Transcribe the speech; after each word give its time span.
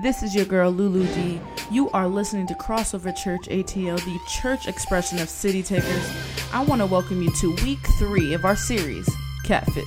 This 0.00 0.22
is 0.22 0.32
your 0.32 0.44
girl 0.44 0.70
Lulu 0.70 1.12
D. 1.12 1.40
You 1.72 1.90
are 1.90 2.06
listening 2.06 2.46
to 2.46 2.54
Crossover 2.54 3.16
Church 3.16 3.48
ATL, 3.48 3.96
the 3.96 4.20
church 4.28 4.68
expression 4.68 5.18
of 5.18 5.28
City 5.28 5.60
Takers. 5.60 6.08
I 6.52 6.62
want 6.62 6.80
to 6.82 6.86
welcome 6.86 7.20
you 7.20 7.32
to 7.40 7.56
week 7.64 7.80
three 7.98 8.32
of 8.32 8.44
our 8.44 8.54
series, 8.54 9.10
Catfish. 9.42 9.84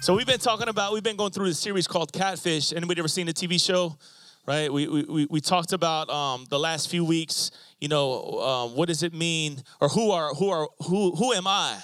So 0.00 0.14
we've 0.14 0.28
been 0.28 0.38
talking 0.38 0.68
about, 0.68 0.92
we've 0.92 1.02
been 1.02 1.16
going 1.16 1.32
through 1.32 1.46
this 1.46 1.58
series 1.58 1.88
called 1.88 2.12
Catfish. 2.12 2.72
Anybody 2.72 3.00
ever 3.00 3.08
seen 3.08 3.26
the 3.26 3.34
TV 3.34 3.60
show? 3.60 3.96
Right? 4.46 4.72
We, 4.72 4.86
we, 4.86 5.26
we 5.28 5.40
talked 5.40 5.72
about 5.72 6.08
um, 6.08 6.46
the 6.50 6.58
last 6.58 6.88
few 6.88 7.04
weeks, 7.04 7.50
you 7.80 7.88
know, 7.88 8.38
um, 8.40 8.76
what 8.76 8.86
does 8.86 9.02
it 9.02 9.12
mean, 9.12 9.60
or 9.80 9.88
who 9.88 10.12
are, 10.12 10.34
who 10.34 10.50
are, 10.50 10.68
who, 10.86 11.16
who 11.16 11.32
am 11.32 11.48
I? 11.48 11.78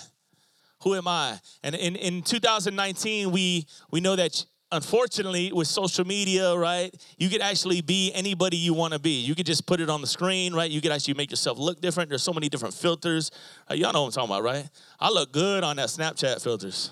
Who 0.84 0.94
am 0.94 1.08
I? 1.08 1.40
And 1.64 1.74
in, 1.74 1.96
in 1.96 2.22
2019, 2.22 3.32
we, 3.32 3.66
we 3.90 4.00
know 4.00 4.14
that 4.14 4.46
unfortunately 4.72 5.52
with 5.52 5.68
social 5.68 6.04
media 6.04 6.56
right 6.56 6.92
you 7.18 7.28
could 7.28 7.40
actually 7.40 7.80
be 7.80 8.12
anybody 8.14 8.56
you 8.56 8.74
want 8.74 8.92
to 8.92 8.98
be. 8.98 9.20
You 9.20 9.34
could 9.34 9.46
just 9.46 9.66
put 9.66 9.80
it 9.80 9.88
on 9.88 10.00
the 10.00 10.06
screen 10.06 10.54
right? 10.54 10.70
You 10.70 10.80
could 10.80 10.92
actually 10.92 11.14
make 11.14 11.30
yourself 11.30 11.58
look 11.58 11.80
different. 11.80 12.08
There's 12.08 12.22
so 12.22 12.32
many 12.32 12.48
different 12.48 12.74
filters. 12.74 13.30
Uh, 13.70 13.74
y'all 13.74 13.92
know 13.92 14.02
what 14.02 14.08
i'm 14.08 14.12
talking 14.12 14.30
about 14.30 14.42
right? 14.42 14.68
I 14.98 15.10
look 15.10 15.32
good 15.32 15.62
on 15.62 15.76
that 15.76 15.88
snapchat 15.88 16.42
filters. 16.42 16.90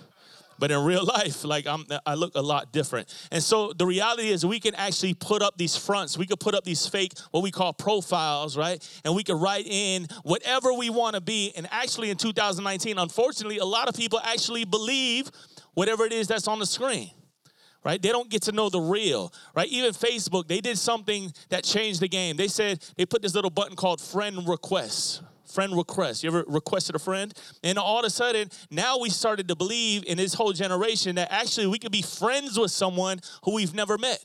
But 0.57 0.71
in 0.71 0.85
real 0.85 1.05
life 1.17 1.45
like 1.45 1.67
i'm 1.67 1.85
i 2.07 2.15
look 2.15 2.37
a 2.37 2.41
lot 2.41 2.73
different. 2.73 3.13
And 3.33 3.43
so 3.43 3.73
the 3.73 3.87
reality 3.87 4.29
is 4.29 4.47
we 4.47 4.61
can 4.61 4.77
actually 4.77 5.15
put 5.15 5.43
up 5.43 5.59
these 5.59 5.77
fronts. 5.77 6.17
We 6.17 6.27
could 6.27 6.39
put 6.39 6.55
up 6.55 6.63
these 6.63 6.87
fake 6.87 7.15
what 7.33 7.43
we 7.43 7.51
call 7.51 7.73
profiles 7.73 8.57
right? 8.57 8.89
And 9.05 9.17
we 9.17 9.25
could 9.25 9.41
write 9.41 9.67
in 9.67 10.07
whatever 10.23 10.73
we 10.73 10.91
want 10.91 11.17
to 11.17 11.21
be. 11.21 11.53
And 11.57 11.67
actually 11.73 12.11
in 12.11 12.19
2019 12.19 12.99
unfortunately 12.99 13.59
a 13.59 13.65
lot 13.65 13.89
of 13.89 13.97
people 13.97 14.21
actually 14.23 14.65
believe 14.65 15.29
whatever 15.75 16.05
it 16.05 16.13
is 16.13 16.29
that's 16.29 16.47
on 16.47 16.61
the 16.61 16.67
screen 16.67 17.11
right? 17.85 18.01
They 18.01 18.09
don't 18.09 18.31
get 18.31 18.43
to 18.43 18.53
know 18.53 18.69
the 18.69 18.81
real, 18.81 19.33
right? 19.55 19.69
Even 19.69 19.93
Facebook, 19.93 20.49
they 20.49 20.61
did 20.61 20.79
something 20.79 21.33
that 21.51 21.65
changed 21.65 22.01
the 22.01 22.09
game. 22.09 22.37
They 22.37 22.49
said 22.49 22.83
they 22.97 23.07
put 23.07 23.23
this 23.23 23.35
little 23.35 23.51
button 23.51 23.77
called 23.77 24.01
friend 24.01 24.49
requests. 24.49 25.21
Friend 25.53 25.77
request. 25.77 26.25
You 26.25 26.31
ever 26.31 26.45
requested 26.49 26.97
a 26.97 26.99
friend? 26.99 27.33
And 27.63 27.79
all 27.79 28.01
of 28.01 28.05
a 28.05 28.11
sudden, 28.11 28.51
now 28.71 28.99
we 28.99 29.11
started 29.11 29.47
to 29.49 29.55
believe 29.55 30.05
in 30.05 30.17
this 30.17 30.35
whole 30.35 30.53
generation 30.53 31.15
that 31.17 31.31
actually 31.31 31.69
we 31.69 31.79
could 31.79 31.93
be 31.93 32.03
friends 32.03 32.59
with 32.59 32.73
someone 32.73 33.21
who 33.45 33.55
we've 33.55 33.75
never 33.75 33.97
met 33.97 34.25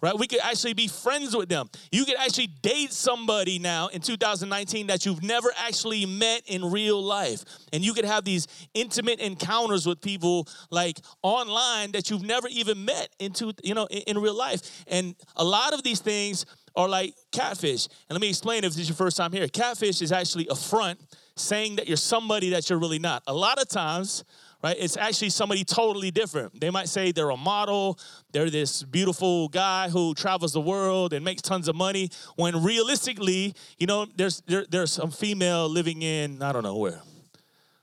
right? 0.00 0.16
We 0.18 0.26
could 0.26 0.40
actually 0.40 0.74
be 0.74 0.88
friends 0.88 1.36
with 1.36 1.48
them. 1.48 1.68
You 1.92 2.04
could 2.04 2.16
actually 2.18 2.48
date 2.48 2.92
somebody 2.92 3.58
now 3.58 3.88
in 3.88 4.00
2019 4.00 4.88
that 4.88 5.04
you've 5.06 5.22
never 5.22 5.48
actually 5.58 6.06
met 6.06 6.42
in 6.46 6.70
real 6.70 7.02
life. 7.02 7.44
And 7.72 7.84
you 7.84 7.92
could 7.92 8.04
have 8.04 8.24
these 8.24 8.46
intimate 8.74 9.20
encounters 9.20 9.86
with 9.86 10.00
people 10.00 10.48
like 10.70 10.98
online 11.22 11.92
that 11.92 12.10
you've 12.10 12.22
never 12.22 12.48
even 12.48 12.84
met 12.84 13.08
into, 13.18 13.52
you 13.62 13.74
know, 13.74 13.86
in, 13.86 14.02
in 14.02 14.18
real 14.18 14.36
life. 14.36 14.84
And 14.86 15.14
a 15.36 15.44
lot 15.44 15.74
of 15.74 15.82
these 15.82 16.00
things 16.00 16.46
are 16.76 16.88
like 16.88 17.14
catfish. 17.32 17.86
And 17.86 18.14
let 18.14 18.20
me 18.20 18.28
explain 18.28 18.64
if 18.64 18.72
this 18.72 18.82
is 18.82 18.88
your 18.88 18.96
first 18.96 19.16
time 19.16 19.32
here. 19.32 19.46
Catfish 19.48 20.02
is 20.02 20.12
actually 20.12 20.46
a 20.48 20.54
front 20.54 21.00
saying 21.36 21.76
that 21.76 21.88
you're 21.88 21.96
somebody 21.96 22.50
that 22.50 22.68
you're 22.68 22.78
really 22.78 22.98
not. 22.98 23.22
A 23.26 23.34
lot 23.34 23.60
of 23.60 23.68
times, 23.68 24.24
right? 24.62 24.76
It's 24.78 24.96
actually 24.96 25.30
somebody 25.30 25.64
totally 25.64 26.10
different. 26.10 26.60
They 26.60 26.70
might 26.70 26.88
say 26.88 27.12
they're 27.12 27.30
a 27.30 27.36
model, 27.36 27.98
they're 28.32 28.50
this 28.50 28.82
beautiful 28.82 29.48
guy 29.48 29.88
who 29.88 30.14
travels 30.14 30.52
the 30.52 30.60
world 30.60 31.12
and 31.12 31.24
makes 31.24 31.42
tons 31.42 31.68
of 31.68 31.76
money, 31.76 32.10
when 32.36 32.62
realistically, 32.62 33.54
you 33.78 33.86
know, 33.86 34.06
there's 34.16 34.42
there, 34.46 34.66
there's 34.68 34.92
some 34.92 35.10
female 35.10 35.68
living 35.68 36.02
in, 36.02 36.42
I 36.42 36.52
don't 36.52 36.62
know 36.62 36.76
where, 36.76 37.00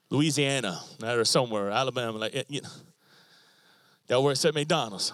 Louisiana 0.09 0.79
or 1.03 1.25
somewhere, 1.25 1.69
Alabama, 1.69 2.17
like, 2.17 2.45
you 2.49 2.61
know, 2.61 2.69
that 4.07 4.21
works 4.21 4.45
at 4.45 4.53
McDonald's. 4.53 5.13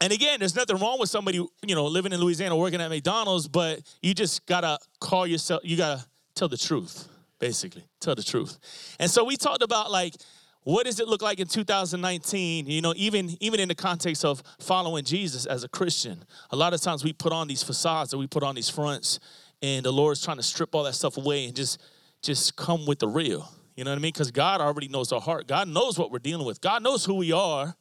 And 0.00 0.12
again, 0.12 0.38
there's 0.38 0.54
nothing 0.54 0.76
wrong 0.76 1.00
with 1.00 1.08
somebody, 1.08 1.38
you 1.38 1.74
know, 1.74 1.86
living 1.86 2.12
in 2.12 2.20
Louisiana 2.20 2.54
working 2.56 2.80
at 2.80 2.88
McDonald's, 2.88 3.48
but 3.48 3.80
you 4.00 4.14
just 4.14 4.46
gotta 4.46 4.78
call 5.00 5.26
yourself, 5.26 5.62
you 5.64 5.76
gotta 5.76 6.04
tell 6.34 6.48
the 6.48 6.56
truth, 6.56 7.08
basically. 7.40 7.84
Tell 8.00 8.14
the 8.14 8.22
truth. 8.22 8.58
And 9.00 9.10
so 9.10 9.24
we 9.24 9.36
talked 9.36 9.62
about 9.62 9.90
like 9.90 10.14
what 10.68 10.84
does 10.84 11.00
it 11.00 11.08
look 11.08 11.22
like 11.22 11.40
in 11.40 11.46
2019 11.46 12.66
you 12.66 12.82
know 12.82 12.92
even 12.94 13.34
even 13.40 13.58
in 13.58 13.68
the 13.68 13.74
context 13.74 14.22
of 14.22 14.42
following 14.60 15.02
jesus 15.02 15.46
as 15.46 15.64
a 15.64 15.68
christian? 15.68 16.22
A 16.50 16.56
lot 16.56 16.74
of 16.74 16.82
times 16.82 17.02
we 17.02 17.14
put 17.14 17.32
on 17.32 17.48
these 17.48 17.62
facades 17.62 18.12
and 18.12 18.20
we 18.20 18.26
put 18.26 18.42
on 18.42 18.54
these 18.54 18.68
fronts 18.68 19.18
and 19.62 19.82
the 19.82 19.90
lord's 19.90 20.22
trying 20.22 20.36
to 20.36 20.42
strip 20.42 20.74
all 20.74 20.82
that 20.84 20.94
stuff 20.94 21.16
away 21.16 21.46
and 21.46 21.56
just 21.56 21.80
just 22.20 22.54
come 22.56 22.84
with 22.84 22.98
the 22.98 23.08
real. 23.08 23.50
You 23.76 23.84
know 23.84 23.92
what 23.92 23.96
i 23.96 24.02
mean? 24.02 24.12
Because 24.12 24.30
god 24.30 24.60
already 24.60 24.88
knows 24.88 25.10
our 25.10 25.22
heart. 25.22 25.46
God 25.46 25.68
knows 25.68 25.98
what 25.98 26.10
we're 26.10 26.18
dealing 26.18 26.46
with. 26.46 26.60
God 26.60 26.82
knows 26.82 27.02
who 27.02 27.14
we 27.14 27.32
are 27.32 27.74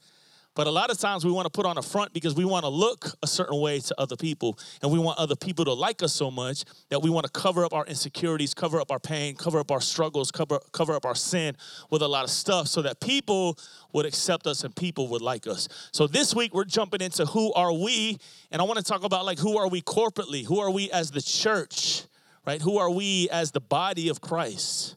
but 0.57 0.65
a 0.65 0.71
lot 0.71 0.89
of 0.89 0.97
times 0.97 1.23
we 1.23 1.31
want 1.31 1.45
to 1.45 1.51
put 1.51 1.67
on 1.67 1.77
a 1.77 1.83
front 1.83 2.11
because 2.13 2.33
we 2.33 2.43
want 2.43 2.63
to 2.63 2.69
look 2.69 3.15
a 3.21 3.27
certain 3.27 3.61
way 3.61 3.79
to 3.79 4.01
other 4.01 4.15
people. 4.15 4.57
And 4.81 4.91
we 4.91 4.97
want 4.97 5.19
other 5.19 5.35
people 5.35 5.63
to 5.65 5.73
like 5.73 6.01
us 6.01 6.13
so 6.13 6.31
much 6.31 6.63
that 6.89 6.99
we 6.99 7.11
want 7.11 7.27
to 7.27 7.31
cover 7.31 7.63
up 7.63 7.75
our 7.75 7.85
insecurities, 7.85 8.55
cover 8.55 8.81
up 8.81 8.91
our 8.91 8.97
pain, 8.97 9.35
cover 9.35 9.59
up 9.59 9.69
our 9.69 9.79
struggles, 9.79 10.31
cover, 10.31 10.59
cover 10.71 10.95
up 10.95 11.05
our 11.05 11.13
sin 11.13 11.55
with 11.91 12.01
a 12.01 12.07
lot 12.07 12.23
of 12.23 12.31
stuff 12.31 12.67
so 12.67 12.81
that 12.81 12.99
people 12.99 13.55
would 13.93 14.07
accept 14.07 14.47
us 14.47 14.63
and 14.63 14.75
people 14.75 15.07
would 15.09 15.21
like 15.21 15.45
us. 15.45 15.69
So 15.91 16.07
this 16.07 16.33
week 16.33 16.55
we're 16.55 16.65
jumping 16.65 17.01
into 17.01 17.27
who 17.27 17.53
are 17.53 17.71
we? 17.71 18.17
And 18.49 18.59
I 18.59 18.65
want 18.65 18.79
to 18.79 18.83
talk 18.83 19.03
about 19.03 19.25
like 19.25 19.37
who 19.37 19.59
are 19.59 19.67
we 19.67 19.83
corporately? 19.83 20.43
Who 20.43 20.59
are 20.59 20.71
we 20.71 20.89
as 20.89 21.11
the 21.11 21.21
church? 21.21 22.01
Right? 22.47 22.59
Who 22.63 22.79
are 22.79 22.89
we 22.89 23.29
as 23.29 23.51
the 23.51 23.61
body 23.61 24.09
of 24.09 24.21
Christ? 24.21 24.95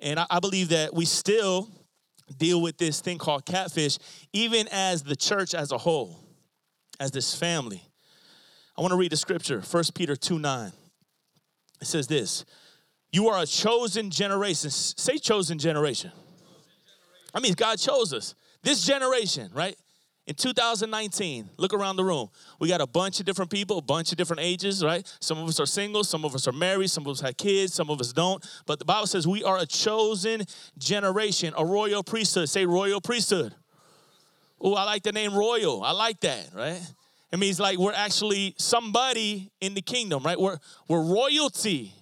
And 0.00 0.20
I, 0.20 0.26
I 0.28 0.38
believe 0.38 0.68
that 0.68 0.92
we 0.92 1.06
still 1.06 1.70
deal 2.36 2.60
with 2.60 2.78
this 2.78 3.00
thing 3.00 3.18
called 3.18 3.44
catfish, 3.44 3.98
even 4.32 4.68
as 4.70 5.02
the 5.02 5.16
church 5.16 5.54
as 5.54 5.72
a 5.72 5.78
whole, 5.78 6.18
as 7.00 7.10
this 7.10 7.34
family. 7.34 7.82
I 8.76 8.80
want 8.80 8.92
to 8.92 8.96
read 8.98 9.12
the 9.12 9.16
scripture, 9.16 9.60
1 9.60 9.84
Peter 9.94 10.14
2 10.14 10.38
9. 10.38 10.72
It 11.80 11.86
says 11.86 12.06
this 12.06 12.44
You 13.10 13.28
are 13.28 13.42
a 13.42 13.46
chosen 13.46 14.10
generation. 14.10 14.70
Say 14.70 15.18
chosen 15.18 15.58
generation. 15.58 16.12
I 17.34 17.40
mean, 17.40 17.54
God 17.54 17.78
chose 17.78 18.12
us. 18.12 18.34
This 18.62 18.84
generation, 18.84 19.50
right? 19.54 19.76
In 20.28 20.34
2019, 20.34 21.48
look 21.56 21.72
around 21.72 21.96
the 21.96 22.04
room. 22.04 22.28
We 22.60 22.68
got 22.68 22.82
a 22.82 22.86
bunch 22.86 23.18
of 23.18 23.24
different 23.24 23.50
people, 23.50 23.78
a 23.78 23.82
bunch 23.82 24.12
of 24.12 24.18
different 24.18 24.42
ages, 24.42 24.84
right? 24.84 25.10
Some 25.20 25.38
of 25.38 25.48
us 25.48 25.58
are 25.58 25.64
single, 25.64 26.04
some 26.04 26.22
of 26.22 26.34
us 26.34 26.46
are 26.46 26.52
married, 26.52 26.90
some 26.90 27.06
of 27.06 27.12
us 27.12 27.20
have 27.20 27.38
kids, 27.38 27.72
some 27.72 27.88
of 27.88 27.98
us 27.98 28.12
don't. 28.12 28.46
But 28.66 28.78
the 28.78 28.84
Bible 28.84 29.06
says 29.06 29.26
we 29.26 29.42
are 29.42 29.56
a 29.56 29.64
chosen 29.64 30.42
generation, 30.76 31.54
a 31.56 31.64
royal 31.64 32.02
priesthood. 32.02 32.50
Say 32.50 32.66
royal 32.66 33.00
priesthood. 33.00 33.54
Oh, 34.60 34.74
I 34.74 34.84
like 34.84 35.02
the 35.02 35.12
name 35.12 35.34
royal. 35.34 35.82
I 35.82 35.92
like 35.92 36.20
that, 36.20 36.50
right? 36.54 36.82
It 37.32 37.38
means 37.38 37.58
like 37.58 37.78
we're 37.78 37.94
actually 37.94 38.54
somebody 38.58 39.50
in 39.62 39.72
the 39.72 39.80
kingdom, 39.80 40.22
right? 40.24 40.38
We're, 40.38 40.58
we're 40.88 41.04
royalty, 41.04 41.94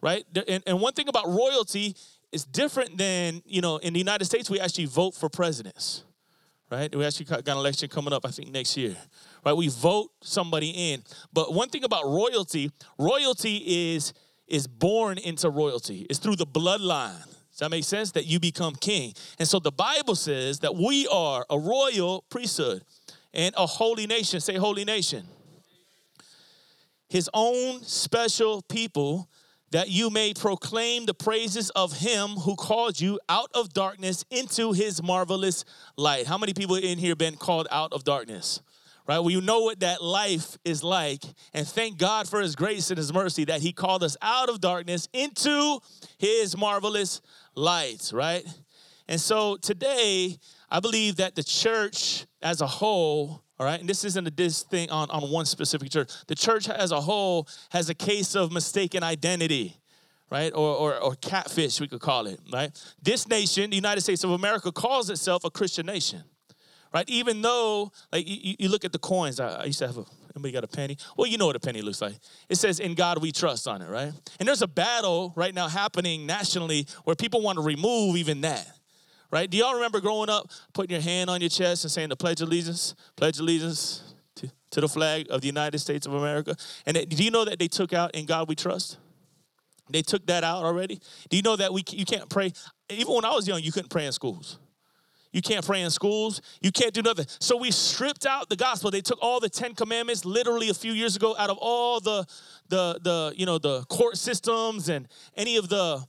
right? 0.00 0.24
And, 0.46 0.62
and 0.68 0.80
one 0.80 0.92
thing 0.92 1.08
about 1.08 1.26
royalty 1.26 1.96
is 2.30 2.44
different 2.44 2.96
than, 2.96 3.42
you 3.44 3.60
know, 3.60 3.78
in 3.78 3.92
the 3.92 3.98
United 3.98 4.26
States, 4.26 4.48
we 4.48 4.60
actually 4.60 4.84
vote 4.84 5.16
for 5.16 5.28
presidents 5.28 6.04
right? 6.70 6.94
We 6.94 7.04
actually 7.04 7.26
got 7.26 7.46
an 7.46 7.56
election 7.56 7.88
coming 7.88 8.12
up, 8.12 8.24
I 8.24 8.30
think, 8.30 8.50
next 8.52 8.76
year, 8.76 8.96
right? 9.44 9.52
We 9.52 9.68
vote 9.68 10.10
somebody 10.22 10.70
in. 10.70 11.02
But 11.32 11.52
one 11.52 11.68
thing 11.68 11.84
about 11.84 12.04
royalty, 12.04 12.70
royalty 12.98 13.94
is 13.94 14.12
is 14.46 14.66
born 14.66 15.16
into 15.18 15.48
royalty. 15.48 16.06
It's 16.10 16.18
through 16.18 16.36
the 16.36 16.46
bloodline. 16.46 17.24
Does 17.24 17.58
that 17.60 17.70
make 17.70 17.84
sense? 17.84 18.10
That 18.12 18.26
you 18.26 18.40
become 18.40 18.74
king. 18.74 19.14
And 19.38 19.46
so 19.46 19.60
the 19.60 19.70
Bible 19.70 20.16
says 20.16 20.58
that 20.60 20.74
we 20.74 21.06
are 21.06 21.46
a 21.48 21.58
royal 21.58 22.24
priesthood 22.30 22.82
and 23.32 23.54
a 23.56 23.64
holy 23.64 24.08
nation. 24.08 24.40
Say 24.40 24.56
holy 24.56 24.84
nation. 24.84 25.24
His 27.08 27.30
own 27.32 27.82
special 27.82 28.62
people 28.62 29.29
that 29.70 29.88
you 29.88 30.10
may 30.10 30.34
proclaim 30.34 31.06
the 31.06 31.14
praises 31.14 31.70
of 31.70 31.98
him 31.98 32.30
who 32.30 32.56
called 32.56 33.00
you 33.00 33.20
out 33.28 33.50
of 33.54 33.72
darkness 33.72 34.24
into 34.30 34.72
his 34.72 35.02
marvelous 35.02 35.64
light. 35.96 36.26
How 36.26 36.38
many 36.38 36.52
people 36.52 36.76
in 36.76 36.98
here 36.98 37.14
been 37.14 37.36
called 37.36 37.68
out 37.70 37.92
of 37.92 38.04
darkness? 38.04 38.60
Right? 39.06 39.18
Well, 39.18 39.30
you 39.30 39.40
know 39.40 39.60
what 39.60 39.80
that 39.80 40.02
life 40.02 40.58
is 40.64 40.84
like. 40.84 41.22
And 41.54 41.66
thank 41.66 41.98
God 41.98 42.28
for 42.28 42.40
his 42.40 42.54
grace 42.54 42.90
and 42.90 42.98
his 42.98 43.12
mercy 43.12 43.44
that 43.44 43.60
he 43.60 43.72
called 43.72 44.02
us 44.02 44.16
out 44.22 44.48
of 44.48 44.60
darkness 44.60 45.08
into 45.12 45.80
his 46.18 46.56
marvelous 46.56 47.20
light, 47.54 48.10
right? 48.12 48.44
And 49.08 49.20
so 49.20 49.56
today, 49.56 50.38
I 50.70 50.80
believe 50.80 51.16
that 51.16 51.34
the 51.34 51.42
church 51.42 52.26
as 52.42 52.60
a 52.60 52.66
whole 52.66 53.42
all 53.60 53.66
right, 53.66 53.78
and 53.78 53.86
this 53.86 54.04
isn't 54.04 54.26
a 54.26 54.30
this 54.30 54.62
thing 54.62 54.88
on, 54.88 55.10
on 55.10 55.30
one 55.30 55.44
specific 55.44 55.90
church. 55.90 56.10
The 56.28 56.34
church 56.34 56.70
as 56.70 56.92
a 56.92 57.00
whole 57.00 57.46
has 57.72 57.90
a 57.90 57.94
case 57.94 58.34
of 58.34 58.50
mistaken 58.50 59.02
identity, 59.02 59.76
right? 60.30 60.50
Or, 60.54 60.74
or, 60.74 60.96
or 60.96 61.14
catfish, 61.16 61.78
we 61.78 61.86
could 61.86 62.00
call 62.00 62.26
it, 62.26 62.40
right? 62.50 62.70
This 63.02 63.28
nation, 63.28 63.68
the 63.68 63.76
United 63.76 64.00
States 64.00 64.24
of 64.24 64.30
America, 64.30 64.72
calls 64.72 65.10
itself 65.10 65.44
a 65.44 65.50
Christian 65.50 65.84
nation, 65.84 66.22
right? 66.94 67.04
Even 67.06 67.42
though, 67.42 67.92
like, 68.10 68.26
you, 68.26 68.56
you 68.58 68.70
look 68.70 68.86
at 68.86 68.92
the 68.92 68.98
coins. 68.98 69.38
I, 69.38 69.48
I 69.48 69.64
used 69.64 69.80
to 69.80 69.88
have 69.88 69.98
a, 69.98 70.06
anybody 70.34 70.52
got 70.52 70.64
a 70.64 70.68
penny? 70.68 70.96
Well, 71.18 71.26
you 71.26 71.36
know 71.36 71.44
what 71.44 71.56
a 71.56 71.60
penny 71.60 71.82
looks 71.82 72.00
like. 72.00 72.14
It 72.48 72.56
says, 72.56 72.80
in 72.80 72.94
God 72.94 73.20
we 73.20 73.30
trust 73.30 73.68
on 73.68 73.82
it, 73.82 73.90
right? 73.90 74.10
And 74.38 74.48
there's 74.48 74.62
a 74.62 74.68
battle 74.68 75.34
right 75.36 75.54
now 75.54 75.68
happening 75.68 76.24
nationally 76.24 76.86
where 77.04 77.14
people 77.14 77.42
want 77.42 77.58
to 77.58 77.62
remove 77.62 78.16
even 78.16 78.40
that 78.40 78.79
right? 79.30 79.48
Do 79.48 79.56
y'all 79.56 79.74
remember 79.74 80.00
growing 80.00 80.28
up 80.28 80.50
putting 80.72 80.90
your 80.90 81.00
hand 81.00 81.30
on 81.30 81.40
your 81.40 81.50
chest 81.50 81.84
and 81.84 81.90
saying 81.90 82.08
the 82.08 82.16
Pledge 82.16 82.40
of 82.40 82.48
Allegiance, 82.48 82.94
Pledge 83.16 83.36
of 83.36 83.42
Allegiance 83.42 84.14
to, 84.36 84.50
to 84.70 84.80
the 84.80 84.88
flag 84.88 85.26
of 85.30 85.40
the 85.40 85.46
United 85.46 85.78
States 85.78 86.06
of 86.06 86.14
America? 86.14 86.56
And 86.86 86.96
it, 86.96 87.08
do 87.08 87.22
you 87.22 87.30
know 87.30 87.44
that 87.44 87.58
they 87.58 87.68
took 87.68 87.92
out 87.92 88.14
"In 88.14 88.26
God 88.26 88.48
We 88.48 88.54
Trust"? 88.54 88.98
They 89.88 90.02
took 90.02 90.26
that 90.26 90.44
out 90.44 90.64
already. 90.64 91.00
Do 91.28 91.36
you 91.36 91.42
know 91.42 91.56
that 91.56 91.72
we 91.72 91.82
you 91.90 92.04
can't 92.04 92.28
pray? 92.28 92.52
Even 92.88 93.14
when 93.14 93.24
I 93.24 93.34
was 93.34 93.46
young, 93.46 93.62
you 93.62 93.72
couldn't 93.72 93.90
pray 93.90 94.06
in 94.06 94.12
schools. 94.12 94.58
You 95.32 95.42
can't 95.42 95.64
pray 95.64 95.82
in 95.82 95.90
schools. 95.90 96.40
You 96.60 96.72
can't 96.72 96.92
do 96.92 97.02
nothing. 97.02 97.26
So 97.38 97.56
we 97.56 97.70
stripped 97.70 98.26
out 98.26 98.48
the 98.48 98.56
gospel. 98.56 98.90
They 98.90 99.00
took 99.00 99.18
all 99.22 99.38
the 99.38 99.48
Ten 99.48 99.74
Commandments 99.74 100.24
literally 100.24 100.70
a 100.70 100.74
few 100.74 100.92
years 100.92 101.14
ago 101.14 101.36
out 101.38 101.50
of 101.50 101.58
all 101.58 102.00
the 102.00 102.26
the 102.68 102.98
the 103.02 103.32
you 103.36 103.46
know 103.46 103.58
the 103.58 103.84
court 103.84 104.16
systems 104.16 104.88
and 104.88 105.06
any 105.36 105.56
of 105.56 105.68
the 105.68 106.04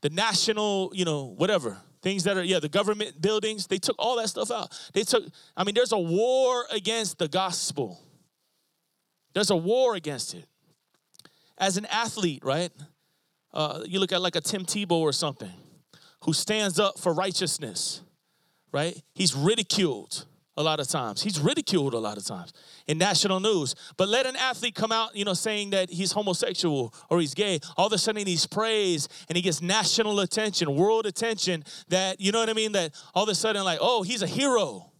the 0.00 0.10
national 0.10 0.90
you 0.92 1.04
know 1.04 1.34
whatever 1.36 1.76
things 2.02 2.24
that 2.24 2.36
are 2.36 2.44
yeah 2.44 2.60
the 2.60 2.68
government 2.68 3.20
buildings. 3.20 3.66
They 3.66 3.78
took 3.78 3.96
all 3.98 4.16
that 4.16 4.28
stuff 4.28 4.50
out. 4.50 4.78
They 4.92 5.02
took. 5.02 5.24
I 5.56 5.64
mean, 5.64 5.74
there's 5.74 5.92
a 5.92 5.98
war 5.98 6.64
against 6.70 7.18
the 7.18 7.28
gospel. 7.28 8.00
There's 9.34 9.50
a 9.50 9.56
war 9.56 9.94
against 9.94 10.34
it. 10.34 10.46
As 11.58 11.76
an 11.76 11.86
athlete, 11.86 12.44
right? 12.44 12.70
Uh, 13.52 13.82
you 13.86 13.98
look 13.98 14.12
at 14.12 14.20
like 14.20 14.36
a 14.36 14.40
Tim 14.40 14.64
Tebow 14.64 15.00
or 15.00 15.12
something, 15.12 15.52
who 16.24 16.32
stands 16.32 16.78
up 16.78 16.98
for 16.98 17.12
righteousness 17.12 18.02
right? 18.72 19.00
He's 19.14 19.34
ridiculed 19.34 20.26
a 20.58 20.62
lot 20.62 20.80
of 20.80 20.88
times. 20.88 21.22
He's 21.22 21.38
ridiculed 21.38 21.94
a 21.94 21.98
lot 21.98 22.18
of 22.18 22.24
times 22.24 22.52
in 22.88 22.98
national 22.98 23.38
news. 23.38 23.76
But 23.96 24.08
let 24.08 24.26
an 24.26 24.34
athlete 24.34 24.74
come 24.74 24.90
out, 24.90 25.16
you 25.16 25.24
know, 25.24 25.32
saying 25.32 25.70
that 25.70 25.88
he's 25.88 26.10
homosexual 26.10 26.92
or 27.08 27.20
he's 27.20 27.32
gay. 27.32 27.60
All 27.76 27.86
of 27.86 27.92
a 27.92 27.98
sudden 27.98 28.26
he's 28.26 28.44
praised 28.44 29.10
and 29.28 29.36
he 29.36 29.42
gets 29.42 29.62
national 29.62 30.18
attention, 30.20 30.74
world 30.74 31.06
attention. 31.06 31.64
That, 31.88 32.20
you 32.20 32.32
know 32.32 32.40
what 32.40 32.50
I 32.50 32.54
mean? 32.54 32.72
That 32.72 32.92
all 33.14 33.22
of 33.22 33.28
a 33.28 33.36
sudden, 33.36 33.64
like, 33.64 33.78
oh, 33.80 34.02
he's 34.02 34.20
a 34.20 34.26
hero. 34.26 34.90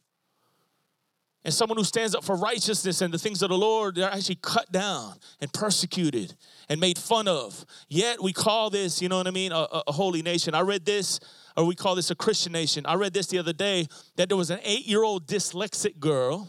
And 1.44 1.52
someone 1.52 1.78
who 1.78 1.84
stands 1.84 2.14
up 2.14 2.24
for 2.24 2.36
righteousness 2.36 3.00
and 3.00 3.12
the 3.12 3.18
things 3.18 3.42
of 3.42 3.48
the 3.48 3.58
Lord, 3.58 3.96
they're 3.96 4.10
actually 4.10 4.36
cut 4.36 4.70
down 4.70 5.14
and 5.40 5.52
persecuted 5.52 6.34
and 6.68 6.80
made 6.80 6.98
fun 6.98 7.26
of. 7.26 7.64
Yet 7.88 8.22
we 8.22 8.32
call 8.32 8.70
this, 8.70 9.02
you 9.02 9.08
know 9.08 9.16
what 9.16 9.26
I 9.26 9.30
mean, 9.30 9.50
a, 9.50 9.66
a 9.86 9.92
holy 9.92 10.22
nation. 10.22 10.54
I 10.54 10.60
read 10.60 10.84
this 10.84 11.18
or 11.58 11.64
we 11.64 11.74
call 11.74 11.96
this 11.96 12.12
a 12.12 12.14
Christian 12.14 12.52
nation. 12.52 12.86
I 12.86 12.94
read 12.94 13.12
this 13.12 13.26
the 13.26 13.38
other 13.38 13.52
day 13.52 13.88
that 14.14 14.28
there 14.28 14.38
was 14.38 14.50
an 14.50 14.60
eight 14.62 14.86
year 14.86 15.02
old 15.02 15.26
dyslexic 15.26 15.98
girl, 15.98 16.48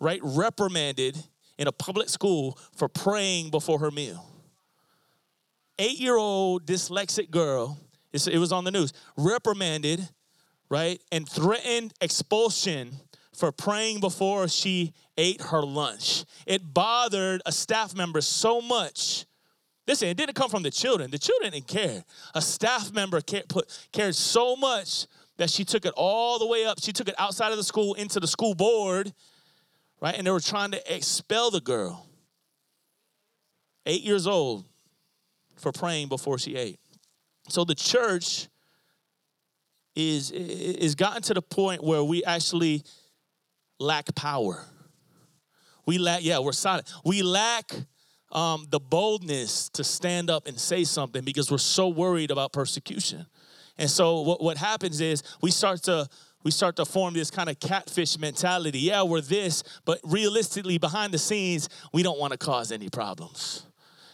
right, 0.00 0.18
reprimanded 0.22 1.16
in 1.58 1.68
a 1.68 1.72
public 1.72 2.08
school 2.08 2.58
for 2.76 2.88
praying 2.88 3.50
before 3.50 3.78
her 3.78 3.92
meal. 3.92 4.28
Eight 5.78 5.98
year 6.00 6.16
old 6.16 6.66
dyslexic 6.66 7.30
girl, 7.30 7.78
it 8.12 8.38
was 8.38 8.50
on 8.50 8.64
the 8.64 8.72
news, 8.72 8.92
reprimanded, 9.16 10.08
right, 10.68 11.00
and 11.12 11.28
threatened 11.28 11.94
expulsion 12.00 12.96
for 13.32 13.52
praying 13.52 14.00
before 14.00 14.48
she 14.48 14.92
ate 15.16 15.40
her 15.40 15.62
lunch. 15.62 16.24
It 16.46 16.74
bothered 16.74 17.42
a 17.46 17.52
staff 17.52 17.94
member 17.94 18.20
so 18.20 18.60
much 18.60 19.24
Listen, 19.86 20.08
it 20.08 20.16
didn't 20.16 20.34
come 20.34 20.48
from 20.48 20.62
the 20.62 20.70
children. 20.70 21.10
The 21.10 21.18
children 21.18 21.52
didn't 21.52 21.66
care. 21.66 22.04
A 22.34 22.40
staff 22.40 22.92
member 22.92 23.20
cared, 23.20 23.48
put, 23.48 23.86
cared 23.92 24.14
so 24.14 24.54
much 24.56 25.06
that 25.38 25.50
she 25.50 25.64
took 25.64 25.84
it 25.84 25.92
all 25.96 26.38
the 26.38 26.46
way 26.46 26.64
up. 26.64 26.80
She 26.80 26.92
took 26.92 27.08
it 27.08 27.14
outside 27.18 27.50
of 27.50 27.56
the 27.56 27.64
school 27.64 27.94
into 27.94 28.20
the 28.20 28.26
school 28.26 28.54
board, 28.54 29.12
right? 30.00 30.14
And 30.16 30.26
they 30.26 30.30
were 30.30 30.40
trying 30.40 30.70
to 30.70 30.94
expel 30.94 31.50
the 31.50 31.60
girl. 31.60 32.06
Eight 33.84 34.02
years 34.02 34.28
old 34.28 34.64
for 35.56 35.72
praying 35.72 36.08
before 36.08 36.38
she 36.38 36.54
ate. 36.54 36.78
So 37.48 37.64
the 37.64 37.74
church 37.74 38.48
is 39.96 40.30
is 40.30 40.94
gotten 40.94 41.22
to 41.22 41.34
the 41.34 41.42
point 41.42 41.82
where 41.82 42.02
we 42.04 42.24
actually 42.24 42.84
lack 43.80 44.14
power. 44.14 44.64
We 45.84 45.98
lack, 45.98 46.22
yeah, 46.24 46.38
we're 46.38 46.52
silent. 46.52 46.90
We 47.04 47.22
lack 47.22 47.72
um, 48.32 48.66
the 48.70 48.80
boldness 48.80 49.68
to 49.70 49.84
stand 49.84 50.30
up 50.30 50.46
and 50.46 50.58
say 50.58 50.84
something 50.84 51.22
because 51.22 51.50
we're 51.50 51.58
so 51.58 51.88
worried 51.88 52.30
about 52.30 52.52
persecution. 52.52 53.26
And 53.78 53.90
so 53.90 54.22
what, 54.22 54.42
what 54.42 54.56
happens 54.56 55.00
is 55.00 55.22
we 55.40 55.50
start 55.50 55.82
to 55.84 56.08
we 56.44 56.50
start 56.50 56.74
to 56.76 56.84
form 56.84 57.14
this 57.14 57.30
kind 57.30 57.48
of 57.48 57.60
catfish 57.60 58.18
mentality. 58.18 58.80
Yeah, 58.80 59.04
we're 59.04 59.20
this, 59.20 59.62
but 59.84 60.00
realistically, 60.02 60.76
behind 60.76 61.14
the 61.14 61.18
scenes, 61.18 61.68
we 61.92 62.02
don't 62.02 62.18
want 62.18 62.32
to 62.32 62.36
cause 62.36 62.72
any 62.72 62.88
problems. 62.88 63.64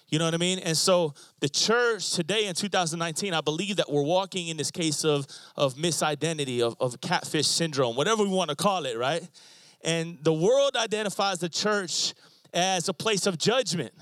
You 0.08 0.18
know 0.18 0.26
what 0.26 0.34
I 0.34 0.38
mean? 0.38 0.58
And 0.58 0.76
so 0.76 1.14
the 1.40 1.48
church 1.48 2.12
today 2.12 2.46
in 2.46 2.54
2019, 2.54 3.32
I 3.32 3.40
believe 3.40 3.76
that 3.76 3.90
we're 3.90 4.02
walking 4.02 4.48
in 4.48 4.58
this 4.58 4.70
case 4.70 5.04
of, 5.04 5.26
of 5.56 5.74
misidentity, 5.76 6.60
of, 6.60 6.76
of 6.80 7.00
catfish 7.00 7.46
syndrome, 7.46 7.96
whatever 7.96 8.24
we 8.24 8.30
want 8.30 8.50
to 8.50 8.56
call 8.56 8.84
it, 8.84 8.98
right? 8.98 9.26
And 9.82 10.18
the 10.22 10.32
world 10.32 10.76
identifies 10.76 11.38
the 11.38 11.48
church 11.48 12.12
as 12.52 12.90
a 12.90 12.94
place 12.94 13.26
of 13.26 13.38
judgment 13.38 13.92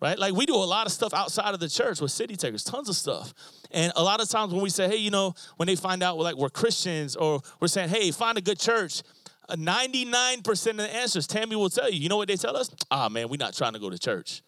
right? 0.00 0.18
Like 0.18 0.34
we 0.34 0.46
do 0.46 0.54
a 0.54 0.56
lot 0.56 0.86
of 0.86 0.92
stuff 0.92 1.14
outside 1.14 1.54
of 1.54 1.60
the 1.60 1.68
church 1.68 2.00
with 2.00 2.10
city 2.10 2.36
takers, 2.36 2.64
tons 2.64 2.88
of 2.88 2.96
stuff. 2.96 3.32
And 3.70 3.92
a 3.96 4.02
lot 4.02 4.20
of 4.20 4.28
times 4.28 4.52
when 4.52 4.62
we 4.62 4.70
say, 4.70 4.88
hey, 4.88 4.96
you 4.96 5.10
know, 5.10 5.34
when 5.56 5.66
they 5.66 5.76
find 5.76 6.02
out 6.02 6.18
we're 6.18 6.24
like 6.24 6.36
we're 6.36 6.50
Christians 6.50 7.16
or 7.16 7.40
we're 7.60 7.68
saying, 7.68 7.88
hey, 7.88 8.10
find 8.10 8.38
a 8.38 8.40
good 8.42 8.58
church, 8.58 9.02
99% 9.50 10.70
of 10.70 10.76
the 10.76 10.94
answers, 10.94 11.26
Tammy 11.26 11.56
will 11.56 11.70
tell 11.70 11.90
you, 11.90 12.00
you 12.00 12.08
know 12.08 12.16
what 12.16 12.28
they 12.28 12.36
tell 12.36 12.56
us? 12.56 12.70
Ah, 12.90 13.08
man, 13.08 13.28
we're 13.28 13.36
not 13.36 13.54
trying 13.54 13.74
to 13.74 13.78
go 13.78 13.90
to 13.90 13.98
church. 13.98 14.42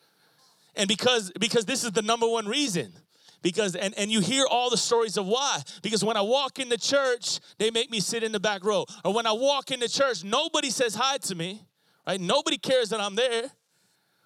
And 0.74 0.88
because 0.88 1.32
because 1.38 1.64
this 1.64 1.84
is 1.84 1.92
the 1.92 2.02
number 2.02 2.28
one 2.28 2.46
reason. 2.46 2.92
Because 3.40 3.76
and, 3.76 3.94
and 3.96 4.10
you 4.10 4.20
hear 4.20 4.46
all 4.50 4.68
the 4.68 4.76
stories 4.76 5.16
of 5.16 5.26
why. 5.26 5.60
Because 5.82 6.04
when 6.04 6.16
I 6.16 6.22
walk 6.22 6.58
in 6.58 6.68
the 6.68 6.78
church, 6.78 7.38
they 7.58 7.70
make 7.70 7.90
me 7.90 8.00
sit 8.00 8.24
in 8.24 8.32
the 8.32 8.40
back 8.40 8.64
row. 8.64 8.84
Or 9.04 9.14
when 9.14 9.26
I 9.26 9.32
walk 9.32 9.70
in 9.70 9.78
the 9.78 9.88
church, 9.88 10.24
nobody 10.24 10.70
says 10.70 10.94
hi 10.96 11.18
to 11.18 11.34
me. 11.34 11.62
Right? 12.06 12.20
Nobody 12.20 12.58
cares 12.58 12.88
that 12.90 13.00
I'm 13.00 13.14
there. 13.14 13.50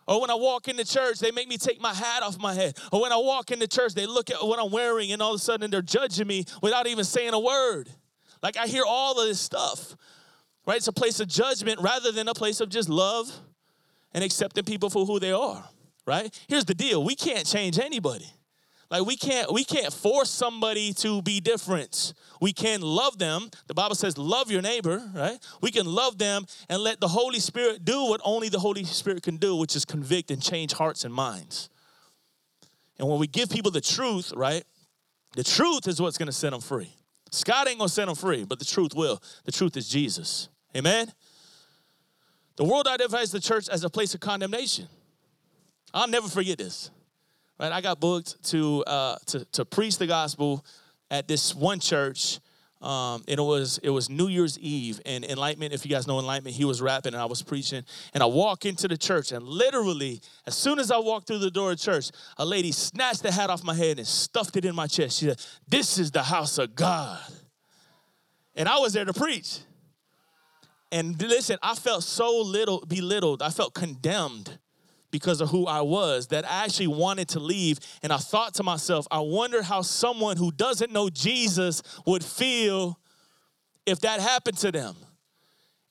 Or 0.06 0.20
when 0.20 0.30
I 0.30 0.34
walk 0.34 0.68
into 0.68 0.84
church, 0.84 1.18
they 1.20 1.30
make 1.30 1.48
me 1.48 1.56
take 1.56 1.80
my 1.80 1.94
hat 1.94 2.22
off 2.22 2.38
my 2.38 2.54
head. 2.54 2.76
Or 2.90 3.00
when 3.00 3.12
I 3.12 3.16
walk 3.16 3.50
into 3.50 3.68
church, 3.68 3.94
they 3.94 4.06
look 4.06 4.30
at 4.30 4.36
what 4.42 4.58
I'm 4.58 4.70
wearing 4.70 5.12
and 5.12 5.22
all 5.22 5.34
of 5.34 5.36
a 5.36 5.42
sudden 5.42 5.70
they're 5.70 5.82
judging 5.82 6.26
me 6.26 6.44
without 6.60 6.86
even 6.86 7.04
saying 7.04 7.34
a 7.34 7.40
word. 7.40 7.88
Like 8.42 8.56
I 8.56 8.66
hear 8.66 8.84
all 8.86 9.20
of 9.20 9.28
this 9.28 9.40
stuff, 9.40 9.96
right? 10.66 10.76
It's 10.76 10.88
a 10.88 10.92
place 10.92 11.20
of 11.20 11.28
judgment 11.28 11.80
rather 11.80 12.10
than 12.10 12.28
a 12.28 12.34
place 12.34 12.60
of 12.60 12.68
just 12.68 12.88
love 12.88 13.30
and 14.12 14.24
accepting 14.24 14.64
people 14.64 14.90
for 14.90 15.06
who 15.06 15.20
they 15.20 15.32
are, 15.32 15.64
right? 16.06 16.36
Here's 16.48 16.64
the 16.64 16.74
deal 16.74 17.04
we 17.04 17.14
can't 17.14 17.46
change 17.46 17.78
anybody. 17.78 18.26
Like 18.92 19.06
we 19.06 19.16
can't 19.16 19.50
we 19.50 19.64
can't 19.64 19.90
force 19.90 20.28
somebody 20.28 20.92
to 20.94 21.22
be 21.22 21.40
different. 21.40 22.12
We 22.42 22.52
can 22.52 22.82
love 22.82 23.18
them. 23.18 23.48
The 23.66 23.72
Bible 23.72 23.94
says 23.94 24.18
love 24.18 24.50
your 24.50 24.60
neighbor, 24.60 25.02
right? 25.14 25.38
We 25.62 25.70
can 25.70 25.86
love 25.86 26.18
them 26.18 26.44
and 26.68 26.82
let 26.82 27.00
the 27.00 27.08
Holy 27.08 27.40
Spirit 27.40 27.86
do 27.86 28.04
what 28.04 28.20
only 28.22 28.50
the 28.50 28.58
Holy 28.58 28.84
Spirit 28.84 29.22
can 29.22 29.38
do, 29.38 29.56
which 29.56 29.74
is 29.76 29.86
convict 29.86 30.30
and 30.30 30.42
change 30.42 30.74
hearts 30.74 31.04
and 31.04 31.14
minds. 31.14 31.70
And 32.98 33.08
when 33.08 33.18
we 33.18 33.26
give 33.26 33.48
people 33.48 33.70
the 33.70 33.80
truth, 33.80 34.30
right? 34.36 34.62
The 35.36 35.42
truth 35.42 35.88
is 35.88 35.98
what's 35.98 36.18
going 36.18 36.26
to 36.26 36.32
set 36.32 36.50
them 36.50 36.60
free. 36.60 36.94
Scott 37.30 37.68
ain't 37.68 37.78
going 37.78 37.88
to 37.88 37.94
set 37.94 38.04
them 38.04 38.14
free, 38.14 38.44
but 38.44 38.58
the 38.58 38.66
truth 38.66 38.94
will. 38.94 39.22
The 39.46 39.52
truth 39.52 39.74
is 39.78 39.88
Jesus. 39.88 40.50
Amen. 40.76 41.10
The 42.56 42.64
world 42.64 42.86
identifies 42.86 43.32
the 43.32 43.40
church 43.40 43.70
as 43.70 43.84
a 43.84 43.88
place 43.88 44.12
of 44.12 44.20
condemnation. 44.20 44.86
I'll 45.94 46.08
never 46.08 46.28
forget 46.28 46.58
this 46.58 46.90
right? 47.62 47.72
I 47.72 47.80
got 47.80 48.00
booked 48.00 48.42
to 48.50 48.84
uh, 48.84 49.16
to 49.26 49.44
to 49.52 49.64
preach 49.64 49.96
the 49.98 50.06
gospel 50.06 50.64
at 51.10 51.28
this 51.28 51.54
one 51.54 51.80
church. 51.80 52.40
Um, 52.80 53.22
and 53.28 53.38
it 53.38 53.42
was 53.42 53.78
it 53.84 53.90
was 53.90 54.10
New 54.10 54.26
Year's 54.26 54.58
Eve 54.58 55.00
and 55.06 55.24
Enlightenment. 55.24 55.72
If 55.72 55.86
you 55.86 55.90
guys 55.90 56.08
know 56.08 56.18
Enlightenment, 56.18 56.56
he 56.56 56.64
was 56.64 56.82
rapping 56.82 57.14
and 57.14 57.22
I 57.22 57.26
was 57.26 57.40
preaching. 57.40 57.84
And 58.12 58.24
I 58.24 58.26
walk 58.26 58.66
into 58.66 58.88
the 58.88 58.98
church, 58.98 59.30
and 59.30 59.44
literally, 59.44 60.20
as 60.48 60.56
soon 60.56 60.80
as 60.80 60.90
I 60.90 60.98
walked 60.98 61.28
through 61.28 61.38
the 61.38 61.50
door 61.52 61.70
of 61.70 61.78
church, 61.78 62.10
a 62.38 62.44
lady 62.44 62.72
snatched 62.72 63.22
the 63.22 63.30
hat 63.30 63.50
off 63.50 63.62
my 63.62 63.74
head 63.74 63.98
and 63.98 64.06
stuffed 64.08 64.56
it 64.56 64.64
in 64.64 64.74
my 64.74 64.88
chest. 64.88 65.20
She 65.20 65.26
said, 65.26 65.40
"This 65.68 65.96
is 65.96 66.10
the 66.10 66.24
house 66.24 66.58
of 66.58 66.74
God," 66.74 67.20
and 68.56 68.68
I 68.68 68.78
was 68.78 68.94
there 68.94 69.04
to 69.04 69.12
preach. 69.12 69.60
And 70.90 71.22
listen, 71.22 71.58
I 71.62 71.76
felt 71.76 72.02
so 72.02 72.40
little 72.40 72.84
belittled. 72.84 73.42
I 73.42 73.50
felt 73.50 73.74
condemned 73.74 74.58
because 75.12 75.40
of 75.40 75.50
who 75.50 75.66
I 75.66 75.82
was 75.82 76.26
that 76.28 76.44
I 76.44 76.64
actually 76.64 76.88
wanted 76.88 77.28
to 77.28 77.38
leave. 77.38 77.78
And 78.02 78.12
I 78.12 78.16
thought 78.16 78.54
to 78.54 78.64
myself, 78.64 79.06
I 79.12 79.20
wonder 79.20 79.62
how 79.62 79.82
someone 79.82 80.36
who 80.36 80.50
doesn't 80.50 80.90
know 80.90 81.08
Jesus 81.08 81.82
would 82.04 82.24
feel 82.24 82.98
if 83.86 84.00
that 84.00 84.18
happened 84.18 84.58
to 84.58 84.72
them. 84.72 84.96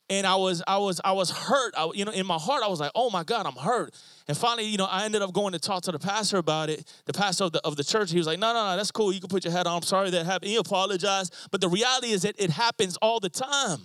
And 0.09 0.27
I 0.27 0.35
was, 0.35 0.61
I 0.67 0.77
was, 0.77 0.99
I 1.05 1.13
was 1.13 1.31
hurt. 1.31 1.73
I, 1.77 1.89
you 1.93 2.03
know, 2.03 2.11
in 2.11 2.25
my 2.25 2.37
heart, 2.37 2.63
I 2.63 2.67
was 2.67 2.81
like, 2.81 2.91
"Oh 2.95 3.09
my 3.09 3.23
God, 3.23 3.45
I'm 3.45 3.55
hurt." 3.55 3.95
And 4.27 4.35
finally, 4.35 4.67
you 4.67 4.75
know, 4.75 4.83
I 4.83 5.05
ended 5.05 5.21
up 5.21 5.31
going 5.31 5.53
to 5.53 5.59
talk 5.59 5.83
to 5.83 5.93
the 5.93 5.99
pastor 5.99 6.37
about 6.37 6.69
it. 6.69 6.85
The 7.05 7.13
pastor 7.13 7.45
of 7.45 7.53
the, 7.53 7.65
of 7.65 7.77
the 7.77 7.83
church, 7.85 8.11
he 8.11 8.17
was 8.17 8.27
like, 8.27 8.37
"No, 8.37 8.51
no, 8.51 8.71
no, 8.71 8.75
that's 8.75 8.91
cool. 8.91 9.13
You 9.13 9.21
can 9.21 9.29
put 9.29 9.45
your 9.45 9.53
head 9.53 9.67
on. 9.67 9.77
I'm 9.77 9.83
sorry 9.83 10.09
that 10.09 10.25
happened." 10.25 10.51
He 10.51 10.57
apologized, 10.57 11.33
but 11.49 11.61
the 11.61 11.69
reality 11.69 12.11
is 12.11 12.23
that 12.23 12.35
it 12.37 12.49
happens 12.49 12.97
all 12.97 13.21
the 13.21 13.29
time. 13.29 13.79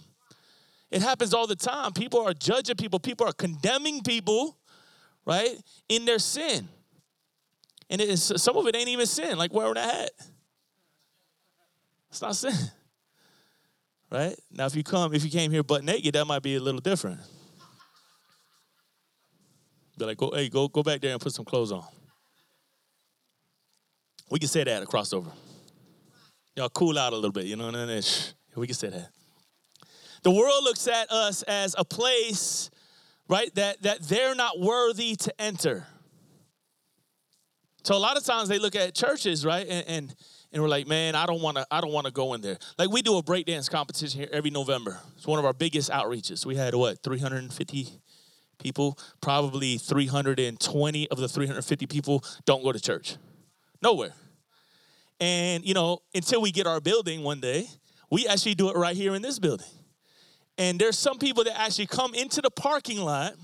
It 0.91 1.01
happens 1.01 1.33
all 1.33 1.47
the 1.47 1.55
time. 1.55 1.93
People 1.93 2.27
are 2.27 2.35
judging 2.35 2.75
people. 2.75 2.99
People 2.99 3.29
are 3.29 3.33
condemning 3.33 4.03
people 4.03 4.59
right? 5.27 5.59
In 5.89 6.05
their 6.05 6.19
sin. 6.19 6.69
And 7.91 8.01
it 8.01 8.09
is, 8.09 8.33
some 8.37 8.57
of 8.57 8.67
it 8.67 8.75
ain't 8.75 8.89
even 8.89 9.07
sin, 9.07 9.37
like 9.37 9.53
wearing 9.53 9.77
a 9.77 9.83
hat. 9.83 10.11
It's 12.11 12.23
not 12.23 12.37
sin. 12.37 12.55
Right? 14.09 14.37
Now, 14.53 14.67
if 14.67 14.77
you 14.77 14.85
come, 14.85 15.13
if 15.15 15.25
you 15.25 15.31
came 15.31 15.51
here 15.51 15.65
butt 15.65 15.83
naked, 15.83 16.15
that 16.15 16.27
might 16.27 16.41
be 16.41 16.55
a 16.55 16.61
little 16.61 16.81
different. 16.81 17.19
Be 19.99 20.05
like, 20.05 20.17
go, 20.17 20.31
hey, 20.33 20.49
go, 20.49 20.69
go 20.69 20.85
back 20.85 21.01
there 21.01 21.11
and 21.11 21.21
put 21.21 21.33
some 21.33 21.45
clothes 21.45 21.73
on. 21.73 21.85
We 24.31 24.39
can 24.39 24.49
say 24.49 24.63
that 24.63 24.83
a 24.83 24.87
crossover. 24.87 25.33
Y'all 26.55 26.69
cool 26.69 26.99
out 26.99 27.13
a 27.13 27.17
little 27.17 27.33
bit, 27.33 27.47
you 27.47 27.57
know 27.57 27.67
what 27.67 27.75
I 27.75 27.85
mean? 27.85 28.03
We 28.55 28.67
can 28.69 28.77
say 28.77 28.91
that. 28.91 29.09
The 30.23 30.31
world 30.31 30.65
looks 30.65 30.89
at 30.89 31.11
us 31.11 31.43
as 31.43 31.75
a 31.77 31.85
place, 31.85 32.71
right, 33.29 33.55
that, 33.55 33.83
that 33.83 34.03
they're 34.03 34.35
not 34.35 34.61
worthy 34.61 35.17
to 35.17 35.41
enter. 35.41 35.87
So 37.85 37.95
a 37.95 37.99
lot 37.99 38.17
of 38.17 38.25
times 38.25 38.49
they 38.49 38.59
look 38.59 38.75
at 38.75 38.95
churches, 38.95 39.45
right, 39.45 39.67
and, 39.69 39.87
and, 39.87 40.15
and 40.53 40.63
we're 40.63 40.69
like, 40.69 40.89
man, 40.89 41.15
I 41.15 41.27
don't 41.27 41.41
want 41.41 41.57
to, 41.57 41.67
I 41.71 41.81
don't 41.81 41.93
want 41.93 42.07
to 42.07 42.13
go 42.13 42.35
in 42.35 42.41
there. 42.41 42.59
Like 42.79 42.91
we 42.91 43.03
do 43.03 43.17
a 43.17 43.23
breakdance 43.23 43.71
competition 43.71 44.21
here 44.21 44.29
every 44.33 44.51
November. 44.51 44.99
It's 45.17 45.27
one 45.27 45.39
of 45.39 45.45
our 45.45 45.53
biggest 45.53 45.91
outreaches. 45.91 46.45
We 46.45 46.57
had 46.57 46.75
what, 46.75 47.03
350 47.03 48.01
people? 48.59 48.99
Probably 49.21 49.79
320 49.79 51.09
of 51.09 51.19
the 51.19 51.29
350 51.29 51.87
people 51.87 52.25
don't 52.45 52.65
go 52.65 52.73
to 52.73 52.81
church. 52.81 53.17
Nowhere. 53.83 54.15
And 55.21 55.65
you 55.65 55.75
know, 55.75 56.01
until 56.15 56.43
we 56.43 56.51
get 56.51 56.67
our 56.67 56.81
building 56.81 57.23
one 57.23 57.41
day, 57.41 57.67
we 58.11 58.27
actually 58.27 58.55
do 58.55 58.69
it 58.71 58.77
right 58.77 58.97
here 58.97 59.15
in 59.15 59.23
this 59.23 59.39
building. 59.39 59.67
And 60.59 60.79
there's 60.79 60.99
some 60.99 61.19
people 61.19 61.45
that 61.45 61.59
actually 61.61 61.87
come 61.87 62.15
into 62.15 62.41
the 62.41 62.51
parking 62.51 62.99
lot, 62.99 63.35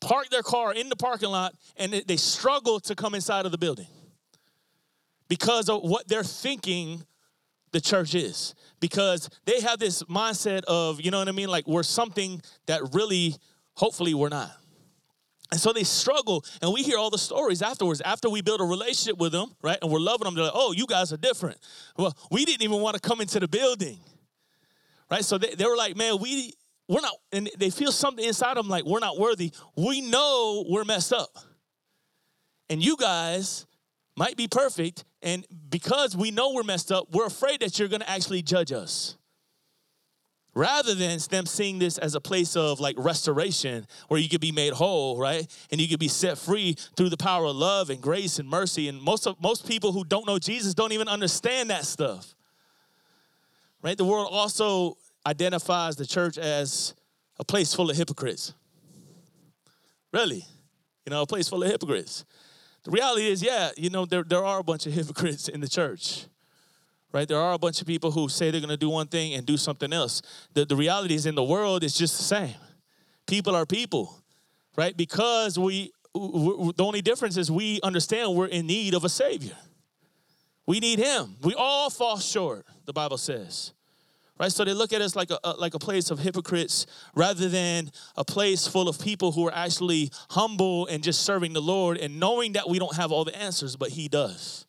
park 0.00 0.30
their 0.30 0.42
car 0.42 0.72
in 0.72 0.88
the 0.88 0.96
parking 0.96 1.30
lot, 1.30 1.54
and 1.76 1.92
they 1.92 2.16
struggle 2.16 2.80
to 2.80 2.94
come 2.94 3.14
inside 3.14 3.44
of 3.44 3.52
the 3.52 3.58
building 3.58 3.88
because 5.28 5.68
of 5.68 5.82
what 5.82 6.08
they're 6.08 6.22
thinking 6.22 7.04
the 7.72 7.80
church 7.80 8.14
is. 8.14 8.54
Because 8.80 9.28
they 9.44 9.60
have 9.60 9.78
this 9.78 10.02
mindset 10.04 10.62
of, 10.64 11.00
you 11.00 11.10
know 11.10 11.18
what 11.18 11.28
I 11.28 11.32
mean? 11.32 11.48
Like 11.48 11.66
we're 11.66 11.82
something 11.82 12.40
that 12.66 12.94
really, 12.94 13.34
hopefully, 13.74 14.14
we're 14.14 14.28
not. 14.28 14.52
And 15.50 15.58
so 15.58 15.72
they 15.72 15.84
struggle, 15.84 16.44
and 16.60 16.72
we 16.72 16.82
hear 16.82 16.98
all 16.98 17.08
the 17.08 17.18
stories 17.18 17.62
afterwards. 17.62 18.02
After 18.02 18.28
we 18.28 18.42
build 18.42 18.60
a 18.60 18.64
relationship 18.64 19.18
with 19.18 19.32
them, 19.32 19.54
right, 19.62 19.78
and 19.80 19.90
we're 19.90 19.98
loving 19.98 20.26
them, 20.26 20.34
they're 20.34 20.44
like, 20.44 20.52
"Oh, 20.54 20.72
you 20.72 20.86
guys 20.86 21.10
are 21.10 21.16
different." 21.16 21.56
Well, 21.96 22.14
we 22.30 22.44
didn't 22.44 22.62
even 22.62 22.80
want 22.80 22.94
to 22.94 23.00
come 23.00 23.22
into 23.22 23.40
the 23.40 23.48
building, 23.48 23.98
right? 25.10 25.24
So 25.24 25.38
they, 25.38 25.54
they 25.54 25.64
were 25.64 25.76
like, 25.76 25.96
"Man, 25.96 26.18
we 26.20 26.54
we're 26.88 27.00
not," 27.00 27.14
and 27.32 27.50
they 27.58 27.70
feel 27.70 27.92
something 27.92 28.24
inside 28.24 28.56
them 28.56 28.68
like 28.68 28.84
we're 28.84 29.00
not 29.00 29.18
worthy. 29.18 29.52
We 29.76 30.00
know 30.00 30.64
we're 30.68 30.84
messed 30.84 31.12
up, 31.12 31.36
and 32.68 32.82
you 32.82 32.96
guys 32.96 33.66
might 34.16 34.36
be 34.36 34.48
perfect, 34.48 35.04
and 35.22 35.46
because 35.70 36.16
we 36.16 36.30
know 36.30 36.52
we're 36.52 36.62
messed 36.62 36.90
up, 36.92 37.08
we're 37.12 37.26
afraid 37.26 37.60
that 37.60 37.78
you're 37.78 37.88
going 37.88 38.00
to 38.00 38.10
actually 38.10 38.42
judge 38.42 38.72
us. 38.72 39.16
Rather 40.54 40.92
than 40.92 41.20
them 41.30 41.46
seeing 41.46 41.78
this 41.78 41.98
as 41.98 42.16
a 42.16 42.20
place 42.20 42.56
of 42.56 42.80
like 42.80 42.96
restoration 42.98 43.86
where 44.08 44.18
you 44.18 44.28
could 44.28 44.40
be 44.40 44.50
made 44.50 44.72
whole 44.72 45.16
right? 45.16 45.46
And 45.70 45.80
you 45.80 45.86
could 45.86 46.00
be 46.00 46.08
set 46.08 46.36
free 46.36 46.74
through 46.96 47.10
the 47.10 47.16
power 47.16 47.44
of 47.44 47.54
love 47.54 47.90
and 47.90 48.00
grace 48.00 48.40
and 48.40 48.48
mercy. 48.48 48.88
And 48.88 49.00
most 49.00 49.28
of 49.28 49.40
most 49.40 49.68
people 49.68 49.92
who 49.92 50.02
don't 50.02 50.26
know 50.26 50.38
jesus 50.38 50.74
don't 50.74 50.90
even 50.90 51.06
understand 51.06 51.70
that 51.70 51.84
stuff 51.84 52.34
right 53.82 53.96
the 53.96 54.04
world 54.04 54.28
also 54.30 54.96
identifies 55.26 55.96
the 55.96 56.06
church 56.06 56.38
as 56.38 56.94
a 57.38 57.44
place 57.44 57.74
full 57.74 57.90
of 57.90 57.96
hypocrites 57.96 58.54
really 60.12 60.44
you 61.06 61.10
know 61.10 61.22
a 61.22 61.26
place 61.26 61.48
full 61.48 61.62
of 61.62 61.70
hypocrites 61.70 62.24
the 62.84 62.90
reality 62.90 63.26
is 63.26 63.42
yeah 63.42 63.70
you 63.76 63.90
know 63.90 64.04
there, 64.04 64.22
there 64.22 64.44
are 64.44 64.60
a 64.60 64.64
bunch 64.64 64.86
of 64.86 64.92
hypocrites 64.98 65.48
in 65.48 65.60
the 65.60 65.68
church 65.68 66.26
right? 67.12 67.26
There 67.26 67.38
are 67.38 67.54
a 67.54 67.58
bunch 67.58 67.80
of 67.80 67.86
people 67.86 68.10
who 68.10 68.28
say 68.28 68.50
they're 68.50 68.60
going 68.60 68.70
to 68.70 68.76
do 68.76 68.90
one 68.90 69.06
thing 69.06 69.34
and 69.34 69.46
do 69.46 69.56
something 69.56 69.92
else. 69.92 70.22
The, 70.54 70.64
the 70.64 70.76
reality 70.76 71.14
is 71.14 71.26
in 71.26 71.34
the 71.34 71.44
world, 71.44 71.84
it's 71.84 71.96
just 71.96 72.16
the 72.18 72.24
same. 72.24 72.54
People 73.26 73.54
are 73.54 73.66
people, 73.66 74.22
right? 74.76 74.96
Because 74.96 75.58
we, 75.58 75.92
the 76.14 76.74
only 76.78 77.02
difference 77.02 77.36
is 77.36 77.50
we 77.50 77.80
understand 77.82 78.34
we're 78.34 78.46
in 78.46 78.66
need 78.66 78.94
of 78.94 79.04
a 79.04 79.08
Savior. 79.08 79.56
We 80.66 80.80
need 80.80 80.98
Him. 80.98 81.36
We 81.42 81.54
all 81.54 81.90
fall 81.90 82.18
short, 82.18 82.66
the 82.88 82.92
Bible 82.94 83.18
says. 83.18 83.72
Right? 84.40 84.50
So 84.50 84.64
they 84.64 84.72
look 84.72 84.92
at 84.92 85.02
us 85.02 85.14
like 85.14 85.30
a, 85.30 85.50
like 85.58 85.74
a 85.74 85.78
place 85.78 86.10
of 86.10 86.20
hypocrites 86.20 86.86
rather 87.14 87.48
than 87.48 87.90
a 88.16 88.24
place 88.24 88.66
full 88.66 88.88
of 88.88 88.98
people 88.98 89.30
who 89.32 89.46
are 89.46 89.54
actually 89.54 90.10
humble 90.30 90.86
and 90.86 91.02
just 91.02 91.22
serving 91.22 91.52
the 91.52 91.60
Lord 91.60 91.98
and 91.98 92.18
knowing 92.18 92.52
that 92.52 92.68
we 92.68 92.78
don't 92.78 92.96
have 92.96 93.12
all 93.12 93.24
the 93.24 93.36
answers, 93.36 93.76
but 93.76 93.90
He 93.90 94.08
does. 94.08 94.64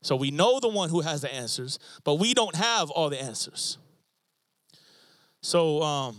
So 0.00 0.16
we 0.16 0.32
know 0.32 0.58
the 0.58 0.68
one 0.68 0.90
who 0.90 1.02
has 1.02 1.20
the 1.20 1.32
answers, 1.32 1.78
but 2.04 2.14
we 2.14 2.34
don't 2.34 2.56
have 2.56 2.90
all 2.90 3.10
the 3.10 3.22
answers. 3.22 3.78
So 5.40 5.82
um, 5.82 6.16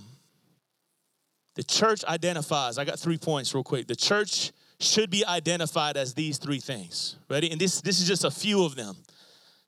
the 1.55 1.63
church 1.63 2.05
identifies, 2.05 2.77
I 2.77 2.85
got 2.85 2.99
three 2.99 3.17
points 3.17 3.53
real 3.53 3.63
quick. 3.63 3.87
The 3.87 3.95
church 3.95 4.53
should 4.79 5.09
be 5.09 5.25
identified 5.25 5.97
as 5.97 6.13
these 6.13 6.37
three 6.37 6.59
things. 6.59 7.17
Ready? 7.29 7.51
And 7.51 7.59
this, 7.59 7.81
this 7.81 7.99
is 7.99 8.07
just 8.07 8.23
a 8.23 8.31
few 8.31 8.63
of 8.63 8.75
them 8.75 8.95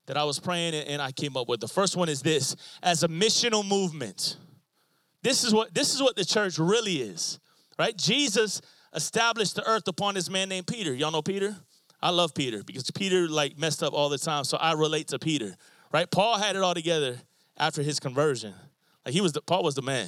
that 0.08 0.18
I 0.18 0.24
was 0.24 0.40
praying 0.40 0.74
and 0.74 1.02
I 1.02 1.12
came 1.12 1.36
up 1.36 1.48
with. 1.48 1.60
The 1.60 1.68
first 1.68 1.96
one 1.96 2.10
is 2.10 2.22
this 2.22 2.56
as 2.84 3.04
a 3.04 3.08
missional 3.08 3.68
movement. 3.68 4.38
This 5.22 5.44
is 5.44 5.54
what 5.54 5.74
this 5.74 5.94
is 5.96 6.02
what 6.02 6.16
the 6.16 6.26
church 6.26 6.60
really 6.60 6.98
is. 6.98 7.40
Right? 7.78 7.98
Jesus 7.98 8.62
established 8.94 9.56
the 9.56 9.68
earth 9.68 9.88
upon 9.88 10.14
this 10.14 10.30
man 10.30 10.50
named 10.50 10.68
Peter. 10.68 10.94
Y'all 10.94 11.12
know 11.12 11.22
Peter? 11.22 11.56
I 12.02 12.12
love 12.12 12.34
Peter 12.34 12.64
because 12.64 12.90
Peter 12.92 13.28
like 13.28 13.58
messed 13.58 13.84
up 13.84 13.94
all 13.94 14.10
the 14.10 14.18
time. 14.18 14.44
So 14.44 14.58
I 14.58 14.74
relate 14.74 15.08
to 15.10 15.20
Peter, 15.20 15.56
right? 15.92 16.10
Paul 16.10 16.38
had 16.38 16.56
it 16.56 16.62
all 16.62 16.74
together 16.74 17.18
after 17.58 17.82
his 17.82 18.00
conversion. 18.00 18.54
Like 19.06 19.14
he 19.14 19.22
was 19.22 19.34
the, 19.34 19.42
Paul 19.42 19.64
was 19.64 19.76
the 19.76 19.82
man. 19.82 20.08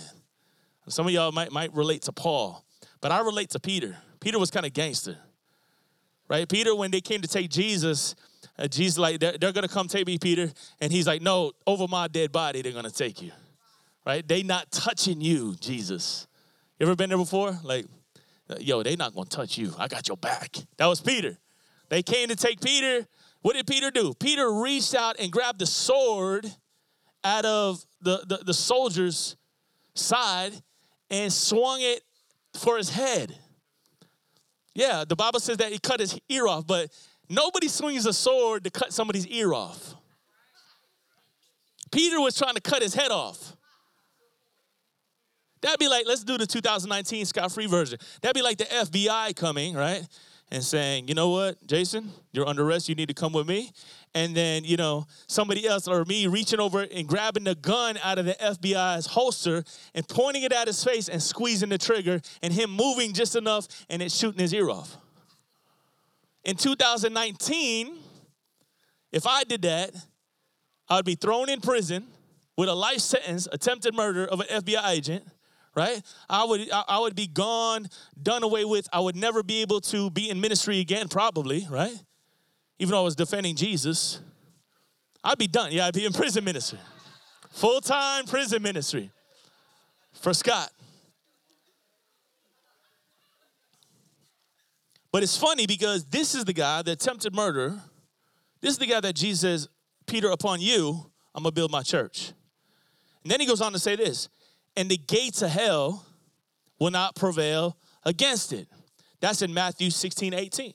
Some 0.88 1.06
of 1.06 1.12
y'all 1.12 1.32
might 1.32 1.52
might 1.52 1.74
relate 1.74 2.04
to 2.04 2.12
Paul, 2.12 2.64
but 3.02 3.12
I 3.12 3.20
relate 3.20 3.50
to 3.52 3.60
Peter. 3.60 3.98
Peter 4.20 4.40
was 4.40 4.52
kind 4.52 4.66
of 4.66 4.74
gangster, 4.74 5.18
right? 6.30 6.48
Peter, 6.48 6.76
when 6.76 6.92
they 6.92 7.02
came 7.02 7.22
to 7.22 7.28
take 7.28 7.50
Jesus, 7.50 8.16
uh, 8.60 8.68
Jesus 8.68 8.98
like 8.98 9.20
they're, 9.20 9.38
they're 9.38 9.52
gonna 9.52 9.68
come 9.68 9.88
take 9.88 10.08
me, 10.08 10.18
Peter, 10.18 10.52
and 10.82 10.92
he's 10.92 11.08
like, 11.08 11.22
no, 11.22 11.52
over 11.66 11.88
my 11.88 12.08
dead 12.08 12.32
body 12.32 12.62
they're 12.62 12.72
gonna 12.72 12.90
take 12.90 13.22
you, 13.22 13.32
right? 14.06 14.28
They 14.28 14.44
not 14.44 14.72
touching 14.72 15.22
you, 15.22 15.56
Jesus. 15.60 16.28
You 16.80 16.86
ever 16.86 16.96
been 16.96 17.10
there 17.10 17.18
before? 17.18 17.60
Like, 17.64 17.86
yo, 18.60 18.84
they 18.84 18.96
not 18.96 19.14
gonna 19.14 19.30
touch 19.30 19.58
you. 19.58 19.74
I 19.78 19.88
got 19.88 20.08
your 20.08 20.18
back. 20.18 20.56
That 20.78 20.88
was 20.88 21.02
Peter. 21.02 21.38
They 21.90 22.04
came 22.04 22.30
to 22.30 22.36
take 22.36 22.62
Peter. 22.62 23.08
What 23.42 23.56
did 23.56 23.68
Peter 23.68 23.92
do? 23.92 24.14
Peter 24.14 24.52
reached 24.52 24.94
out 24.94 25.18
and 25.20 25.32
grabbed 25.32 25.60
the 25.60 25.66
sword 25.66 26.52
out 27.24 27.46
of 27.46 27.86
the, 28.02 28.24
the, 28.28 28.38
the 28.46 28.54
soldier's 28.54 29.36
side 29.94 30.54
and 31.10 31.32
swung 31.32 31.80
it 31.82 32.02
for 32.54 32.78
his 32.78 32.90
head. 32.90 33.36
Yeah, 34.74 35.06
the 35.08 35.16
Bible 35.16 35.40
says 35.40 35.58
that 35.58 35.72
he 35.72 35.80
cut 35.80 36.00
his 36.00 36.20
ear 36.30 36.48
off, 36.48 36.68
but 36.68 36.92
nobody 37.30 37.68
swings 37.68 38.06
a 38.06 38.14
sword 38.14 38.64
to 38.64 38.70
cut 38.70 38.94
somebody's 38.94 39.28
ear 39.28 39.54
off. 39.54 39.96
Peter 41.92 42.20
was 42.20 42.38
trying 42.38 42.56
to 42.56 42.62
cut 42.62 42.82
his 42.82 42.94
head 42.94 43.12
off. 43.12 43.56
That'd 45.62 45.80
be 45.80 45.88
like, 45.88 46.06
let's 46.06 46.24
do 46.24 46.38
the 46.38 46.46
2019 46.46 47.26
Scott 47.26 47.52
Free 47.52 47.66
version. 47.66 47.98
That'd 48.22 48.36
be 48.36 48.42
like 48.42 48.58
the 48.58 48.66
FBI 48.66 49.36
coming, 49.36 49.74
right? 49.74 50.06
and 50.52 50.64
saying, 50.64 51.08
you 51.08 51.14
know 51.14 51.30
what, 51.30 51.66
Jason, 51.68 52.10
you're 52.32 52.48
under 52.48 52.64
arrest. 52.64 52.88
You 52.88 52.96
need 52.96 53.10
to 53.10 53.14
come 53.14 53.34
with 53.34 53.48
me. 53.48 53.72
And 54.14 54.36
then, 54.36 54.64
you 54.64 54.78
know, 54.78 55.06
somebody 55.28 55.68
else 55.68 55.88
or 55.88 56.06
me 56.06 56.28
reaching 56.28 56.60
over 56.60 56.84
and 56.84 57.08
grabbing 57.08 57.44
the 57.44 57.56
gun 57.56 57.98
out 58.04 58.18
of 58.18 58.26
the 58.26 58.34
FBI's 58.34 59.08
holster 59.08 59.64
and 59.94 60.08
pointing 60.08 60.44
it 60.44 60.54
at 60.54 60.68
his 60.68 60.82
face 60.82 61.10
and 61.10 61.22
squeezing 61.22 61.70
the 61.70 61.78
trigger 61.78 62.22
and 62.42 62.54
him 62.54 62.72
moving 62.72 63.14
just 63.14 63.36
enough 63.36 63.68
and 63.90 64.02
it 64.02 64.12
shooting 64.12 64.40
his 64.40 64.54
ear 64.54 64.70
off. 64.70 64.98
In 66.48 66.56
2019, 66.56 68.00
if 69.12 69.28
I 69.28 69.44
did 69.44 69.62
that, 69.62 69.92
I'd 70.90 71.06
be 71.06 71.16
thrown 71.16 71.50
in 71.50 71.62
prison 71.62 72.08
with 72.58 72.70
a 72.70 72.74
life 72.74 73.00
sentence, 73.00 73.48
attempted 73.52 73.94
murder 73.94 74.26
of 74.26 74.40
an 74.40 74.48
FBI 74.48 74.90
agent 74.90 75.24
right? 75.78 76.02
I 76.28 76.44
would 76.44 76.68
I 76.72 77.00
would 77.00 77.16
be 77.16 77.28
gone, 77.28 77.88
done 78.22 78.42
away 78.42 78.66
with. 78.66 78.90
I 78.92 79.00
would 79.00 79.16
never 79.16 79.44
be 79.44 79.62
able 79.62 79.80
to 79.82 80.10
be 80.10 80.28
in 80.30 80.42
ministry 80.42 80.80
again, 80.80 81.08
probably, 81.08 81.68
right? 81.70 81.94
Even 82.80 82.94
though 82.94 83.02
I 83.02 83.04
was 83.04 83.16
defending 83.16 83.56
Jesus, 83.56 84.20
I'd 85.24 85.38
be 85.38 85.46
done. 85.46 85.72
Yeah, 85.72 85.86
I'd 85.86 85.94
be 85.94 86.06
in 86.06 86.14
prison 86.14 86.44
ministry, 86.44 86.80
full 87.52 87.80
time 87.80 88.26
prison 88.26 88.64
ministry 88.64 89.12
for 90.14 90.34
Scott. 90.34 90.72
But 95.12 95.24
it's 95.24 95.38
funny 95.38 95.66
because 95.66 96.06
this 96.06 96.36
is 96.36 96.46
the 96.46 96.54
guy 96.54 96.82
that 96.82 96.92
attempted 96.92 97.34
murder. 97.34 97.80
This 98.62 98.72
is 98.72 98.78
the 98.78 98.88
guy 98.88 99.00
that 99.00 99.16
Jesus 99.16 99.42
says, 99.42 99.70
Peter, 100.06 100.30
upon 100.30 100.62
you, 100.62 101.12
I'm 101.34 101.44
gonna 101.44 101.52
build 101.52 101.72
my 101.72 101.82
church. 101.82 102.34
And 103.24 103.32
then 103.32 103.40
he 103.40 103.46
goes 103.46 103.62
on 103.62 103.74
to 103.74 103.80
say 103.80 103.96
this 103.96 104.30
and 104.78 104.90
the 104.90 104.98
gates 104.98 105.42
of 105.42 105.50
hell 105.50 106.06
will 106.80 106.92
not 106.92 107.16
prevail 107.16 107.78
against 108.06 108.54
it. 108.54 108.68
That's 109.20 109.42
in 109.42 109.54
Matthew 109.54 109.90
16, 109.90 110.34
18. 110.34 110.74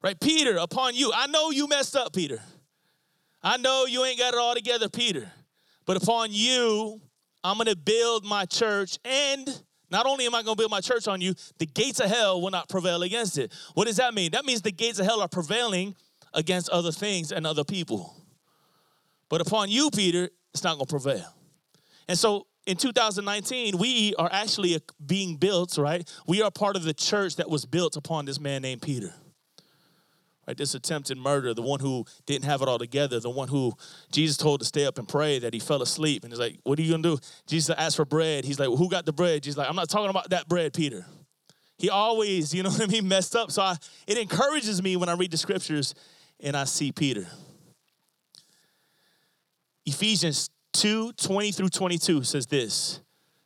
Right? 0.00 0.18
Peter, 0.18 0.56
upon 0.56 0.94
you, 0.94 1.10
I 1.14 1.26
know 1.26 1.50
you 1.50 1.66
messed 1.66 1.96
up, 1.96 2.12
Peter. 2.14 2.40
I 3.42 3.56
know 3.56 3.86
you 3.86 4.04
ain't 4.04 4.18
got 4.18 4.32
it 4.32 4.38
all 4.38 4.54
together, 4.54 4.88
Peter, 4.88 5.30
but 5.84 6.02
upon 6.02 6.28
you, 6.30 7.00
I'm 7.42 7.56
going 7.56 7.66
to 7.66 7.76
build 7.76 8.24
my 8.24 8.46
church. 8.46 8.98
And 9.04 9.62
not 9.94 10.06
only 10.06 10.26
am 10.26 10.34
I 10.34 10.42
going 10.42 10.56
to 10.56 10.60
build 10.60 10.72
my 10.72 10.80
church 10.80 11.06
on 11.06 11.20
you, 11.20 11.34
the 11.58 11.66
gates 11.66 12.00
of 12.00 12.10
hell 12.10 12.42
will 12.42 12.50
not 12.50 12.68
prevail 12.68 13.04
against 13.04 13.38
it. 13.38 13.52
What 13.74 13.86
does 13.86 13.98
that 13.98 14.12
mean? 14.12 14.32
That 14.32 14.44
means 14.44 14.60
the 14.60 14.72
gates 14.72 14.98
of 14.98 15.06
hell 15.06 15.20
are 15.20 15.28
prevailing 15.28 15.94
against 16.34 16.68
other 16.70 16.90
things 16.90 17.30
and 17.30 17.46
other 17.46 17.62
people. 17.62 18.16
But 19.28 19.40
upon 19.40 19.70
you, 19.70 19.90
Peter, 19.90 20.30
it's 20.52 20.64
not 20.64 20.74
going 20.74 20.86
to 20.86 20.90
prevail. 20.90 21.32
And 22.08 22.18
so 22.18 22.48
in 22.66 22.76
2019, 22.76 23.78
we 23.78 24.16
are 24.16 24.28
actually 24.32 24.76
being 25.06 25.36
built, 25.36 25.78
right? 25.78 26.08
We 26.26 26.42
are 26.42 26.50
part 26.50 26.74
of 26.74 26.82
the 26.82 26.92
church 26.92 27.36
that 27.36 27.48
was 27.48 27.64
built 27.64 27.96
upon 27.96 28.24
this 28.24 28.40
man 28.40 28.62
named 28.62 28.82
Peter. 28.82 29.14
Right, 30.46 30.56
this 30.56 30.74
attempted 30.74 31.16
murder, 31.16 31.54
the 31.54 31.62
one 31.62 31.80
who 31.80 32.04
didn't 32.26 32.44
have 32.44 32.60
it 32.60 32.68
all 32.68 32.78
together, 32.78 33.18
the 33.18 33.30
one 33.30 33.48
who 33.48 33.72
Jesus 34.12 34.36
told 34.36 34.60
to 34.60 34.66
stay 34.66 34.84
up 34.84 34.98
and 34.98 35.08
pray 35.08 35.38
that 35.38 35.54
he 35.54 35.60
fell 35.60 35.80
asleep. 35.80 36.22
And 36.22 36.32
he's 36.32 36.40
like, 36.40 36.58
What 36.64 36.78
are 36.78 36.82
you 36.82 36.90
gonna 36.90 37.02
do? 37.02 37.18
Jesus 37.46 37.74
asked 37.78 37.96
for 37.96 38.04
bread. 38.04 38.44
He's 38.44 38.58
like, 38.58 38.68
well, 38.68 38.76
Who 38.76 38.90
got 38.90 39.06
the 39.06 39.12
bread? 39.12 39.42
Jesus 39.42 39.56
like, 39.56 39.68
I'm 39.68 39.76
not 39.76 39.88
talking 39.88 40.10
about 40.10 40.30
that 40.30 40.48
bread, 40.48 40.74
Peter. 40.74 41.06
He 41.78 41.90
always, 41.90 42.54
you 42.54 42.62
know 42.62 42.70
what 42.70 42.82
I 42.82 42.86
mean, 42.86 43.08
messed 43.08 43.34
up. 43.34 43.50
So 43.50 43.62
I, 43.62 43.76
it 44.06 44.18
encourages 44.18 44.82
me 44.82 44.96
when 44.96 45.08
I 45.08 45.14
read 45.14 45.30
the 45.30 45.38
scriptures 45.38 45.94
and 46.40 46.56
I 46.56 46.64
see 46.64 46.92
Peter. 46.92 47.26
Ephesians 49.86 50.50
2 50.74 51.12
20 51.12 51.52
through 51.52 51.68
22 51.68 52.24
says 52.24 52.46
this 52.46 53.00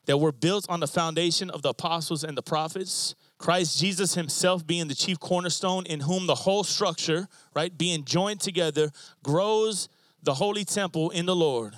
that 0.07 0.17
we're 0.17 0.33
built 0.33 0.65
on 0.71 0.81
the 0.81 0.87
foundation 0.87 1.51
of 1.51 1.61
the 1.61 1.69
apostles 1.69 2.25
and 2.25 2.37
the 2.37 2.43
prophets, 2.43 3.15
Christ 3.39 3.79
Jesus 3.79 4.15
himself 4.15 4.67
being 4.67 4.89
the 4.89 4.95
chief 4.95 5.21
cornerstone, 5.21 5.87
in 5.87 6.01
whom 6.01 6.27
the 6.27 6.35
whole 6.35 6.65
structure, 6.65 7.29
right, 7.55 7.77
being 7.77 8.05
joined 8.05 8.41
together, 8.41 8.91
grows 9.23 9.89
the 10.23 10.35
holy 10.35 10.65
temple 10.65 11.11
in 11.11 11.27
the 11.27 11.37
Lord. 11.37 11.75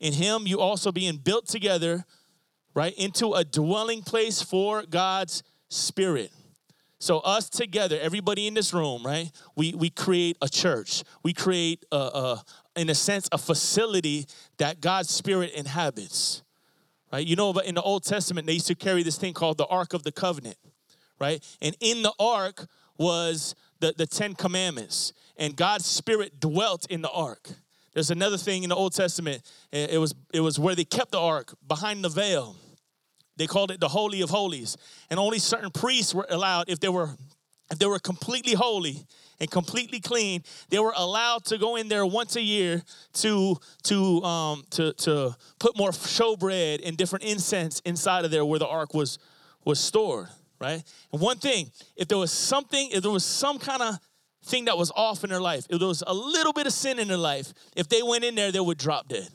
In 0.00 0.12
him, 0.12 0.46
you 0.46 0.60
also 0.60 0.92
being 0.92 1.16
built 1.16 1.46
together, 1.46 2.04
right, 2.74 2.94
into 2.98 3.34
a 3.34 3.44
dwelling 3.44 4.02
place 4.02 4.42
for 4.42 4.82
God's 4.82 5.42
Spirit. 5.68 6.32
So 7.00 7.20
us 7.20 7.48
together, 7.48 7.98
everybody 8.00 8.48
in 8.48 8.54
this 8.54 8.74
room, 8.74 9.04
right? 9.04 9.30
We 9.54 9.72
we 9.74 9.88
create 9.90 10.36
a 10.42 10.48
church. 10.48 11.04
We 11.22 11.32
create 11.32 11.84
a, 11.92 11.96
a, 11.96 12.44
in 12.74 12.90
a 12.90 12.94
sense, 12.94 13.28
a 13.30 13.38
facility 13.38 14.26
that 14.56 14.80
God's 14.80 15.10
Spirit 15.10 15.52
inhabits. 15.52 16.42
Right? 17.12 17.26
You 17.26 17.36
know, 17.36 17.52
but 17.52 17.66
in 17.66 17.76
the 17.76 17.82
Old 17.82 18.04
Testament, 18.04 18.46
they 18.46 18.54
used 18.54 18.66
to 18.66 18.74
carry 18.74 19.02
this 19.02 19.16
thing 19.16 19.32
called 19.32 19.58
the 19.58 19.66
Ark 19.66 19.94
of 19.94 20.02
the 20.02 20.12
Covenant, 20.12 20.56
right? 21.18 21.42
And 21.60 21.76
in 21.80 22.02
the 22.02 22.12
ark 22.18 22.66
was 22.96 23.54
the, 23.80 23.94
the 23.96 24.06
Ten 24.06 24.34
Commandments, 24.34 25.12
and 25.36 25.56
God's 25.56 25.86
Spirit 25.86 26.40
dwelt 26.40 26.86
in 26.90 27.02
the 27.02 27.10
ark. 27.10 27.48
There's 27.94 28.10
another 28.10 28.36
thing 28.36 28.62
in 28.62 28.68
the 28.68 28.76
Old 28.76 28.94
Testament. 28.94 29.42
It 29.72 29.98
was, 29.98 30.14
it 30.32 30.40
was 30.40 30.58
where 30.58 30.74
they 30.74 30.84
kept 30.84 31.12
the 31.12 31.20
ark 31.20 31.54
behind 31.66 32.04
the 32.04 32.08
veil. 32.08 32.56
They 33.36 33.46
called 33.46 33.70
it 33.70 33.80
the 33.80 33.88
Holy 33.88 34.20
of 34.20 34.30
Holies. 34.30 34.76
And 35.10 35.18
only 35.18 35.38
certain 35.38 35.70
priests 35.70 36.14
were 36.14 36.26
allowed, 36.28 36.68
if 36.68 36.80
they 36.80 36.88
were, 36.88 37.10
if 37.70 37.78
they 37.78 37.86
were 37.86 37.98
completely 37.98 38.54
holy, 38.54 39.06
and 39.40 39.50
completely 39.50 40.00
clean. 40.00 40.42
They 40.68 40.78
were 40.78 40.92
allowed 40.96 41.44
to 41.46 41.58
go 41.58 41.76
in 41.76 41.88
there 41.88 42.04
once 42.04 42.36
a 42.36 42.42
year 42.42 42.82
to 43.14 43.56
to 43.84 44.22
um, 44.22 44.64
to 44.70 44.92
to 44.94 45.36
put 45.58 45.76
more 45.76 45.90
showbread 45.90 46.80
and 46.84 46.96
different 46.96 47.24
incense 47.24 47.80
inside 47.80 48.24
of 48.24 48.30
there 48.30 48.44
where 48.44 48.58
the 48.58 48.66
ark 48.66 48.94
was 48.94 49.18
was 49.64 49.78
stored. 49.80 50.28
Right. 50.60 50.82
And 51.12 51.20
one 51.20 51.38
thing, 51.38 51.70
if 51.96 52.08
there 52.08 52.18
was 52.18 52.32
something, 52.32 52.90
if 52.90 53.02
there 53.02 53.12
was 53.12 53.24
some 53.24 53.58
kind 53.58 53.80
of 53.80 53.98
thing 54.44 54.64
that 54.64 54.76
was 54.76 54.90
off 54.96 55.22
in 55.22 55.30
their 55.30 55.40
life, 55.40 55.66
if 55.70 55.78
there 55.78 55.88
was 55.88 56.02
a 56.06 56.14
little 56.14 56.52
bit 56.52 56.66
of 56.66 56.72
sin 56.72 56.98
in 56.98 57.06
their 57.08 57.16
life, 57.16 57.52
if 57.76 57.88
they 57.88 58.02
went 58.02 58.24
in 58.24 58.34
there, 58.34 58.50
they 58.50 58.60
would 58.60 58.78
drop 58.78 59.08
dead. 59.08 59.28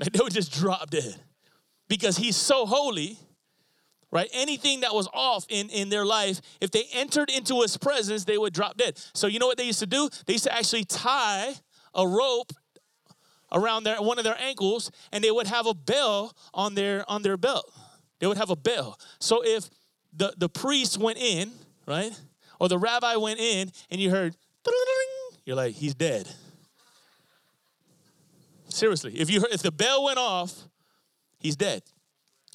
Like 0.00 0.12
they 0.12 0.22
would 0.22 0.34
just 0.34 0.52
drop 0.52 0.90
dead 0.90 1.14
because 1.88 2.16
he's 2.16 2.36
so 2.36 2.66
holy 2.66 3.18
right? 4.12 4.28
Anything 4.32 4.80
that 4.80 4.94
was 4.94 5.08
off 5.12 5.44
in, 5.48 5.68
in 5.68 5.88
their 5.88 6.04
life, 6.04 6.40
if 6.60 6.70
they 6.70 6.84
entered 6.94 7.28
into 7.28 7.60
his 7.60 7.76
presence, 7.76 8.24
they 8.24 8.38
would 8.38 8.54
drop 8.54 8.76
dead. 8.76 8.98
So 9.14 9.26
you 9.26 9.38
know 9.38 9.46
what 9.46 9.58
they 9.58 9.64
used 9.64 9.80
to 9.80 9.86
do? 9.86 10.08
They 10.26 10.34
used 10.34 10.44
to 10.44 10.54
actually 10.54 10.84
tie 10.84 11.52
a 11.94 12.06
rope 12.06 12.52
around 13.52 13.84
their 13.84 14.00
one 14.00 14.18
of 14.18 14.24
their 14.24 14.38
ankles, 14.40 14.90
and 15.12 15.22
they 15.22 15.30
would 15.30 15.46
have 15.46 15.66
a 15.66 15.74
bell 15.74 16.34
on 16.54 16.74
their 16.74 17.04
on 17.10 17.22
their 17.22 17.36
belt. 17.36 17.70
They 18.18 18.26
would 18.26 18.38
have 18.38 18.50
a 18.50 18.56
bell. 18.56 18.98
So 19.20 19.42
if 19.44 19.68
the, 20.16 20.34
the 20.36 20.48
priest 20.48 20.98
went 20.98 21.18
in, 21.18 21.52
right? 21.86 22.18
Or 22.58 22.68
the 22.68 22.78
rabbi 22.78 23.16
went 23.16 23.38
in 23.38 23.70
and 23.90 24.00
you 24.00 24.10
heard, 24.10 24.34
you're 25.44 25.56
like, 25.56 25.74
he's 25.74 25.94
dead. 25.94 26.28
Seriously, 28.68 29.18
if 29.18 29.30
you 29.30 29.40
heard, 29.40 29.52
if 29.52 29.62
the 29.62 29.70
bell 29.70 30.04
went 30.04 30.18
off, 30.18 30.52
he's 31.38 31.56
dead. 31.56 31.82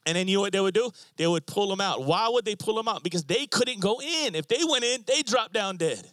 And 0.05 0.15
then 0.15 0.27
you 0.27 0.37
know 0.37 0.41
what 0.41 0.53
they 0.53 0.59
would 0.59 0.73
do? 0.73 0.91
They 1.17 1.27
would 1.27 1.45
pull 1.45 1.71
him 1.71 1.79
out. 1.79 2.03
Why 2.03 2.27
would 2.27 2.43
they 2.43 2.55
pull 2.55 2.79
him 2.79 2.87
out? 2.87 3.03
Because 3.03 3.23
they 3.23 3.45
couldn't 3.45 3.79
go 3.79 4.01
in. 4.01 4.33
If 4.33 4.47
they 4.47 4.63
went 4.67 4.83
in, 4.83 5.03
they 5.05 5.21
dropped 5.21 5.53
down 5.53 5.77
dead. 5.77 6.05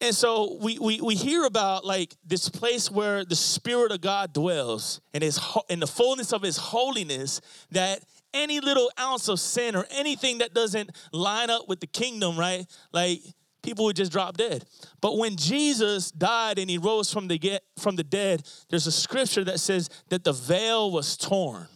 And 0.00 0.14
so 0.14 0.58
we, 0.62 0.78
we, 0.78 1.00
we 1.00 1.14
hear 1.14 1.44
about 1.44 1.84
like 1.84 2.14
this 2.24 2.48
place 2.48 2.90
where 2.90 3.24
the 3.24 3.36
Spirit 3.36 3.90
of 3.90 4.00
God 4.00 4.32
dwells 4.32 5.00
and 5.12 5.22
his, 5.22 5.40
in 5.68 5.80
the 5.80 5.86
fullness 5.86 6.32
of 6.32 6.40
his 6.40 6.56
holiness, 6.56 7.40
that 7.72 8.02
any 8.34 8.60
little 8.60 8.90
ounce 8.98 9.28
of 9.28 9.40
sin 9.40 9.76
or 9.76 9.86
anything 9.90 10.38
that 10.38 10.54
doesn't 10.54 10.90
line 11.12 11.50
up 11.50 11.68
with 11.68 11.80
the 11.80 11.86
kingdom, 11.86 12.38
right? 12.38 12.66
Like 12.92 13.20
people 13.62 13.84
would 13.86 13.96
just 13.96 14.12
drop 14.12 14.36
dead. 14.36 14.64
But 15.00 15.18
when 15.18 15.36
Jesus 15.36 16.10
died 16.10 16.58
and 16.58 16.70
he 16.70 16.78
rose 16.78 17.12
from 17.12 17.28
the 17.28 17.38
get 17.38 17.62
from 17.78 17.96
the 17.96 18.04
dead, 18.04 18.42
there's 18.70 18.86
a 18.86 18.92
scripture 18.92 19.44
that 19.44 19.60
says 19.60 19.88
that 20.08 20.24
the 20.24 20.32
veil 20.32 20.90
was 20.90 21.16
torn. 21.16 21.68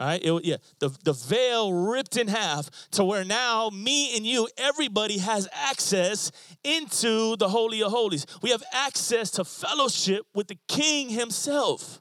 All 0.00 0.06
right, 0.06 0.24
it, 0.24 0.44
yeah, 0.44 0.56
the, 0.78 0.96
the 1.02 1.12
veil 1.12 1.72
ripped 1.72 2.16
in 2.16 2.28
half 2.28 2.70
to 2.92 3.04
where 3.04 3.24
now 3.24 3.68
me 3.70 4.16
and 4.16 4.24
you, 4.24 4.48
everybody 4.56 5.18
has 5.18 5.48
access 5.52 6.30
into 6.62 7.36
the 7.36 7.48
Holy 7.48 7.82
of 7.82 7.90
Holies. 7.90 8.24
We 8.40 8.50
have 8.50 8.62
access 8.72 9.32
to 9.32 9.44
fellowship 9.44 10.24
with 10.34 10.46
the 10.46 10.58
King 10.68 11.08
Himself. 11.08 12.00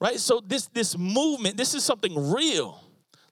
Right? 0.00 0.18
So 0.18 0.40
this 0.44 0.66
this 0.68 0.96
movement, 0.96 1.56
this 1.56 1.74
is 1.74 1.84
something 1.84 2.32
real. 2.32 2.82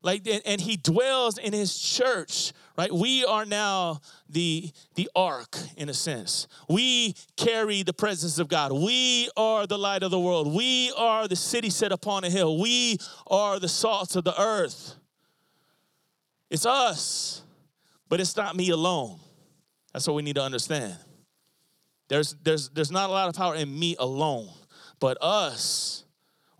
Like 0.02 0.26
and, 0.26 0.42
and 0.44 0.60
He 0.60 0.76
dwells 0.76 1.38
in 1.38 1.52
His 1.52 1.78
church 1.78 2.52
right? 2.76 2.92
We 2.92 3.24
are 3.24 3.44
now 3.44 4.00
the 4.28 4.70
the 4.94 5.08
ark 5.16 5.56
in 5.76 5.88
a 5.88 5.94
sense. 5.94 6.46
We 6.68 7.14
carry 7.36 7.82
the 7.82 7.92
presence 7.92 8.38
of 8.38 8.48
god. 8.48 8.72
We 8.72 9.30
are 9.36 9.66
the 9.66 9.78
light 9.78 10.02
of 10.02 10.10
the 10.10 10.20
world. 10.20 10.52
We 10.54 10.92
are 10.96 11.26
the 11.26 11.36
city 11.36 11.70
set 11.70 11.92
upon 11.92 12.24
a 12.24 12.30
hill. 12.30 12.58
We 12.58 12.98
are 13.26 13.58
the 13.58 13.68
salt 13.68 14.16
of 14.16 14.24
the 14.24 14.38
earth. 14.40 14.94
It's 16.50 16.66
us 16.66 17.42
but 18.08 18.20
it's 18.20 18.36
not 18.36 18.54
me 18.54 18.70
alone. 18.70 19.18
That's 19.92 20.06
what 20.06 20.14
we 20.14 20.22
need 20.22 20.36
to 20.36 20.42
understand. 20.42 20.96
There's 22.08 22.36
there's 22.42 22.68
there's 22.70 22.92
not 22.92 23.10
a 23.10 23.12
lot 23.12 23.28
of 23.28 23.34
power 23.34 23.54
in 23.54 23.76
me 23.78 23.96
alone 23.98 24.48
but 25.00 25.18
us 25.20 26.04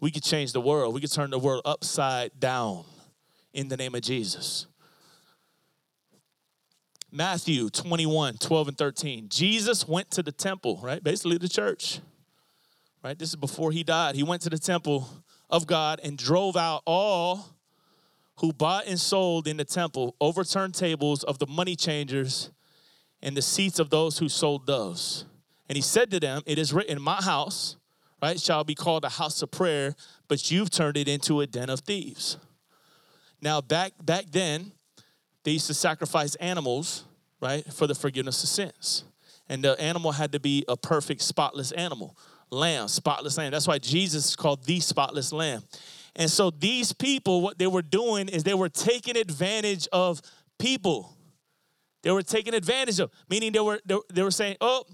we 0.01 0.11
could 0.11 0.23
change 0.23 0.53
the 0.53 0.61
world 0.61 0.95
we 0.95 1.01
could 1.01 1.13
turn 1.13 1.31
the 1.31 1.39
world 1.39 1.63
upside 1.65 2.39
down 2.39 2.85
in 3.53 3.69
the 3.69 3.77
name 3.77 3.95
of 3.95 4.01
jesus 4.03 4.67
Matthew 7.13 7.71
21, 7.71 8.37
12 8.37 8.69
and 8.69 8.77
13. 8.77 9.29
Jesus 9.31 9.89
went 9.89 10.11
to 10.11 10.23
the 10.23 10.33
temple, 10.33 10.79
right? 10.83 11.03
Basically 11.03 11.39
the 11.39 11.49
church. 11.49 12.01
Right? 13.03 13.19
This 13.19 13.31
is 13.31 13.37
before 13.37 13.73
he 13.73 13.83
died. 13.85 14.17
He 14.17 14.23
went 14.23 14.43
to 14.43 14.51
the 14.51 14.59
temple 14.59 15.09
of 15.49 15.67
God 15.67 16.01
and 16.05 16.19
drove 16.19 16.57
out 16.57 16.83
all 16.85 17.57
who 18.41 18.53
bought 18.53 18.87
and 18.87 19.01
sold 19.01 19.47
in 19.47 19.57
the 19.57 19.65
temple, 19.65 20.15
overturned 20.21 20.75
tables 20.75 21.25
of 21.25 21.39
the 21.39 21.47
money 21.47 21.75
changers 21.75 22.51
and 23.23 23.37
the 23.37 23.43
seats 23.43 23.79
of 23.79 23.89
those 23.89 24.19
who 24.19 24.29
sold 24.29 24.67
doves. 24.67 25.25
And 25.69 25.77
he 25.77 25.83
said 25.83 26.11
to 26.11 26.21
them, 26.21 26.43
It 26.45 26.59
is 26.59 26.73
written, 26.73 27.01
My 27.01 27.23
house, 27.23 27.77
right, 28.27 28.41
shall 28.41 28.65
be 28.65 28.75
called 28.75 29.05
a 29.05 29.09
house 29.09 29.41
of 29.43 29.51
prayer, 29.51 29.95
but 30.29 30.51
you've 30.51 30.71
turned 30.71 30.97
it 30.97 31.07
into 31.09 31.41
a 31.41 31.47
den 31.47 31.71
of 31.71 31.81
thieves. 31.81 32.39
Now, 33.41 33.61
back 33.61 33.93
back 34.03 34.27
then, 34.31 34.73
they 35.45 35.53
used 35.53 35.69
to 35.69 35.75
sacrifice 35.75 36.35
animals, 36.37 37.05
right, 37.41 37.65
for 37.73 37.87
the 37.87 37.95
forgiveness 37.95 38.43
of 38.43 38.49
sins. 38.49 39.05
And 39.49 39.63
the 39.63 39.81
animal 39.81 40.11
had 40.13 40.33
to 40.33 40.41
be 40.41 40.65
a 40.67 40.77
perfect, 40.77 41.23
spotless 41.23 41.71
animal. 41.73 42.17
Lamb, 42.51 42.89
spotless 42.89 43.39
lamb. 43.39 43.53
That's 43.53 43.69
why 43.69 43.79
Jesus 43.79 44.31
is 44.31 44.37
called 44.37 44.65
the 44.65 44.81
spotless 44.81 45.33
lamb. 45.33 45.63
And 46.17 46.31
so 46.31 46.51
these 46.51 46.93
people, 46.93 47.43
what 47.43 47.59
they 47.59 47.67
were 47.67 47.83
doing 47.83 48.29
is 48.29 48.43
they 48.43 48.55
were 48.55 48.69
taking 48.69 49.17
advantage 49.17 49.87
of 49.93 50.21
people. 50.59 51.13
They 52.03 52.11
were 52.11 52.23
taking 52.23 52.55
advantage 52.55 52.99
of, 53.01 53.11
meaning 53.29 53.53
they 53.53 53.61
were 53.61 53.81
they, 53.85 53.99
they 54.13 54.23
were 54.23 54.31
saying, 54.33 54.57
oh, 54.61 54.85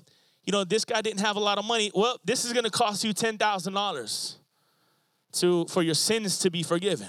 you 0.44 0.52
know, 0.52 0.64
this 0.64 0.84
guy 0.84 1.00
didn't 1.00 1.20
have 1.20 1.36
a 1.36 1.40
lot 1.40 1.58
of 1.58 1.64
money. 1.64 1.90
Well, 1.94 2.18
this 2.24 2.44
is 2.44 2.52
going 2.52 2.64
to 2.64 2.70
cost 2.70 3.04
you 3.04 3.12
ten 3.12 3.38
thousand 3.38 3.74
dollars 3.74 4.38
to 5.32 5.66
for 5.66 5.82
your 5.82 5.94
sins 5.94 6.38
to 6.40 6.50
be 6.50 6.62
forgiven. 6.62 7.08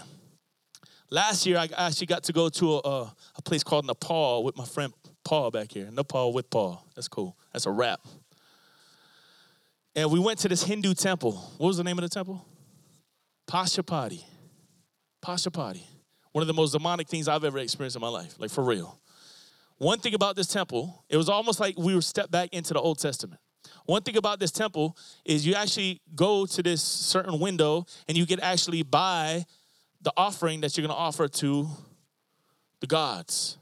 Last 1.10 1.46
year, 1.46 1.58
I 1.58 1.70
actually 1.78 2.08
got 2.08 2.24
to 2.24 2.34
go 2.34 2.50
to 2.50 2.74
a, 2.74 3.14
a, 3.36 3.42
place 3.44 3.64
called 3.64 3.86
Nepal 3.86 4.44
with 4.44 4.58
my 4.58 4.66
friend 4.66 4.92
Paul 5.24 5.52
back 5.52 5.72
here. 5.72 5.90
Nepal 5.92 6.34
with 6.34 6.50
Paul. 6.50 6.84
That's 6.96 7.08
cool. 7.08 7.38
That's 7.52 7.68
a 7.68 7.72
wrap. 7.72 8.00
And 9.96 10.12
we 10.12 10.20
went 10.20 10.40
to 10.40 10.50
this 10.50 10.64
Hindu 10.64 10.96
temple. 10.96 11.34
What 11.58 11.68
was 11.68 11.78
the 11.78 11.84
name 11.84 12.00
of 12.00 12.02
the 12.02 12.10
temple? 12.10 12.44
Pashupati. 13.48 14.24
Pashupati. 15.24 15.84
One 16.32 16.42
of 16.42 16.48
the 16.48 16.54
most 16.54 16.72
demonic 16.72 17.08
things 17.08 17.28
I've 17.28 17.44
ever 17.44 17.60
experienced 17.60 17.96
in 17.96 18.02
my 18.02 18.08
life, 18.08 18.34
like 18.40 18.50
for 18.50 18.64
real. 18.64 19.00
One 19.84 20.00
thing 20.00 20.14
about 20.14 20.38
this 20.38 20.48
temple, 20.48 21.04
it 21.10 21.18
was 21.18 21.28
almost 21.28 21.60
like 21.60 21.78
we 21.78 21.94
were 21.94 22.02
stepped 22.02 22.32
back 22.32 22.54
into 22.54 22.74
the 22.74 22.80
Old 22.80 23.00
Testament. 23.00 23.42
One 23.86 24.02
thing 24.02 24.16
about 24.16 24.40
this 24.40 24.50
temple 24.50 24.96
is 25.26 25.46
you 25.46 25.56
actually 25.56 26.00
go 26.16 26.46
to 26.46 26.64
this 26.64 26.82
certain 26.82 27.38
window 27.38 27.86
and 28.08 28.18
you 28.18 28.26
can 28.26 28.40
actually 28.40 28.84
buy 28.84 29.46
the 30.02 30.14
offering 30.16 30.62
that 30.62 30.78
you're 30.78 30.88
going 30.88 30.96
to 30.96 31.02
offer 31.02 31.28
to 31.28 31.68
the 32.80 32.88
gods. 32.88 33.58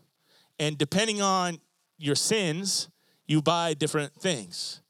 And 0.59 0.77
depending 0.77 1.23
on 1.23 1.59
your 1.97 2.13
sins, 2.13 2.89
you 3.25 3.41
buy 3.41 3.73
different 3.73 4.13
things. 4.13 4.81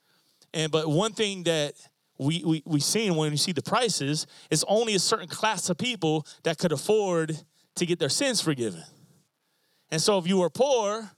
And 0.53 0.69
but 0.69 0.89
one 0.89 1.13
thing 1.13 1.43
that 1.43 1.75
we 2.17 2.43
we 2.45 2.61
we 2.65 2.81
seen 2.81 3.15
when 3.15 3.31
you 3.31 3.37
see 3.37 3.53
the 3.53 3.63
prices 3.63 4.27
is 4.49 4.65
only 4.67 4.95
a 4.95 4.99
certain 4.99 5.29
class 5.29 5.69
of 5.69 5.77
people 5.77 6.27
that 6.43 6.57
could 6.57 6.73
afford 6.73 7.39
to 7.75 7.85
get 7.85 7.99
their 7.99 8.09
sins 8.09 8.41
forgiven. 8.41 8.83
And 9.91 10.01
so 10.01 10.17
if 10.17 10.27
you 10.27 10.37
were 10.37 10.49
poor, 10.49 11.09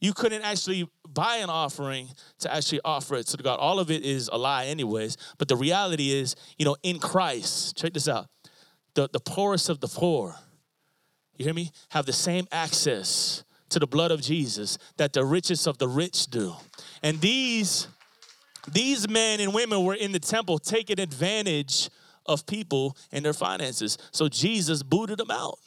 you 0.00 0.12
couldn't 0.12 0.42
actually 0.42 0.88
buy 1.08 1.36
an 1.36 1.50
offering 1.50 2.08
to 2.40 2.54
actually 2.54 2.80
offer 2.84 3.16
it 3.16 3.26
to 3.28 3.36
God. 3.36 3.58
All 3.58 3.80
of 3.80 3.90
it 3.90 4.04
is 4.04 4.28
a 4.32 4.38
lie, 4.38 4.66
anyways. 4.66 5.16
But 5.38 5.48
the 5.48 5.56
reality 5.56 6.12
is, 6.12 6.36
you 6.58 6.64
know, 6.64 6.76
in 6.82 6.98
Christ, 6.98 7.76
check 7.76 7.92
this 7.94 8.08
out 8.08 8.28
the, 8.94 9.08
the 9.12 9.20
poorest 9.20 9.68
of 9.68 9.80
the 9.80 9.86
poor, 9.86 10.34
you 11.36 11.44
hear 11.44 11.54
me, 11.54 11.70
have 11.90 12.04
the 12.04 12.12
same 12.12 12.48
access 12.50 13.44
to 13.68 13.78
the 13.78 13.86
blood 13.86 14.10
of 14.10 14.20
Jesus 14.20 14.76
that 14.96 15.12
the 15.12 15.24
richest 15.24 15.68
of 15.68 15.78
the 15.78 15.86
rich 15.86 16.26
do. 16.26 16.54
And 17.02 17.20
these 17.20 17.86
these 18.72 19.08
men 19.08 19.40
and 19.40 19.54
women 19.54 19.84
were 19.84 19.94
in 19.94 20.12
the 20.12 20.18
temple 20.18 20.58
taking 20.58 20.98
advantage 20.98 21.90
of 22.26 22.44
people 22.44 22.96
and 23.12 23.24
their 23.24 23.32
finances. 23.32 23.96
So 24.10 24.28
Jesus 24.28 24.82
booted 24.82 25.18
them 25.18 25.30
out. 25.30 25.58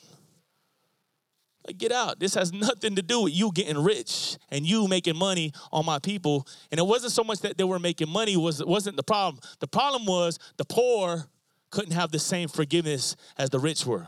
Like, 1.66 1.78
get 1.78 1.92
out. 1.92 2.18
This 2.18 2.34
has 2.34 2.52
nothing 2.52 2.96
to 2.96 3.02
do 3.02 3.22
with 3.22 3.34
you 3.34 3.52
getting 3.52 3.78
rich 3.78 4.36
and 4.50 4.66
you 4.66 4.88
making 4.88 5.16
money 5.16 5.52
on 5.70 5.86
my 5.86 5.98
people. 5.98 6.46
And 6.70 6.78
it 6.78 6.86
wasn't 6.86 7.12
so 7.12 7.22
much 7.22 7.40
that 7.40 7.56
they 7.56 7.64
were 7.64 7.78
making 7.78 8.08
money 8.08 8.36
was 8.36 8.60
it 8.60 8.66
wasn't 8.66 8.96
the 8.96 9.02
problem. 9.02 9.40
The 9.60 9.68
problem 9.68 10.06
was 10.06 10.38
the 10.56 10.64
poor 10.64 11.26
couldn't 11.70 11.92
have 11.92 12.10
the 12.10 12.18
same 12.18 12.48
forgiveness 12.48 13.16
as 13.38 13.50
the 13.50 13.58
rich 13.58 13.86
were. 13.86 14.06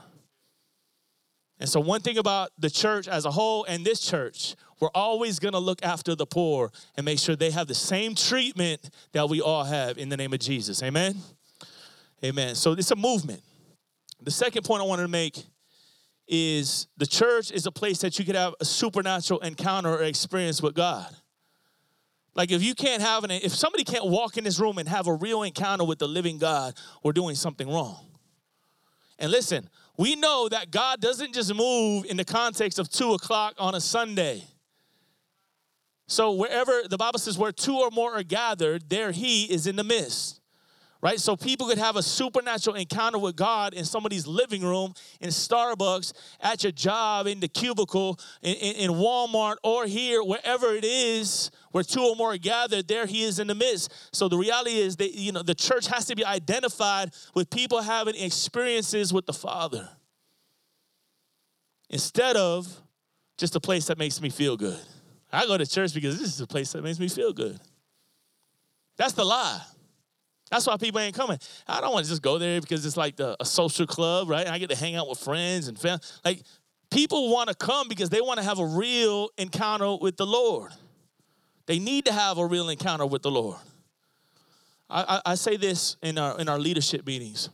And 1.60 1.68
so, 1.68 1.80
one 1.80 2.00
thing 2.00 2.18
about 2.18 2.50
the 2.58 2.68
church 2.68 3.06
as 3.06 3.24
a 3.24 3.30
whole 3.30 3.64
and 3.64 3.84
this 3.84 4.00
church, 4.00 4.56
we're 4.80 4.90
always 4.94 5.38
gonna 5.38 5.60
look 5.60 5.82
after 5.84 6.14
the 6.14 6.26
poor 6.26 6.72
and 6.96 7.04
make 7.04 7.18
sure 7.18 7.36
they 7.36 7.52
have 7.52 7.68
the 7.68 7.74
same 7.74 8.14
treatment 8.14 8.90
that 9.12 9.28
we 9.28 9.40
all 9.40 9.64
have 9.64 9.96
in 9.96 10.08
the 10.08 10.16
name 10.16 10.32
of 10.32 10.40
Jesus. 10.40 10.82
Amen? 10.82 11.16
Amen. 12.24 12.54
So, 12.56 12.72
it's 12.72 12.90
a 12.90 12.96
movement. 12.96 13.40
The 14.20 14.32
second 14.32 14.64
point 14.64 14.82
I 14.82 14.86
wanted 14.86 15.02
to 15.02 15.08
make 15.08 15.44
is 16.26 16.86
the 16.96 17.06
church 17.06 17.50
is 17.50 17.66
a 17.66 17.72
place 17.72 17.98
that 17.98 18.18
you 18.18 18.24
could 18.24 18.34
have 18.34 18.54
a 18.60 18.64
supernatural 18.64 19.40
encounter 19.40 19.90
or 19.90 20.02
experience 20.02 20.62
with 20.62 20.74
God. 20.74 21.14
Like 22.34 22.50
if 22.50 22.62
you 22.62 22.74
can't 22.74 23.02
have 23.02 23.24
an 23.24 23.30
if 23.30 23.54
somebody 23.54 23.84
can't 23.84 24.06
walk 24.06 24.36
in 24.36 24.44
this 24.44 24.58
room 24.58 24.78
and 24.78 24.88
have 24.88 25.06
a 25.06 25.14
real 25.14 25.42
encounter 25.42 25.84
with 25.84 25.98
the 25.98 26.08
living 26.08 26.38
God, 26.38 26.74
we're 27.02 27.12
doing 27.12 27.34
something 27.34 27.68
wrong. 27.68 28.06
And 29.18 29.30
listen, 29.30 29.68
we 29.96 30.16
know 30.16 30.48
that 30.48 30.70
God 30.70 31.00
doesn't 31.00 31.34
just 31.34 31.54
move 31.54 32.04
in 32.06 32.16
the 32.16 32.24
context 32.24 32.78
of 32.78 32.90
two 32.90 33.12
o'clock 33.12 33.54
on 33.58 33.74
a 33.74 33.80
Sunday. 33.80 34.44
So 36.06 36.32
wherever 36.32 36.82
the 36.88 36.98
Bible 36.98 37.18
says 37.18 37.38
where 37.38 37.52
two 37.52 37.76
or 37.76 37.90
more 37.90 38.14
are 38.14 38.22
gathered, 38.22 38.90
there 38.90 39.12
he 39.12 39.44
is 39.44 39.66
in 39.66 39.76
the 39.76 39.84
midst 39.84 40.40
right? 41.04 41.20
So 41.20 41.36
people 41.36 41.68
could 41.68 41.76
have 41.76 41.96
a 41.96 42.02
supernatural 42.02 42.76
encounter 42.76 43.18
with 43.18 43.36
God 43.36 43.74
in 43.74 43.84
somebody's 43.84 44.26
living 44.26 44.62
room, 44.62 44.94
in 45.20 45.28
Starbucks, 45.28 46.14
at 46.40 46.62
your 46.62 46.72
job, 46.72 47.26
in 47.26 47.40
the 47.40 47.46
cubicle, 47.46 48.18
in, 48.40 48.54
in, 48.54 48.76
in, 48.76 48.90
Walmart, 48.92 49.56
or 49.62 49.84
here, 49.84 50.24
wherever 50.24 50.74
it 50.74 50.82
is, 50.82 51.50
where 51.72 51.84
two 51.84 52.00
or 52.00 52.16
more 52.16 52.32
are 52.32 52.38
gathered, 52.38 52.88
there 52.88 53.04
he 53.04 53.22
is 53.22 53.38
in 53.38 53.48
the 53.48 53.54
midst. 53.54 53.92
So 54.12 54.28
the 54.28 54.38
reality 54.38 54.78
is 54.78 54.96
that, 54.96 55.12
you 55.12 55.30
know, 55.30 55.42
the 55.42 55.54
church 55.54 55.88
has 55.88 56.06
to 56.06 56.16
be 56.16 56.24
identified 56.24 57.12
with 57.34 57.50
people 57.50 57.82
having 57.82 58.14
experiences 58.16 59.12
with 59.12 59.26
the 59.26 59.34
Father 59.34 59.86
instead 61.90 62.36
of 62.36 62.80
just 63.36 63.54
a 63.54 63.60
place 63.60 63.88
that 63.88 63.98
makes 63.98 64.22
me 64.22 64.30
feel 64.30 64.56
good. 64.56 64.80
I 65.30 65.44
go 65.44 65.58
to 65.58 65.66
church 65.66 65.92
because 65.92 66.18
this 66.18 66.32
is 66.32 66.40
a 66.40 66.46
place 66.46 66.72
that 66.72 66.82
makes 66.82 66.98
me 66.98 67.08
feel 67.08 67.34
good. 67.34 67.60
That's 68.96 69.12
the 69.12 69.24
lie. 69.24 69.60
That's 70.54 70.68
why 70.68 70.76
people 70.76 71.00
ain't 71.00 71.16
coming. 71.16 71.36
I 71.66 71.80
don't 71.80 71.92
want 71.92 72.04
to 72.04 72.10
just 72.12 72.22
go 72.22 72.38
there 72.38 72.60
because 72.60 72.86
it's 72.86 72.96
like 72.96 73.16
the, 73.16 73.36
a 73.40 73.44
social 73.44 73.88
club, 73.88 74.30
right? 74.30 74.46
I 74.46 74.58
get 74.58 74.70
to 74.70 74.76
hang 74.76 74.94
out 74.94 75.08
with 75.08 75.18
friends 75.18 75.66
and 75.66 75.76
family. 75.76 76.00
Like 76.24 76.42
people 76.92 77.32
want 77.32 77.48
to 77.48 77.56
come 77.56 77.88
because 77.88 78.08
they 78.08 78.20
want 78.20 78.38
to 78.38 78.44
have 78.44 78.60
a 78.60 78.64
real 78.64 79.30
encounter 79.36 79.96
with 80.00 80.16
the 80.16 80.24
Lord. 80.24 80.70
They 81.66 81.80
need 81.80 82.04
to 82.04 82.12
have 82.12 82.38
a 82.38 82.46
real 82.46 82.68
encounter 82.68 83.04
with 83.04 83.22
the 83.22 83.32
Lord. 83.32 83.56
I, 84.88 85.16
I, 85.16 85.32
I 85.32 85.34
say 85.34 85.56
this 85.56 85.96
in 86.04 86.18
our 86.18 86.38
in 86.38 86.48
our 86.48 86.60
leadership 86.60 87.04
meetings. 87.04 87.48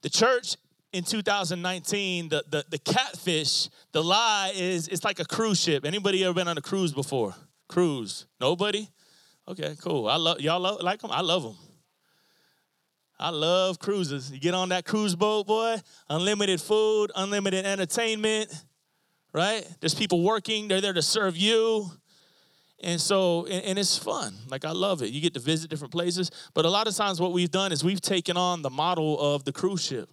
The 0.00 0.10
church 0.10 0.56
in 0.92 1.04
2019, 1.04 2.28
the, 2.28 2.42
the, 2.50 2.64
the 2.70 2.78
catfish, 2.78 3.68
the 3.92 4.02
lie 4.02 4.50
is 4.56 4.88
it's 4.88 5.04
like 5.04 5.20
a 5.20 5.24
cruise 5.24 5.60
ship. 5.60 5.84
Anybody 5.84 6.24
ever 6.24 6.34
been 6.34 6.48
on 6.48 6.58
a 6.58 6.62
cruise 6.62 6.92
before? 6.92 7.36
Cruise. 7.68 8.26
Nobody? 8.40 8.88
Okay, 9.48 9.74
cool. 9.82 10.08
I 10.08 10.16
love 10.16 10.40
y'all 10.40 10.60
love, 10.60 10.82
like 10.82 11.00
them. 11.00 11.10
I 11.10 11.20
love 11.20 11.42
them. 11.42 11.56
I 13.18 13.30
love 13.30 13.78
cruises. 13.78 14.30
You 14.32 14.40
get 14.40 14.54
on 14.54 14.70
that 14.70 14.84
cruise 14.84 15.14
boat, 15.14 15.46
boy. 15.46 15.76
Unlimited 16.08 16.60
food, 16.60 17.12
unlimited 17.14 17.64
entertainment. 17.64 18.52
Right? 19.32 19.66
There's 19.80 19.94
people 19.94 20.22
working. 20.22 20.68
They're 20.68 20.80
there 20.80 20.92
to 20.92 21.02
serve 21.02 21.36
you. 21.36 21.90
And 22.82 23.00
so, 23.00 23.46
and, 23.46 23.64
and, 23.64 23.78
it's 23.78 23.96
fun. 23.96 24.34
Like, 24.48 24.64
I 24.64 24.72
love 24.72 25.02
it. 25.02 25.10
You 25.10 25.20
get 25.20 25.34
to 25.34 25.40
visit 25.40 25.70
different 25.70 25.92
places. 25.92 26.32
But 26.52 26.64
a 26.64 26.68
lot 26.68 26.88
of 26.88 26.96
times, 26.96 27.20
what 27.20 27.32
we've 27.32 27.50
done 27.50 27.70
is 27.70 27.84
we've 27.84 28.00
taken 28.00 28.36
on 28.36 28.62
the 28.62 28.70
model 28.70 29.20
of 29.20 29.44
the 29.44 29.52
cruise 29.52 29.84
ship. 29.84 30.08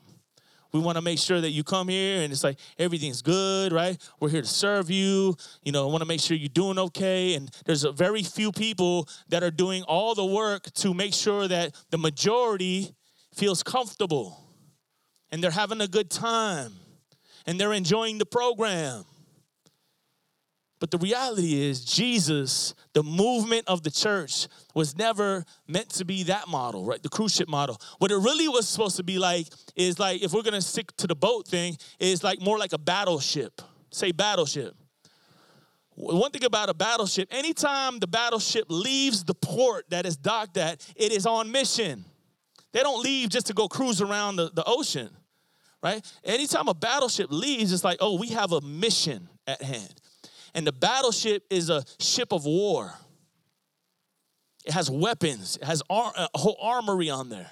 We 0.72 0.80
want 0.80 0.98
to 0.98 1.02
make 1.02 1.18
sure 1.18 1.42
that 1.42 1.50
you 1.50 1.64
come 1.64 1.88
here 1.88 2.22
and 2.22 2.32
it's 2.32 2.44
like 2.44 2.60
everything's 2.78 3.22
good, 3.22 3.72
right? 3.72 3.98
We're 4.20 4.30
here 4.30 4.42
to 4.42 4.48
serve 4.48 4.90
you. 4.90 5.36
You 5.64 5.72
know, 5.72 5.88
want 5.88 6.02
to 6.02 6.08
make 6.08 6.22
sure 6.22 6.38
you're 6.38 6.50
doing 6.50 6.78
okay. 6.78 7.34
And 7.34 7.50
there's 7.66 7.84
a 7.84 7.92
very 7.92 8.24
few 8.24 8.52
people 8.52 9.08
that 9.30 9.44
are 9.44 9.52
doing 9.52 9.84
all 9.84 10.14
the 10.14 10.26
work 10.26 10.72
to 10.76 10.94
make 10.94 11.14
sure 11.14 11.48
that 11.48 11.74
the 11.90 11.98
majority 11.98 12.96
feels 13.34 13.64
comfortable 13.64 14.44
and 15.32 15.44
they're 15.44 15.52
having 15.52 15.82
a 15.82 15.88
good 15.88 16.10
time 16.10 16.74
and 17.46 17.60
they're 17.60 17.74
enjoying 17.74 18.18
the 18.18 18.26
program. 18.26 19.06
But 20.80 20.92
the 20.92 20.98
reality 20.98 21.62
is, 21.62 21.84
Jesus, 21.84 22.74
the 22.94 23.04
movement 23.04 23.66
of 23.68 23.84
the 23.84 23.92
church, 23.92 24.48
was 24.74 24.98
never 24.98 25.44
meant 25.68 25.90
to 25.92 26.06
be 26.06 26.24
that 26.24 26.48
model, 26.48 26.86
right? 26.86 27.04
The 27.04 27.10
cruise 27.10 27.36
ship 27.36 27.50
model. 27.50 27.78
What 27.98 28.12
it 28.12 28.18
really 28.18 28.48
was 28.48 28.68
supposed 28.68 28.96
to 28.96 29.04
be 29.04 29.20
like 29.20 29.48
is 29.76 30.00
like, 30.00 30.24
if 30.24 30.32
we're 30.32 30.42
gonna 30.42 30.62
stick 30.62 30.96
to 30.98 31.08
the 31.08 31.16
boat 31.16 31.48
thing, 31.48 31.78
is 32.00 32.24
like 32.24 32.40
more 32.40 32.58
like 32.58 32.72
a 32.72 32.78
battleship. 32.78 33.62
Say 33.92 34.14
battleship. 34.14 34.74
One 35.96 36.32
thing 36.32 36.46
about 36.46 36.70
a 36.70 36.74
battleship, 36.74 37.28
anytime 37.30 38.00
the 38.00 38.08
battleship 38.08 38.66
leaves 38.70 39.26
the 39.26 39.34
port 39.34 39.90
that 39.90 40.06
is 40.06 40.16
docked 40.16 40.56
at, 40.56 40.86
it 40.96 41.12
is 41.12 41.26
on 41.26 41.52
mission. 41.52 42.06
They 42.72 42.80
don't 42.80 43.04
leave 43.04 43.28
just 43.28 43.48
to 43.48 43.54
go 43.54 43.68
cruise 43.68 44.02
around 44.02 44.38
the, 44.38 44.50
the 44.54 44.64
ocean, 44.66 45.10
right? 45.84 46.02
Anytime 46.24 46.70
a 46.70 46.74
battleship 46.74 47.28
leaves, 47.32 47.74
it's 47.74 47.84
like, 47.84 47.98
oh, 48.00 48.18
we 48.18 48.30
have 48.30 48.54
a 48.54 48.62
mission 48.62 49.28
at 49.46 49.62
hand. 49.62 49.94
And 50.54 50.66
the 50.66 50.72
battleship 50.72 51.46
is 51.50 51.70
a 51.70 51.84
ship 52.00 52.32
of 52.32 52.46
war. 52.46 52.94
It 54.66 54.74
has 54.74 54.90
weapons, 54.90 55.58
it 55.62 55.66
has 55.66 55.82
ar- 55.90 56.14
a 56.16 56.38
whole 56.38 56.58
armory 56.62 57.10
on 57.10 57.30
there, 57.30 57.50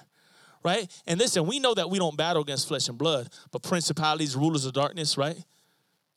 right? 0.62 0.88
And 1.06 1.18
listen, 1.18 1.46
we 1.46 1.58
know 1.58 1.74
that 1.74 1.88
we 1.90 1.98
don't 1.98 2.16
battle 2.16 2.42
against 2.42 2.68
flesh 2.68 2.88
and 2.88 2.98
blood, 2.98 3.28
but 3.50 3.62
principalities, 3.62 4.36
rulers 4.36 4.66
of 4.66 4.72
darkness, 4.74 5.16
right? 5.16 5.36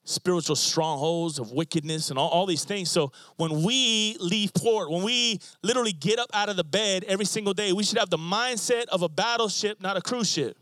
Spiritual 0.04 0.54
strongholds 0.54 1.38
of 1.38 1.50
wickedness 1.50 2.10
and 2.10 2.18
all, 2.18 2.28
all 2.28 2.46
these 2.46 2.64
things. 2.64 2.90
So 2.90 3.10
when 3.36 3.62
we 3.62 4.16
leave 4.20 4.52
port, 4.52 4.90
when 4.90 5.02
we 5.02 5.40
literally 5.62 5.92
get 5.92 6.18
up 6.18 6.30
out 6.34 6.48
of 6.48 6.56
the 6.56 6.64
bed 6.64 7.04
every 7.04 7.24
single 7.24 7.54
day, 7.54 7.72
we 7.72 7.84
should 7.84 7.98
have 7.98 8.10
the 8.10 8.18
mindset 8.18 8.86
of 8.86 9.02
a 9.02 9.08
battleship, 9.08 9.80
not 9.80 9.96
a 9.96 10.02
cruise 10.02 10.30
ship. 10.30 10.56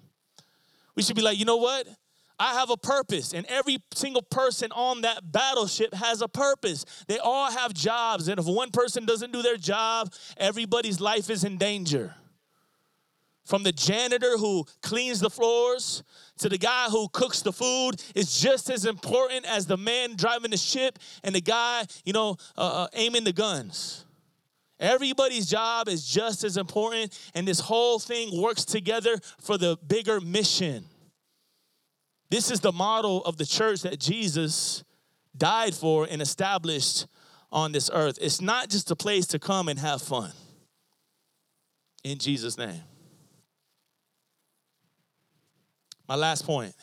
We 0.95 1.03
should 1.03 1.17
be 1.17 1.23
like, 1.23 1.39
you 1.39 1.45
know 1.45 1.57
what? 1.57 1.87
I 2.41 2.55
have 2.55 2.71
a 2.71 2.77
purpose, 2.79 3.35
and 3.35 3.45
every 3.51 3.77
single 3.95 4.23
person 4.23 4.73
on 4.73 5.03
that 5.03 5.31
battleship 5.31 5.93
has 5.93 6.23
a 6.23 6.29
purpose. 6.29 6.87
They 7.07 7.19
all 7.19 7.51
have 7.51 7.75
jobs, 7.75 8.29
and 8.29 8.41
if 8.41 8.47
one 8.47 8.71
person 8.71 9.05
doesn't 9.05 9.31
do 9.31 9.43
their 9.43 9.59
job, 9.59 10.11
everybody's 10.39 11.03
life 11.03 11.29
is 11.29 11.45
in 11.45 11.59
danger. 11.59 12.15
from 13.45 13.65
the 13.65 13.73
janitor 13.73 14.39
who 14.39 14.65
cleans 14.81 15.19
the 15.19 15.29
floors 15.29 16.05
to 16.39 16.49
the 16.49 16.57
guy 16.57 16.87
who 16.89 17.09
cooks 17.09 17.43
the 17.43 17.53
food 17.53 18.01
is 18.15 18.41
just 18.41 18.71
as 18.71 18.85
important 18.85 19.45
as 19.45 19.67
the 19.67 19.77
man 19.77 20.15
driving 20.15 20.53
the 20.53 20.57
ship 20.57 20.99
and 21.25 21.35
the 21.35 21.41
guy, 21.41 21.85
you 22.05 22.13
know, 22.13 22.37
uh, 22.57 22.85
uh, 22.85 22.87
aiming 22.95 23.25
the 23.25 23.33
guns. 23.33 24.05
Everybody's 24.79 25.47
job 25.47 25.89
is 25.89 26.07
just 26.07 26.45
as 26.45 26.57
important, 26.57 27.19
and 27.35 27.47
this 27.47 27.61
whole 27.61 27.99
thing 27.99 28.41
works 28.41 28.65
together 28.65 29.19
for 29.41 29.59
the 29.59 29.77
bigger 29.87 30.21
mission. 30.21 30.85
This 32.31 32.51
is 32.51 32.61
the 32.61 32.73
model 32.73 33.25
of 33.25 33.37
the 33.37 33.47
church 33.47 33.83
that 33.83 33.99
Jesus 33.99 34.85
died 35.37 35.75
for 35.75 36.07
and 36.09 36.23
established 36.23 37.07
on 37.51 37.73
this 37.73 37.91
earth. 37.93 38.19
It's 38.21 38.41
not 38.41 38.71
just 38.71 38.91
a 38.91 38.97
place 38.97 39.27
to 39.29 39.39
come 39.39 39.69
and 39.69 39.79
have 39.79 40.01
fun. 40.01 40.33
In 42.05 42.19
Jesus' 42.19 42.57
name. 42.57 42.81
My 46.09 46.15
last 46.15 46.47
point 46.47 46.75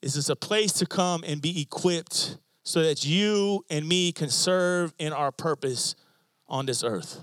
is 0.00 0.16
it's 0.16 0.28
a 0.28 0.36
place 0.36 0.72
to 0.74 0.86
come 0.86 1.24
and 1.26 1.40
be 1.40 1.60
equipped 1.60 2.38
so 2.62 2.82
that 2.82 3.04
you 3.04 3.64
and 3.70 3.86
me 3.88 4.12
can 4.12 4.28
serve 4.28 4.94
in 4.98 5.12
our 5.12 5.32
purpose 5.32 5.94
on 6.48 6.66
this 6.66 6.84
earth. 6.84 7.20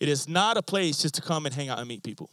It 0.00 0.08
is 0.08 0.28
not 0.28 0.56
a 0.56 0.62
place 0.62 0.98
just 1.02 1.14
to 1.14 1.22
come 1.22 1.46
and 1.46 1.54
hang 1.54 1.68
out 1.68 1.78
and 1.78 1.88
meet 1.88 2.02
people. 2.02 2.30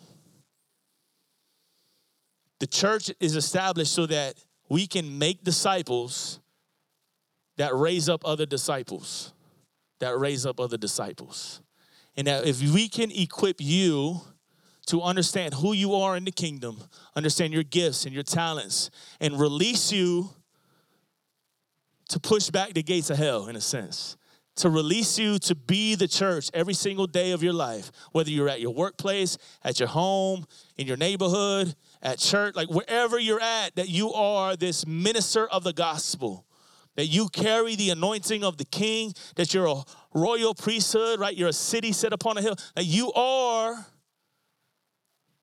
The 2.64 2.68
church 2.68 3.12
is 3.20 3.36
established 3.36 3.92
so 3.92 4.06
that 4.06 4.36
we 4.70 4.88
can 4.88 5.20
make 5.20 5.44
disciples 5.44 6.40
that 7.58 7.76
raise 7.76 8.08
up 8.08 8.22
other 8.24 8.46
disciples, 8.46 9.34
that 10.00 10.18
raise 10.18 10.46
up 10.46 10.62
other 10.62 10.78
disciples. 10.78 11.60
And 12.16 12.26
that 12.28 12.48
if 12.48 12.62
we 12.62 12.88
can 12.88 13.12
equip 13.12 13.58
you 13.60 14.22
to 14.86 15.02
understand 15.02 15.56
who 15.56 15.74
you 15.74 15.94
are 15.94 16.16
in 16.16 16.24
the 16.24 16.32
kingdom, 16.32 16.82
understand 17.18 17.52
your 17.52 17.64
gifts 17.64 18.06
and 18.06 18.14
your 18.14 18.24
talents, 18.24 18.90
and 19.20 19.38
release 19.38 19.92
you 19.92 20.30
to 22.08 22.18
push 22.18 22.50
back 22.50 22.74
the 22.74 22.82
gates 22.82 23.10
of 23.10 23.18
hell, 23.18 23.48
in 23.48 23.58
a 23.58 23.62
sense, 23.62 24.16
to 24.56 24.70
release 24.70 25.18
you 25.18 25.40
to 25.40 25.56
be 25.56 25.96
the 25.96 26.08
church 26.08 26.50
every 26.54 26.74
single 26.74 27.08
day 27.08 27.32
of 27.32 27.42
your 27.42 27.54
life, 27.54 27.92
whether 28.12 28.30
you're 28.30 28.50
at 28.50 28.62
your 28.62 28.74
workplace, 28.74 29.38
at 29.64 29.80
your 29.80 29.90
home, 29.90 30.46
in 30.78 30.88
your 30.88 30.98
neighborhood, 30.98 31.76
at 32.04 32.20
church, 32.20 32.56
like 32.56 32.70
wherever 32.70 33.18
you're 33.18 33.42
at, 33.42 33.76
that 33.76 33.90
you 33.90 34.14
are 34.14 34.56
this 34.56 34.86
minister 34.86 35.48
of 35.48 35.64
the 35.64 35.74
gospel, 35.74 36.46
that 36.96 37.08
you 37.08 37.30
carry 37.30 37.76
the 37.76 37.90
anointing 37.90 38.44
of 38.44 38.58
the 38.58 38.66
king, 38.66 39.14
that 39.36 39.54
you're 39.54 39.66
a 39.66 39.84
royal 40.14 40.54
priesthood, 40.54 41.20
right? 41.20 41.36
You're 41.36 41.50
a 41.50 41.54
city 41.54 41.94
set 41.94 42.14
upon 42.14 42.38
a 42.38 42.42
hill, 42.42 42.56
that 42.76 42.86
you 42.86 43.12
are 43.14 43.86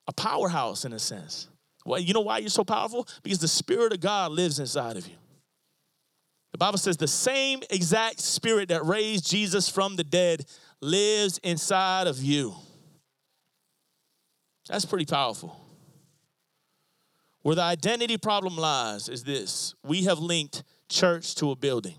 a 0.07 0.13
powerhouse 0.13 0.85
in 0.85 0.93
a 0.93 0.99
sense. 0.99 1.49
Well, 1.87 1.99
you 1.99 2.13
know 2.13 2.21
why 2.21 2.39
you're 2.39 2.51
so 2.51 2.65
powerful? 2.65 3.09
Because 3.23 3.39
the 3.39 3.49
Spirit 3.49 3.93
of 3.95 4.01
God 4.01 4.33
lives 4.33 4.59
inside 4.59 4.97
of 4.99 5.09
you. 5.09 5.15
The 6.53 6.59
Bible 6.59 6.79
says 6.79 6.97
the 6.97 7.09
same 7.09 7.63
exact 7.71 8.21
spirit 8.21 8.69
that 8.69 8.85
raised 8.85 9.29
Jesus 9.29 9.69
from 9.69 9.97
the 9.97 10.05
dead 10.05 10.45
lives 10.83 11.39
inside 11.39 12.07
of 12.07 12.21
you. 12.21 12.55
That's 14.69 14.85
pretty 14.85 15.07
powerful. 15.07 15.57
Where 17.43 17.55
the 17.55 17.63
identity 17.63 18.19
problem 18.19 18.57
lies 18.57 19.09
is 19.09 19.25
this 19.25 19.75
we 19.83 20.05
have 20.05 20.19
linked 20.19 20.63
church 20.89 21.35
to 21.37 21.51
a 21.51 21.57
building. 21.57 21.97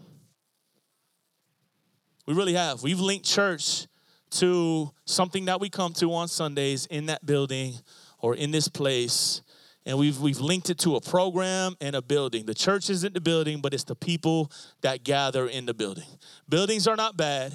We 2.27 2.33
really 2.33 2.53
have. 2.53 2.83
We've 2.83 2.99
linked 2.99 3.25
church 3.25 3.87
to 4.31 4.91
something 5.05 5.45
that 5.45 5.59
we 5.59 5.69
come 5.69 5.93
to 5.93 6.13
on 6.13 6.27
Sundays 6.27 6.85
in 6.85 7.07
that 7.07 7.25
building 7.25 7.73
or 8.19 8.35
in 8.35 8.51
this 8.51 8.67
place 8.67 9.41
and 9.85 9.97
we've 9.97 10.19
we've 10.19 10.39
linked 10.39 10.69
it 10.69 10.77
to 10.79 10.95
a 10.95 11.01
program 11.01 11.75
and 11.81 11.95
a 11.95 12.01
building. 12.01 12.45
The 12.45 12.53
church 12.53 12.89
isn't 12.89 13.13
the 13.13 13.21
building, 13.21 13.61
but 13.61 13.73
it's 13.73 13.83
the 13.83 13.95
people 13.95 14.51
that 14.81 15.03
gather 15.03 15.47
in 15.47 15.65
the 15.65 15.73
building. 15.73 16.05
Buildings 16.47 16.87
are 16.87 16.95
not 16.95 17.17
bad, 17.17 17.53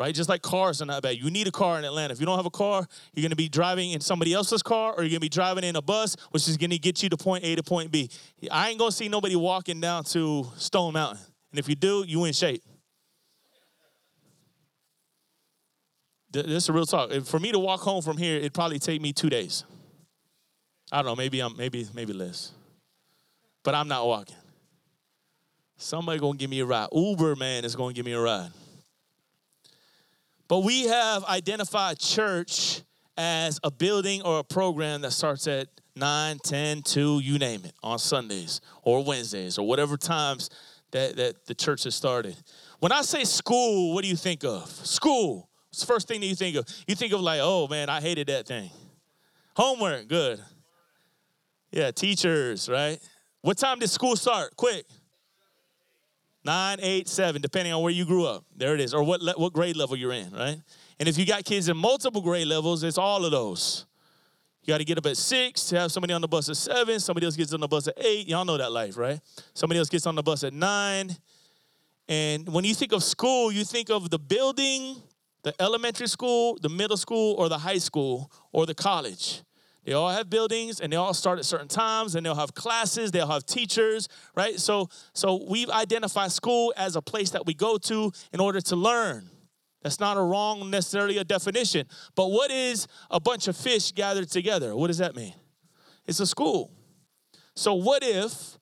right? 0.00 0.14
Just 0.14 0.30
like 0.30 0.40
cars 0.40 0.80
are 0.80 0.86
not 0.86 1.02
bad. 1.02 1.18
You 1.18 1.30
need 1.30 1.46
a 1.46 1.50
car 1.50 1.78
in 1.78 1.84
Atlanta. 1.84 2.14
If 2.14 2.20
you 2.20 2.26
don't 2.26 2.38
have 2.38 2.46
a 2.46 2.50
car, 2.50 2.86
you're 3.12 3.22
going 3.22 3.30
to 3.30 3.36
be 3.36 3.50
driving 3.50 3.90
in 3.90 4.00
somebody 4.00 4.32
else's 4.32 4.62
car, 4.62 4.94
or 4.94 5.02
you're 5.02 5.10
going 5.10 5.16
to 5.16 5.20
be 5.20 5.28
driving 5.28 5.62
in 5.62 5.76
a 5.76 5.82
bus, 5.82 6.16
which 6.30 6.48
is 6.48 6.56
going 6.56 6.70
to 6.70 6.78
get 6.78 7.02
you 7.02 7.10
to 7.10 7.18
point 7.18 7.44
A 7.44 7.54
to 7.54 7.62
point 7.62 7.92
B. 7.92 8.08
I 8.50 8.70
ain't 8.70 8.78
going 8.78 8.90
to 8.90 8.96
see 8.96 9.10
nobody 9.10 9.36
walking 9.36 9.78
down 9.78 10.04
to 10.04 10.46
Stone 10.56 10.94
Mountain, 10.94 11.20
and 11.50 11.58
if 11.58 11.68
you 11.68 11.74
do, 11.74 12.02
you 12.08 12.24
in 12.24 12.32
shape. 12.32 12.62
This 16.32 16.46
is 16.46 16.68
a 16.70 16.72
real 16.72 16.86
talk. 16.86 17.12
For 17.24 17.38
me 17.38 17.52
to 17.52 17.58
walk 17.58 17.80
home 17.80 18.00
from 18.00 18.16
here, 18.16 18.38
it'd 18.38 18.54
probably 18.54 18.78
take 18.78 19.02
me 19.02 19.12
two 19.12 19.28
days. 19.28 19.64
I 20.90 21.02
don't 21.02 21.06
know, 21.06 21.16
maybe 21.16 21.40
I'm 21.40 21.56
maybe 21.56 21.86
maybe 21.92 22.12
less. 22.12 22.52
But 23.64 23.74
I'm 23.74 23.88
not 23.88 24.06
walking. 24.06 24.36
Somebody 25.76 26.20
gonna 26.20 26.38
give 26.38 26.48
me 26.48 26.60
a 26.60 26.64
ride. 26.64 26.88
Uber 26.92 27.36
man 27.36 27.64
is 27.64 27.74
gonna 27.74 27.92
give 27.92 28.06
me 28.06 28.12
a 28.12 28.20
ride. 28.20 28.50
But 30.50 30.64
we 30.64 30.88
have 30.88 31.24
identified 31.26 32.00
church 32.00 32.82
as 33.16 33.60
a 33.62 33.70
building 33.70 34.22
or 34.22 34.40
a 34.40 34.42
program 34.42 35.00
that 35.02 35.12
starts 35.12 35.46
at 35.46 35.68
9, 35.94 36.38
10, 36.42 36.82
2, 36.82 37.20
you 37.20 37.38
name 37.38 37.60
it, 37.64 37.72
on 37.84 38.00
Sundays 38.00 38.60
or 38.82 39.04
Wednesdays 39.04 39.58
or 39.58 39.68
whatever 39.68 39.96
times 39.96 40.50
that, 40.90 41.14
that 41.14 41.46
the 41.46 41.54
church 41.54 41.84
has 41.84 41.94
started. 41.94 42.36
When 42.80 42.90
I 42.90 43.02
say 43.02 43.22
school, 43.22 43.94
what 43.94 44.02
do 44.02 44.08
you 44.10 44.16
think 44.16 44.42
of? 44.42 44.68
School. 44.68 45.48
It's 45.70 45.82
the 45.82 45.86
first 45.86 46.08
thing 46.08 46.18
that 46.18 46.26
you 46.26 46.34
think 46.34 46.56
of? 46.56 46.66
You 46.88 46.96
think 46.96 47.12
of 47.12 47.20
like, 47.20 47.38
oh 47.40 47.68
man, 47.68 47.88
I 47.88 48.00
hated 48.00 48.26
that 48.26 48.48
thing. 48.48 48.70
Homework, 49.54 50.08
good. 50.08 50.40
Yeah, 51.70 51.92
teachers, 51.92 52.68
right? 52.68 52.98
What 53.42 53.56
time 53.56 53.78
did 53.78 53.88
school 53.88 54.16
start? 54.16 54.56
Quick. 54.56 54.84
Nine, 56.44 56.78
eight, 56.80 57.06
seven, 57.06 57.42
depending 57.42 57.72
on 57.72 57.82
where 57.82 57.92
you 57.92 58.06
grew 58.06 58.24
up. 58.24 58.44
There 58.56 58.74
it 58.74 58.80
is, 58.80 58.94
or 58.94 59.02
what, 59.02 59.20
what 59.38 59.52
grade 59.52 59.76
level 59.76 59.96
you're 59.96 60.12
in, 60.12 60.30
right? 60.32 60.56
And 60.98 61.08
if 61.08 61.18
you 61.18 61.26
got 61.26 61.44
kids 61.44 61.68
in 61.68 61.76
multiple 61.76 62.22
grade 62.22 62.46
levels, 62.46 62.82
it's 62.82 62.98
all 62.98 63.24
of 63.24 63.30
those. 63.30 63.86
You 64.62 64.72
got 64.72 64.78
to 64.78 64.84
get 64.84 64.98
up 64.98 65.06
at 65.06 65.16
six 65.16 65.64
to 65.66 65.80
have 65.80 65.92
somebody 65.92 66.12
on 66.12 66.20
the 66.20 66.28
bus 66.28 66.48
at 66.48 66.56
seven. 66.56 67.00
Somebody 67.00 67.26
else 67.26 67.36
gets 67.36 67.52
on 67.52 67.60
the 67.60 67.68
bus 67.68 67.88
at 67.88 67.94
eight. 67.98 68.28
Y'all 68.28 68.44
know 68.44 68.58
that 68.58 68.72
life, 68.72 68.96
right? 68.96 69.20
Somebody 69.54 69.78
else 69.78 69.88
gets 69.88 70.06
on 70.06 70.14
the 70.14 70.22
bus 70.22 70.44
at 70.44 70.52
nine. 70.52 71.16
And 72.08 72.48
when 72.48 72.64
you 72.64 72.74
think 72.74 72.92
of 72.92 73.02
school, 73.02 73.52
you 73.52 73.64
think 73.64 73.90
of 73.90 74.10
the 74.10 74.18
building, 74.18 74.96
the 75.42 75.54
elementary 75.60 76.08
school, 76.08 76.58
the 76.60 76.68
middle 76.68 76.96
school, 76.96 77.34
or 77.38 77.48
the 77.48 77.58
high 77.58 77.78
school, 77.78 78.30
or 78.52 78.66
the 78.66 78.74
college. 78.74 79.42
They 79.84 79.92
all 79.94 80.10
have 80.10 80.28
buildings 80.28 80.80
and 80.80 80.92
they 80.92 80.96
all 80.96 81.14
start 81.14 81.38
at 81.38 81.44
certain 81.44 81.68
times 81.68 82.14
and 82.14 82.24
they'll 82.24 82.34
have 82.34 82.54
classes, 82.54 83.10
they'll 83.10 83.26
have 83.26 83.46
teachers, 83.46 84.08
right? 84.34 84.60
So 84.60 84.88
so 85.14 85.44
we've 85.48 85.70
identified 85.70 86.32
school 86.32 86.72
as 86.76 86.96
a 86.96 87.02
place 87.02 87.30
that 87.30 87.46
we 87.46 87.54
go 87.54 87.78
to 87.78 88.12
in 88.32 88.40
order 88.40 88.60
to 88.60 88.76
learn. 88.76 89.30
That's 89.82 89.98
not 89.98 90.18
a 90.18 90.20
wrong 90.20 90.70
necessarily 90.70 91.16
a 91.16 91.24
definition. 91.24 91.86
But 92.14 92.30
what 92.30 92.50
is 92.50 92.86
a 93.10 93.18
bunch 93.18 93.48
of 93.48 93.56
fish 93.56 93.92
gathered 93.92 94.30
together? 94.30 94.76
What 94.76 94.88
does 94.88 94.98
that 94.98 95.16
mean? 95.16 95.34
It's 96.06 96.20
a 96.20 96.26
school. 96.26 96.70
So 97.56 97.74
what 97.74 98.02
if 98.02 98.58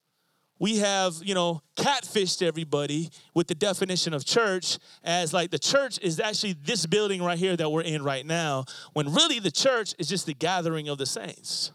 we 0.58 0.78
have, 0.78 1.14
you 1.22 1.34
know, 1.34 1.62
catfished 1.76 2.46
everybody 2.46 3.10
with 3.34 3.46
the 3.46 3.54
definition 3.54 4.12
of 4.12 4.24
church 4.24 4.78
as 5.04 5.32
like 5.32 5.50
the 5.50 5.58
church 5.58 5.98
is 6.00 6.18
actually 6.20 6.54
this 6.64 6.86
building 6.86 7.22
right 7.22 7.38
here 7.38 7.56
that 7.56 7.70
we're 7.70 7.82
in 7.82 8.02
right 8.02 8.26
now, 8.26 8.64
when 8.92 9.12
really 9.12 9.38
the 9.38 9.50
church 9.50 9.94
is 9.98 10.08
just 10.08 10.26
the 10.26 10.34
gathering 10.34 10.88
of 10.88 10.98
the 10.98 11.06
saints. 11.06 11.72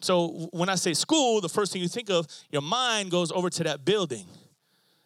So 0.00 0.48
when 0.52 0.68
I 0.68 0.76
say 0.76 0.94
school, 0.94 1.40
the 1.40 1.48
first 1.48 1.72
thing 1.72 1.82
you 1.82 1.88
think 1.88 2.08
of, 2.10 2.26
your 2.50 2.62
mind 2.62 3.10
goes 3.10 3.32
over 3.32 3.50
to 3.50 3.64
that 3.64 3.84
building 3.84 4.26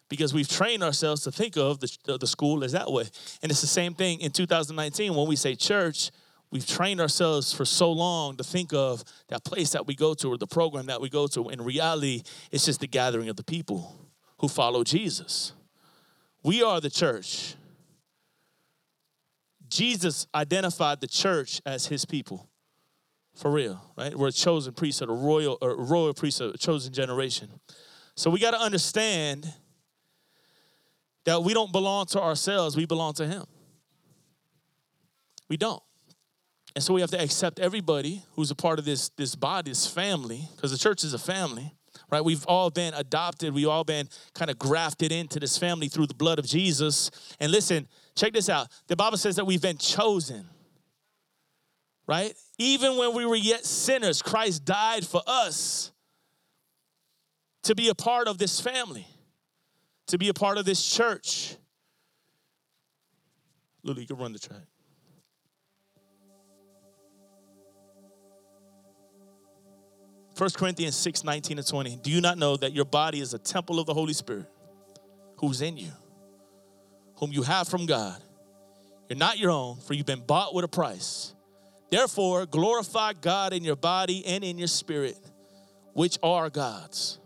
because 0.07 0.33
we've 0.33 0.47
trained 0.47 0.83
ourselves 0.83 1.23
to 1.23 1.31
think 1.31 1.57
of 1.57 1.79
the, 1.79 2.17
the 2.19 2.27
school 2.27 2.63
as 2.63 2.73
that 2.73 2.91
way. 2.91 3.05
And 3.41 3.51
it's 3.51 3.61
the 3.61 3.67
same 3.67 3.95
thing 3.95 4.21
in 4.21 4.31
2019 4.31 5.15
when 5.15 5.27
we 5.27 5.35
say 5.35 5.55
church, 5.55 6.11
we've 6.53 6.67
trained 6.67 7.01
ourselves 7.01 7.51
for 7.51 7.65
so 7.65 7.91
long 7.91 8.37
to 8.37 8.43
think 8.43 8.73
of 8.73 9.03
that 9.29 9.43
place 9.43 9.71
that 9.71 9.87
we 9.87 9.95
go 9.95 10.13
to 10.13 10.31
or 10.31 10.37
the 10.37 10.45
program 10.45 10.85
that 10.85 11.01
we 11.01 11.09
go 11.09 11.25
to. 11.25 11.49
In 11.49 11.59
reality, 11.63 12.21
it's 12.51 12.65
just 12.65 12.79
the 12.79 12.87
gathering 12.87 13.27
of 13.27 13.35
the 13.35 13.43
people 13.43 13.95
who 14.37 14.47
follow 14.47 14.83
Jesus. 14.83 15.53
We 16.43 16.61
are 16.61 16.79
the 16.79 16.91
church. 16.91 17.55
Jesus 19.67 20.27
identified 20.35 21.01
the 21.01 21.07
church 21.07 21.59
as 21.65 21.87
his 21.87 22.05
people. 22.05 22.47
For 23.35 23.49
real, 23.49 23.81
right? 23.97 24.15
We're 24.15 24.27
a 24.27 24.31
chosen 24.31 24.73
priesthood, 24.73 25.09
a 25.09 25.13
royal, 25.13 25.57
a 25.59 25.69
royal 25.69 26.13
priesthood, 26.13 26.53
a 26.53 26.57
chosen 26.59 26.93
generation. 26.93 27.49
So 28.15 28.29
we 28.29 28.39
got 28.39 28.51
to 28.51 28.59
understand 28.59 29.51
that 31.23 31.41
we 31.41 31.55
don't 31.55 31.71
belong 31.71 32.05
to 32.07 32.21
ourselves, 32.21 32.77
we 32.77 32.85
belong 32.85 33.13
to 33.13 33.25
him. 33.25 33.45
We 35.49 35.57
don't. 35.57 35.81
And 36.75 36.83
so 36.83 36.93
we 36.93 37.01
have 37.01 37.11
to 37.11 37.21
accept 37.21 37.59
everybody 37.59 38.23
who's 38.35 38.49
a 38.49 38.55
part 38.55 38.79
of 38.79 38.85
this, 38.85 39.09
this 39.09 39.35
body, 39.35 39.71
this 39.71 39.85
family, 39.87 40.49
because 40.55 40.71
the 40.71 40.77
church 40.77 41.03
is 41.03 41.13
a 41.13 41.19
family, 41.19 41.75
right? 42.09 42.25
We've 42.25 42.45
all 42.47 42.71
been 42.71 42.93
adopted. 42.95 43.53
We've 43.53 43.67
all 43.67 43.83
been 43.83 44.09
kind 44.33 44.49
of 44.49 44.57
grafted 44.57 45.11
into 45.11 45.39
this 45.39 45.57
family 45.57 45.87
through 45.87 46.07
the 46.07 46.15
blood 46.15 46.39
of 46.39 46.45
Jesus. 46.47 47.11
And 47.39 47.51
listen, 47.51 47.87
check 48.15 48.33
this 48.33 48.49
out. 48.49 48.69
The 48.87 48.95
Bible 48.95 49.17
says 49.17 49.35
that 49.35 49.45
we've 49.45 49.61
been 49.61 49.77
chosen. 49.77 50.45
right? 52.07 52.33
Even 52.57 52.97
when 52.97 53.15
we 53.15 53.25
were 53.25 53.35
yet 53.35 53.65
sinners, 53.65 54.21
Christ 54.21 54.65
died 54.65 55.05
for 55.05 55.21
us 55.27 55.91
to 57.63 57.75
be 57.75 57.89
a 57.89 57.95
part 57.95 58.27
of 58.27 58.37
this 58.37 58.59
family, 58.59 59.07
to 60.07 60.17
be 60.17 60.29
a 60.29 60.33
part 60.33 60.57
of 60.57 60.65
this 60.65 60.83
church. 60.83 61.55
Lily, 63.83 64.01
you 64.01 64.07
can 64.07 64.17
run 64.17 64.33
the 64.33 64.39
track. 64.39 64.72
First 70.35 70.57
Corinthians 70.57 70.95
6, 70.95 71.23
19 71.23 71.57
and 71.59 71.67
20. 71.67 71.97
Do 71.97 72.09
you 72.09 72.21
not 72.21 72.37
know 72.37 72.57
that 72.57 72.73
your 72.73 72.85
body 72.85 73.19
is 73.19 73.33
a 73.33 73.39
temple 73.39 73.79
of 73.79 73.85
the 73.85 73.93
Holy 73.93 74.13
Spirit 74.13 74.47
who's 75.37 75.61
in 75.61 75.77
you, 75.77 75.91
whom 77.17 77.31
you 77.31 77.43
have 77.43 77.67
from 77.67 77.85
God? 77.85 78.21
You're 79.09 79.17
not 79.17 79.37
your 79.37 79.51
own, 79.51 79.77
for 79.81 79.93
you've 79.93 80.07
been 80.07 80.25
bought 80.25 80.55
with 80.55 80.65
a 80.65 80.67
price. 80.67 81.33
Therefore, 81.91 82.47
glorify 82.47 83.13
God 83.13 83.53
in 83.53 83.63
your 83.63 83.75
body 83.75 84.25
and 84.25 84.43
in 84.43 84.57
your 84.57 84.67
spirit, 84.67 85.17
which 85.93 86.17
are 86.23 86.49
God's. 86.49 87.19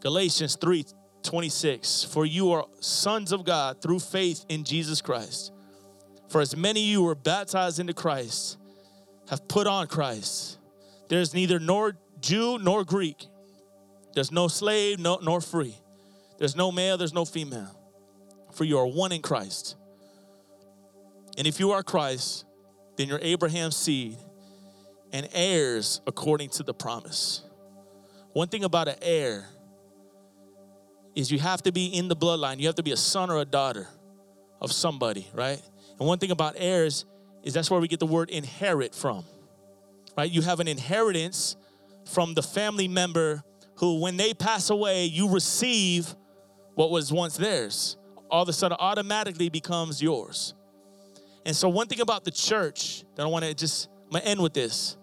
Galatians 0.00 0.56
3 0.60 0.84
26. 1.24 2.04
For 2.04 2.26
you 2.26 2.52
are 2.52 2.66
sons 2.80 3.32
of 3.32 3.44
God 3.44 3.80
through 3.80 3.98
faith 3.98 4.44
in 4.48 4.62
Jesus 4.62 5.00
Christ. 5.00 5.52
For 6.28 6.40
as 6.40 6.54
many 6.56 6.80
of 6.80 6.86
you 6.86 7.02
were 7.02 7.14
baptized 7.14 7.80
into 7.80 7.94
Christ 7.94 8.58
have 9.28 9.48
put 9.48 9.66
on 9.66 9.86
Christ. 9.86 10.53
There's 11.08 11.34
neither 11.34 11.58
nor 11.58 11.96
Jew 12.20 12.58
nor 12.58 12.84
Greek. 12.84 13.26
There's 14.14 14.32
no 14.32 14.48
slave 14.48 14.98
no, 14.98 15.18
nor 15.22 15.40
free. 15.40 15.76
There's 16.38 16.56
no 16.56 16.72
male, 16.72 16.96
there's 16.96 17.14
no 17.14 17.24
female. 17.24 17.78
For 18.52 18.64
you 18.64 18.78
are 18.78 18.86
one 18.86 19.12
in 19.12 19.22
Christ. 19.22 19.76
And 21.36 21.46
if 21.46 21.58
you 21.58 21.72
are 21.72 21.82
Christ, 21.82 22.44
then 22.96 23.08
you're 23.08 23.18
Abraham's 23.20 23.76
seed 23.76 24.16
and 25.12 25.28
heirs 25.32 26.00
according 26.06 26.50
to 26.50 26.62
the 26.62 26.74
promise. 26.74 27.42
One 28.32 28.48
thing 28.48 28.64
about 28.64 28.88
an 28.88 28.96
heir 29.02 29.48
is 31.14 31.30
you 31.30 31.38
have 31.38 31.62
to 31.62 31.72
be 31.72 31.86
in 31.86 32.08
the 32.08 32.16
bloodline. 32.16 32.58
You 32.58 32.66
have 32.66 32.74
to 32.76 32.82
be 32.82 32.92
a 32.92 32.96
son 32.96 33.30
or 33.30 33.40
a 33.40 33.44
daughter 33.44 33.86
of 34.60 34.72
somebody, 34.72 35.28
right? 35.32 35.60
And 35.98 36.08
one 36.08 36.18
thing 36.18 36.30
about 36.30 36.54
heirs 36.56 37.04
is 37.42 37.54
that's 37.54 37.70
where 37.70 37.80
we 37.80 37.88
get 37.88 38.00
the 38.00 38.06
word 38.06 38.30
inherit 38.30 38.94
from, 38.94 39.24
right? 40.16 40.30
You 40.30 40.42
have 40.42 40.60
an 40.60 40.68
inheritance 40.68 41.56
from 42.06 42.34
the 42.34 42.42
family 42.42 42.88
member 42.88 43.42
who, 43.76 44.00
when 44.00 44.16
they 44.16 44.34
pass 44.34 44.70
away, 44.70 45.04
you 45.04 45.32
receive 45.32 46.14
what 46.74 46.90
was 46.90 47.12
once 47.12 47.36
theirs. 47.36 47.96
All 48.30 48.42
of 48.42 48.48
a 48.48 48.52
sudden, 48.52 48.76
automatically 48.80 49.48
becomes 49.48 50.02
yours. 50.02 50.54
And 51.46 51.54
so, 51.54 51.68
one 51.68 51.86
thing 51.86 52.00
about 52.00 52.24
the 52.24 52.30
church 52.30 53.04
that 53.16 53.22
I 53.22 53.26
want 53.26 53.44
to 53.44 53.54
just, 53.54 53.88
I'm 54.12 54.20
to 54.20 54.26
end 54.26 54.40
with 54.40 54.54
this, 54.54 54.96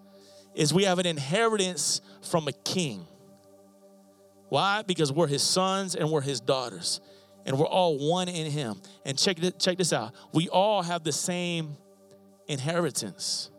is 0.54 0.74
we 0.74 0.84
have 0.84 0.98
an 0.98 1.06
inheritance 1.06 2.00
from 2.22 2.48
a 2.48 2.52
king. 2.52 3.06
Why? 4.48 4.82
Because 4.82 5.12
we're 5.12 5.28
his 5.28 5.42
sons 5.42 5.94
and 5.94 6.10
we're 6.10 6.20
his 6.20 6.40
daughters. 6.40 7.00
And 7.46 7.58
we're 7.58 7.66
all 7.66 7.98
one 7.98 8.28
in 8.28 8.50
him. 8.50 8.80
And 9.04 9.18
check, 9.18 9.38
check 9.58 9.78
this 9.78 9.92
out 9.92 10.12
we 10.32 10.48
all 10.48 10.82
have 10.82 11.04
the 11.04 11.12
same 11.12 11.76
inheritance. 12.46 13.50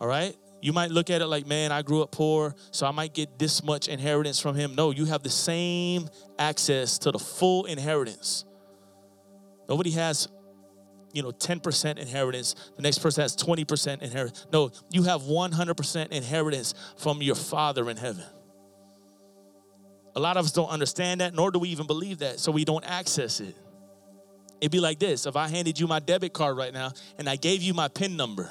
All 0.00 0.08
right? 0.08 0.36
You 0.60 0.72
might 0.72 0.90
look 0.90 1.08
at 1.10 1.22
it 1.22 1.26
like, 1.26 1.46
man, 1.46 1.70
I 1.70 1.82
grew 1.82 2.02
up 2.02 2.10
poor, 2.10 2.54
so 2.72 2.86
I 2.86 2.90
might 2.90 3.14
get 3.14 3.38
this 3.38 3.62
much 3.62 3.86
inheritance 3.86 4.40
from 4.40 4.56
him. 4.56 4.74
No, 4.74 4.90
you 4.90 5.04
have 5.04 5.22
the 5.22 5.30
same 5.30 6.08
access 6.38 6.98
to 6.98 7.12
the 7.12 7.18
full 7.18 7.66
inheritance. 7.66 8.44
Nobody 9.68 9.90
has 9.92 10.28
you 11.12 11.22
know 11.22 11.30
10% 11.30 11.98
inheritance 11.98 12.54
the 12.76 12.82
next 12.82 12.98
person 12.98 13.22
has 13.22 13.34
20% 13.34 14.02
inheritance 14.02 14.46
no 14.52 14.70
you 14.90 15.02
have 15.04 15.22
100% 15.22 16.08
inheritance 16.12 16.74
from 16.98 17.22
your 17.22 17.34
father 17.34 17.88
in 17.88 17.96
heaven 17.96 18.24
a 20.14 20.20
lot 20.20 20.36
of 20.36 20.44
us 20.44 20.52
don't 20.52 20.68
understand 20.68 21.20
that 21.20 21.34
nor 21.34 21.50
do 21.50 21.58
we 21.58 21.70
even 21.70 21.86
believe 21.86 22.18
that 22.18 22.38
so 22.38 22.52
we 22.52 22.64
don't 22.64 22.84
access 22.84 23.40
it 23.40 23.56
it'd 24.60 24.70
be 24.70 24.80
like 24.80 24.98
this 24.98 25.26
if 25.26 25.34
i 25.34 25.48
handed 25.48 25.78
you 25.80 25.86
my 25.86 25.98
debit 25.98 26.32
card 26.32 26.56
right 26.56 26.74
now 26.74 26.92
and 27.18 27.28
i 27.28 27.36
gave 27.36 27.62
you 27.62 27.72
my 27.72 27.88
pin 27.88 28.16
number 28.16 28.50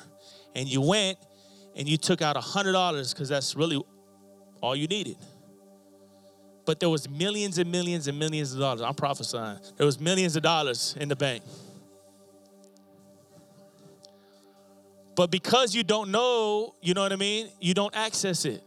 and 0.55 0.67
you 0.67 0.81
went 0.81 1.17
and 1.77 1.87
you 1.87 1.95
took 1.95 2.21
out 2.21 2.35
$100 2.35 3.13
because 3.13 3.29
that's 3.29 3.55
really 3.55 3.81
all 4.61 4.75
you 4.75 4.87
needed 4.87 5.17
but 6.65 6.81
there 6.81 6.89
was 6.89 7.07
millions 7.07 7.57
and 7.59 7.71
millions 7.71 8.09
and 8.09 8.19
millions 8.19 8.53
of 8.53 8.59
dollars 8.59 8.81
i'm 8.81 8.95
prophesying 8.95 9.59
there 9.77 9.85
was 9.85 9.99
millions 9.99 10.35
of 10.35 10.43
dollars 10.43 10.95
in 10.99 11.07
the 11.07 11.15
bank 11.15 11.43
But 15.17 15.31
because 15.31 15.73
you 15.73 15.83
don't 15.83 16.11
know, 16.11 16.75
you 16.79 16.93
know 16.93 17.01
what 17.01 17.11
I 17.11 17.15
mean? 17.15 17.49
You 17.59 17.73
don't 17.73 17.93
access 17.95 18.45
it. 18.45 18.63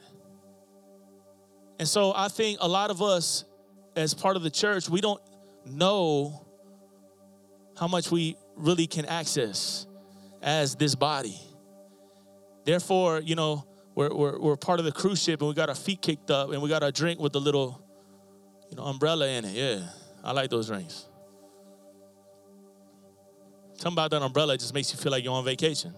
And 1.79 1.87
so 1.87 2.13
I 2.15 2.27
think 2.27 2.59
a 2.61 2.67
lot 2.67 2.91
of 2.91 3.01
us, 3.01 3.45
as 3.95 4.15
part 4.15 4.35
of 4.35 4.43
the 4.43 4.51
church, 4.51 4.89
we 4.89 5.01
don't 5.01 5.23
know 5.65 6.45
how 7.79 7.87
much 7.87 8.11
we 8.11 8.37
really 8.57 8.89
can 8.89 9.05
access 9.05 9.87
as 10.43 10.75
this 10.75 10.97
body. 10.97 11.39
Therefore, 12.71 13.19
you 13.19 13.35
know, 13.35 13.67
we're, 13.97 14.15
we're, 14.15 14.39
we're 14.39 14.57
part 14.57 14.79
of 14.79 14.85
the 14.85 14.93
cruise 14.93 15.21
ship 15.21 15.41
and 15.41 15.49
we 15.49 15.57
got 15.57 15.69
our 15.69 15.75
feet 15.75 16.01
kicked 16.01 16.31
up 16.31 16.53
and 16.53 16.63
we 16.63 16.69
got 16.69 16.85
our 16.85 16.93
drink 16.93 17.19
with 17.19 17.33
the 17.33 17.41
little, 17.41 17.85
you 18.71 18.77
know, 18.77 18.85
umbrella 18.85 19.27
in 19.27 19.45
it. 19.45 19.55
Yeah, 19.55 19.89
I 20.23 20.31
like 20.31 20.51
those 20.51 20.69
drinks. 20.69 21.09
Something 23.75 23.95
about 23.95 24.13
that 24.13 24.23
umbrella 24.23 24.57
just 24.57 24.73
makes 24.73 24.93
you 24.93 25.01
feel 25.01 25.11
like 25.11 25.25
you're 25.25 25.33
on 25.33 25.45
vacation. 25.45 25.93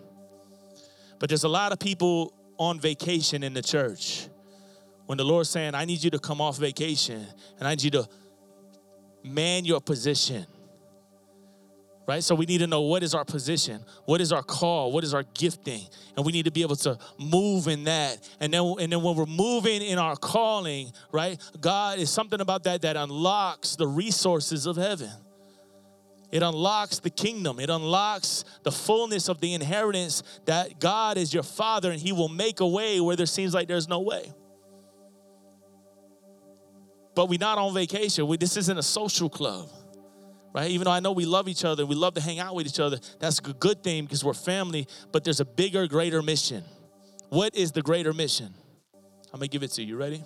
But 1.18 1.28
there's 1.28 1.44
a 1.44 1.48
lot 1.48 1.72
of 1.72 1.78
people 1.78 2.32
on 2.56 2.80
vacation 2.80 3.42
in 3.42 3.52
the 3.52 3.62
church. 3.62 4.28
When 5.04 5.18
the 5.18 5.24
Lord's 5.24 5.50
saying, 5.50 5.74
I 5.74 5.84
need 5.84 6.02
you 6.02 6.08
to 6.12 6.18
come 6.18 6.40
off 6.40 6.56
vacation 6.56 7.26
and 7.58 7.68
I 7.68 7.72
need 7.72 7.82
you 7.82 7.90
to 7.90 8.08
man 9.22 9.66
your 9.66 9.82
position. 9.82 10.46
Right? 12.06 12.22
So 12.22 12.34
we 12.34 12.46
need 12.46 12.58
to 12.58 12.66
know 12.66 12.80
what 12.80 13.04
is 13.04 13.14
our 13.14 13.24
position, 13.24 13.80
what 14.06 14.20
is 14.20 14.32
our 14.32 14.42
call, 14.42 14.90
what 14.90 15.04
is 15.04 15.14
our 15.14 15.22
gifting, 15.34 15.82
and 16.16 16.26
we 16.26 16.32
need 16.32 16.46
to 16.46 16.50
be 16.50 16.62
able 16.62 16.74
to 16.76 16.98
move 17.18 17.68
in 17.68 17.84
that. 17.84 18.18
And 18.40 18.52
then, 18.52 18.74
and 18.80 18.92
then 18.92 19.02
when 19.02 19.14
we're 19.14 19.24
moving 19.24 19.82
in 19.82 19.98
our 19.98 20.16
calling, 20.16 20.90
right? 21.12 21.40
God 21.60 22.00
is 22.00 22.10
something 22.10 22.40
about 22.40 22.64
that 22.64 22.82
that 22.82 22.96
unlocks 22.96 23.76
the 23.76 23.86
resources 23.86 24.66
of 24.66 24.76
heaven. 24.76 25.10
It 26.32 26.42
unlocks 26.42 26.98
the 26.98 27.10
kingdom. 27.10 27.60
It 27.60 27.68
unlocks 27.68 28.44
the 28.62 28.72
fullness 28.72 29.28
of 29.28 29.40
the 29.40 29.52
inheritance 29.52 30.22
that 30.46 30.80
God 30.80 31.18
is 31.18 31.32
your 31.32 31.42
father 31.42 31.92
and 31.92 32.00
he 32.00 32.10
will 32.10 32.30
make 32.30 32.60
a 32.60 32.66
way 32.66 33.00
where 33.00 33.16
there 33.16 33.26
seems 33.26 33.52
like 33.52 33.68
there's 33.68 33.86
no 33.86 34.00
way. 34.00 34.32
But 37.14 37.28
we're 37.28 37.38
not 37.38 37.58
on 37.58 37.74
vacation. 37.74 38.26
We, 38.26 38.38
this 38.38 38.56
isn't 38.56 38.78
a 38.78 38.82
social 38.82 39.28
club, 39.28 39.68
right? 40.52 40.70
Even 40.70 40.84
though 40.84 40.92
I 40.92 41.00
know 41.00 41.12
we 41.12 41.24
love 41.24 41.48
each 41.48 41.64
other, 41.64 41.86
we 41.86 41.94
love 41.94 42.14
to 42.14 42.20
hang 42.20 42.38
out 42.38 42.54
with 42.54 42.66
each 42.66 42.80
other. 42.80 42.98
That's 43.18 43.38
a 43.38 43.52
good 43.52 43.82
thing 43.82 44.04
because 44.04 44.24
we're 44.24 44.34
family, 44.34 44.86
but 45.10 45.24
there's 45.24 45.40
a 45.40 45.44
bigger, 45.44 45.86
greater 45.86 46.22
mission. 46.22 46.64
What 47.28 47.56
is 47.56 47.72
the 47.72 47.82
greater 47.82 48.12
mission? 48.12 48.52
I'm 49.32 49.40
to 49.40 49.48
give 49.48 49.62
it 49.62 49.70
to 49.72 49.82
you. 49.82 49.96
Ready? 49.96 50.22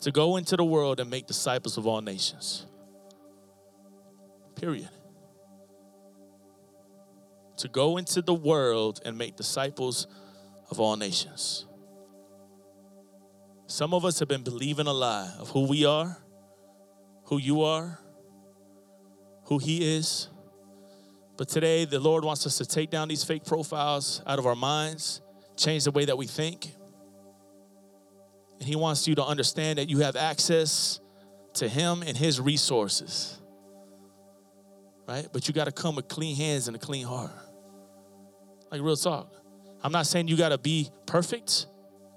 To 0.00 0.10
go 0.10 0.36
into 0.36 0.56
the 0.56 0.64
world 0.64 1.00
and 1.00 1.08
make 1.08 1.26
disciples 1.26 1.78
of 1.78 1.86
all 1.86 2.00
nations. 2.00 2.66
Period. 4.56 4.88
To 7.58 7.68
go 7.68 7.96
into 7.96 8.22
the 8.22 8.34
world 8.34 9.00
and 9.04 9.16
make 9.16 9.36
disciples 9.36 10.06
of 10.70 10.80
all 10.80 10.96
nations. 10.96 11.66
Some 13.66 13.92
of 13.92 14.04
us 14.04 14.18
have 14.18 14.28
been 14.28 14.42
believing 14.42 14.86
a 14.86 14.92
lie 14.92 15.32
of 15.38 15.50
who 15.50 15.68
we 15.68 15.84
are, 15.84 16.16
who 17.24 17.38
you 17.38 17.62
are, 17.62 18.00
who 19.48 19.58
He 19.58 19.96
is. 19.96 20.28
But 21.36 21.48
today, 21.48 21.84
the 21.84 22.00
Lord 22.00 22.24
wants 22.24 22.46
us 22.46 22.58
to 22.58 22.66
take 22.66 22.90
down 22.90 23.08
these 23.08 23.24
fake 23.24 23.44
profiles 23.44 24.22
out 24.26 24.38
of 24.38 24.46
our 24.46 24.56
minds, 24.56 25.20
change 25.56 25.84
the 25.84 25.90
way 25.90 26.04
that 26.04 26.16
we 26.16 26.26
think. 26.26 26.72
And 28.58 28.68
He 28.68 28.76
wants 28.76 29.06
you 29.06 29.14
to 29.16 29.24
understand 29.24 29.78
that 29.78 29.88
you 29.88 29.98
have 29.98 30.16
access 30.16 31.00
to 31.54 31.68
Him 31.68 32.02
and 32.02 32.16
His 32.16 32.40
resources 32.40 33.38
right? 35.08 35.26
But 35.32 35.48
you 35.48 35.54
got 35.54 35.64
to 35.64 35.72
come 35.72 35.96
with 35.96 36.06
clean 36.06 36.36
hands 36.36 36.68
and 36.68 36.76
a 36.76 36.78
clean 36.78 37.06
heart. 37.06 37.32
Like 38.70 38.82
real 38.82 38.96
talk. 38.96 39.32
I'm 39.82 39.90
not 39.90 40.06
saying 40.06 40.28
you 40.28 40.36
got 40.36 40.50
to 40.50 40.58
be 40.58 40.90
perfect 41.06 41.66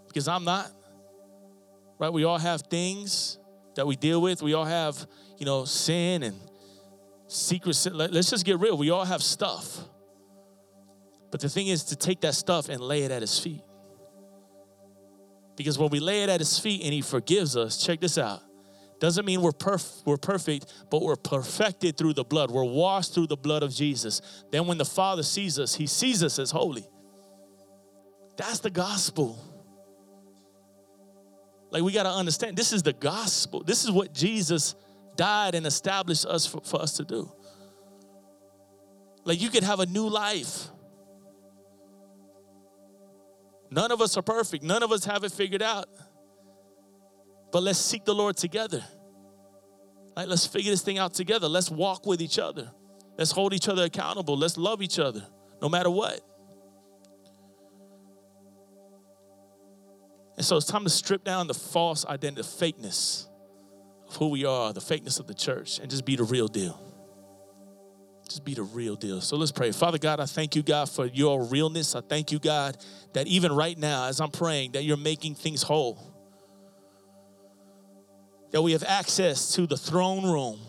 because 0.07 0.27
I'm 0.27 0.43
not. 0.43 0.69
Right? 1.97 2.11
We 2.11 2.25
all 2.25 2.38
have 2.38 2.63
things 2.63 3.39
that 3.75 3.88
we 3.88 3.95
deal 3.95 4.21
with. 4.21 4.41
We 4.41 4.53
all 4.53 4.65
have, 4.65 5.07
you 5.38 5.45
know, 5.45 5.63
sin 5.65 6.23
and 6.23 6.38
secret 7.32 7.75
sin. 7.75 7.97
Let's 7.97 8.29
just 8.29 8.45
get 8.45 8.59
real. 8.59 8.77
We 8.77 8.89
all 8.89 9.05
have 9.05 9.23
stuff. 9.23 9.77
But 11.32 11.39
the 11.39 11.49
thing 11.49 11.67
is 11.67 11.86
to 11.86 11.95
take 11.95 12.21
that 12.21 12.36
stuff 12.36 12.67
and 12.67 12.82
lay 12.82 13.03
it 13.03 13.11
at 13.11 13.21
his 13.21 13.39
feet. 13.39 13.61
Because 15.55 15.79
when 15.79 15.89
we 15.89 15.99
lay 15.99 16.23
it 16.23 16.29
at 16.29 16.39
his 16.39 16.59
feet 16.59 16.82
and 16.84 16.93
he 16.93 17.01
forgives 17.01 17.55
us, 17.55 17.77
check 17.84 18.01
this 18.01 18.17
out. 18.17 18.41
Doesn't 18.99 19.25
mean 19.25 19.41
we're, 19.41 19.51
perf- 19.51 20.05
we're 20.05 20.17
perfect, 20.17 20.71
but 20.91 21.01
we're 21.01 21.15
perfected 21.15 21.97
through 21.97 22.13
the 22.13 22.23
blood. 22.23 22.51
We're 22.51 22.63
washed 22.63 23.13
through 23.13 23.27
the 23.27 23.38
blood 23.38 23.63
of 23.63 23.73
Jesus. 23.73 24.21
Then 24.51 24.67
when 24.67 24.77
the 24.77 24.86
Father 24.86 25.23
sees 25.23 25.57
us, 25.57 25.73
he 25.73 25.88
sees 25.88 26.23
us 26.23 26.38
as 26.38 26.51
holy. 26.51 26.88
That's 28.38 28.59
the 28.59 28.69
gospel. 28.69 29.39
Like 31.71 31.84
we 31.84 31.93
got 31.93 32.03
to 32.03 32.11
understand 32.11 32.57
this 32.57 32.73
is 32.73 32.84
the 32.84 32.93
gospel. 32.93 33.63
This 33.63 33.84
is 33.84 33.91
what 33.91 34.13
Jesus 34.13 34.75
died 35.22 35.53
and 35.53 35.67
established 35.67 36.26
us 36.26 36.47
for, 36.47 36.61
for 36.61 36.82
us 36.82 36.93
to 36.93 37.03
do. 37.03 37.32
Like 39.24 39.39
you 39.39 39.49
could 39.49 39.61
have 39.61 39.80
a 39.80 39.86
new 39.86 40.09
life. 40.09 40.69
None 43.69 43.91
of 43.91 44.01
us 44.01 44.17
are 44.17 44.24
perfect. 44.24 44.63
None 44.63 44.82
of 44.82 44.91
us 44.91 45.05
have 45.05 45.24
it 45.24 45.32
figured 45.32 45.61
out. 45.61 45.88
But 47.51 47.61
let's 47.61 47.78
seek 47.78 48.03
the 48.03 48.15
Lord 48.15 48.36
together. 48.36 48.84
Like 50.15 50.28
let's 50.28 50.47
figure 50.47 50.72
this 50.72 50.82
thing 50.82 50.97
out 50.97 51.13
together. 51.13 51.47
Let's 51.47 51.69
walk 51.69 52.07
with 52.07 52.19
each 52.19 52.39
other. 52.39 52.72
Let's 53.15 53.30
hold 53.30 53.53
each 53.53 53.69
other 53.69 53.84
accountable. 53.84 54.36
Let's 54.36 54.57
love 54.57 54.82
each 54.82 54.97
other 54.97 55.24
no 55.61 55.69
matter 55.69 55.91
what. 55.91 56.19
And 60.38 60.43
so 60.43 60.57
it's 60.57 60.65
time 60.65 60.84
to 60.84 60.89
strip 60.89 61.24
down 61.24 61.45
the 61.45 61.53
false 61.53 62.07
identity, 62.07 62.41
fakeness 62.41 63.28
of 64.12 64.18
who 64.18 64.28
we 64.30 64.45
are, 64.45 64.74
the 64.74 64.82
fakeness 64.82 65.20
of 65.20 65.28
the 65.28 65.34
church, 65.34 65.80
and 65.80 65.89
just 65.89 66.05
be 66.05 66.16
the 66.16 66.24
real 66.24 66.47
deal. 66.47 66.80
Just 68.28 68.45
be 68.45 68.53
the 68.53 68.64
real 68.64 68.95
deal. 68.95 69.22
So 69.22 69.36
let's 69.36 69.51
pray. 69.51 69.72
Father 69.72 69.97
God, 69.97 70.20
I 70.20 70.26
thank 70.26 70.55
you, 70.55 70.64
God, 70.64 70.89
for 70.89 71.05
your 71.05 71.43
realness. 71.43 71.95
I 71.95 72.01
thank 72.01 72.32
you, 72.32 72.39
God, 72.39 72.78
that 73.14 73.28
even 73.28 73.51
right 73.51 73.78
now, 73.78 74.07
as 74.07 74.22
I'm 74.22 74.32
praying, 74.32 74.74
that 74.74 74.84
you're 74.84 74.97
making 74.97 75.36
things 75.36 75.64
whole. 75.64 75.99
That 78.51 78.62
we 78.62 78.74
have 78.74 78.84
access 78.84 79.53
to 79.55 79.66
the 79.66 79.78
throne 79.78 80.24
room. 80.24 80.59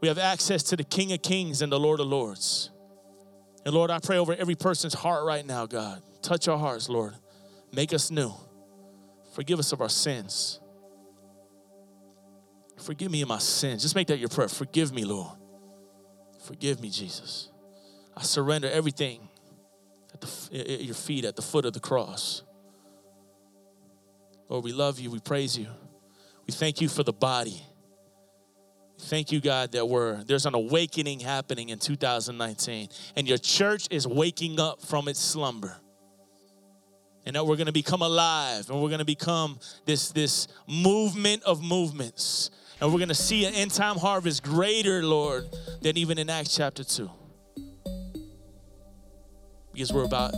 We 0.00 0.08
have 0.08 0.18
access 0.18 0.62
to 0.64 0.76
the 0.76 0.84
King 0.84 1.12
of 1.12 1.22
Kings 1.22 1.60
and 1.62 1.70
the 1.70 1.78
Lord 1.78 2.00
of 2.00 2.06
Lords. 2.06 2.70
And 3.64 3.74
Lord, 3.74 3.90
I 3.90 3.98
pray 3.98 4.18
over 4.18 4.34
every 4.34 4.54
person's 4.54 4.94
heart 4.94 5.24
right 5.24 5.44
now, 5.44 5.66
God. 5.66 6.02
Touch 6.22 6.48
our 6.48 6.58
hearts, 6.58 6.88
Lord. 6.88 7.14
Make 7.72 7.92
us 7.92 8.10
new. 8.10 8.32
Forgive 9.34 9.58
us 9.58 9.72
of 9.72 9.80
our 9.80 9.88
sins. 9.88 10.60
Forgive 12.78 13.10
me 13.10 13.24
my 13.24 13.38
sins. 13.38 13.82
Just 13.82 13.94
make 13.94 14.06
that 14.08 14.18
your 14.18 14.28
prayer. 14.28 14.48
Forgive 14.48 14.92
me, 14.92 15.04
Lord. 15.04 15.36
Forgive 16.44 16.80
me, 16.80 16.90
Jesus. 16.90 17.48
I 18.16 18.22
surrender 18.22 18.70
everything 18.70 19.28
at, 20.14 20.20
the, 20.20 20.72
at 20.72 20.82
your 20.82 20.94
feet 20.94 21.24
at 21.24 21.36
the 21.36 21.42
foot 21.42 21.64
of 21.64 21.72
the 21.72 21.80
cross. 21.80 22.42
Lord, 24.48 24.64
we 24.64 24.72
love 24.72 24.98
you. 24.98 25.10
We 25.10 25.20
praise 25.20 25.58
you. 25.58 25.66
We 26.46 26.52
thank 26.52 26.80
you 26.80 26.88
for 26.88 27.02
the 27.02 27.12
body. 27.12 27.62
Thank 29.00 29.30
you, 29.30 29.40
God, 29.40 29.72
that 29.72 29.88
we're 29.88 30.24
there's 30.24 30.46
an 30.46 30.54
awakening 30.54 31.20
happening 31.20 31.68
in 31.68 31.78
2019, 31.78 32.88
and 33.14 33.28
your 33.28 33.38
church 33.38 33.86
is 33.90 34.08
waking 34.08 34.58
up 34.58 34.82
from 34.82 35.06
its 35.06 35.20
slumber 35.20 35.76
and 37.28 37.36
that 37.36 37.46
we're 37.46 37.56
going 37.56 37.66
to 37.66 37.72
become 37.72 38.00
alive 38.00 38.70
and 38.70 38.80
we're 38.80 38.88
going 38.88 39.00
to 39.00 39.04
become 39.04 39.58
this 39.84 40.10
this 40.12 40.48
movement 40.66 41.42
of 41.42 41.62
movements 41.62 42.50
and 42.80 42.92
we're 42.92 42.98
going 42.98 43.08
to 43.08 43.14
see 43.14 43.44
an 43.44 43.54
end 43.54 43.70
time 43.70 43.96
harvest 43.96 44.42
greater 44.42 45.02
lord 45.02 45.48
than 45.82 45.96
even 45.96 46.18
in 46.18 46.30
acts 46.30 46.54
chapter 46.54 46.84
2 46.84 47.10
because 49.72 49.92
we're 49.92 50.04
about 50.04 50.34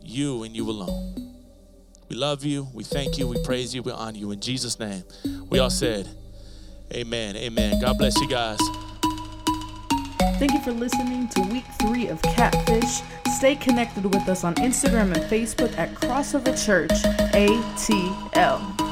you 0.00 0.44
and 0.44 0.54
you 0.54 0.70
alone. 0.70 1.14
We 2.08 2.14
love 2.14 2.44
you 2.44 2.68
we 2.72 2.84
thank 2.84 3.18
you 3.18 3.26
we 3.26 3.42
praise 3.42 3.74
you 3.74 3.82
we 3.82 3.90
honor 3.90 4.16
you. 4.16 4.30
In 4.30 4.40
jesus 4.40 4.78
name 4.78 5.02
we 5.50 5.58
all 5.58 5.70
said 5.70 6.08
amen 6.92 7.36
amen. 7.36 7.80
God 7.80 7.98
bless 7.98 8.16
you 8.20 8.28
guys. 8.28 8.58
Thank 10.38 10.52
you 10.52 10.60
for 10.60 10.72
listening 10.72 11.28
to 11.28 11.42
week 11.42 11.64
three 11.80 12.08
of 12.08 12.20
Catfish. 12.22 13.02
Stay 13.36 13.56
connected 13.56 14.04
with 14.04 14.28
us 14.28 14.44
on 14.44 14.54
Instagram 14.56 15.14
and 15.14 15.22
Facebook 15.24 15.76
at 15.78 15.94
Crossover 15.94 16.54
Church 16.64 16.90
ATL. 17.32 18.83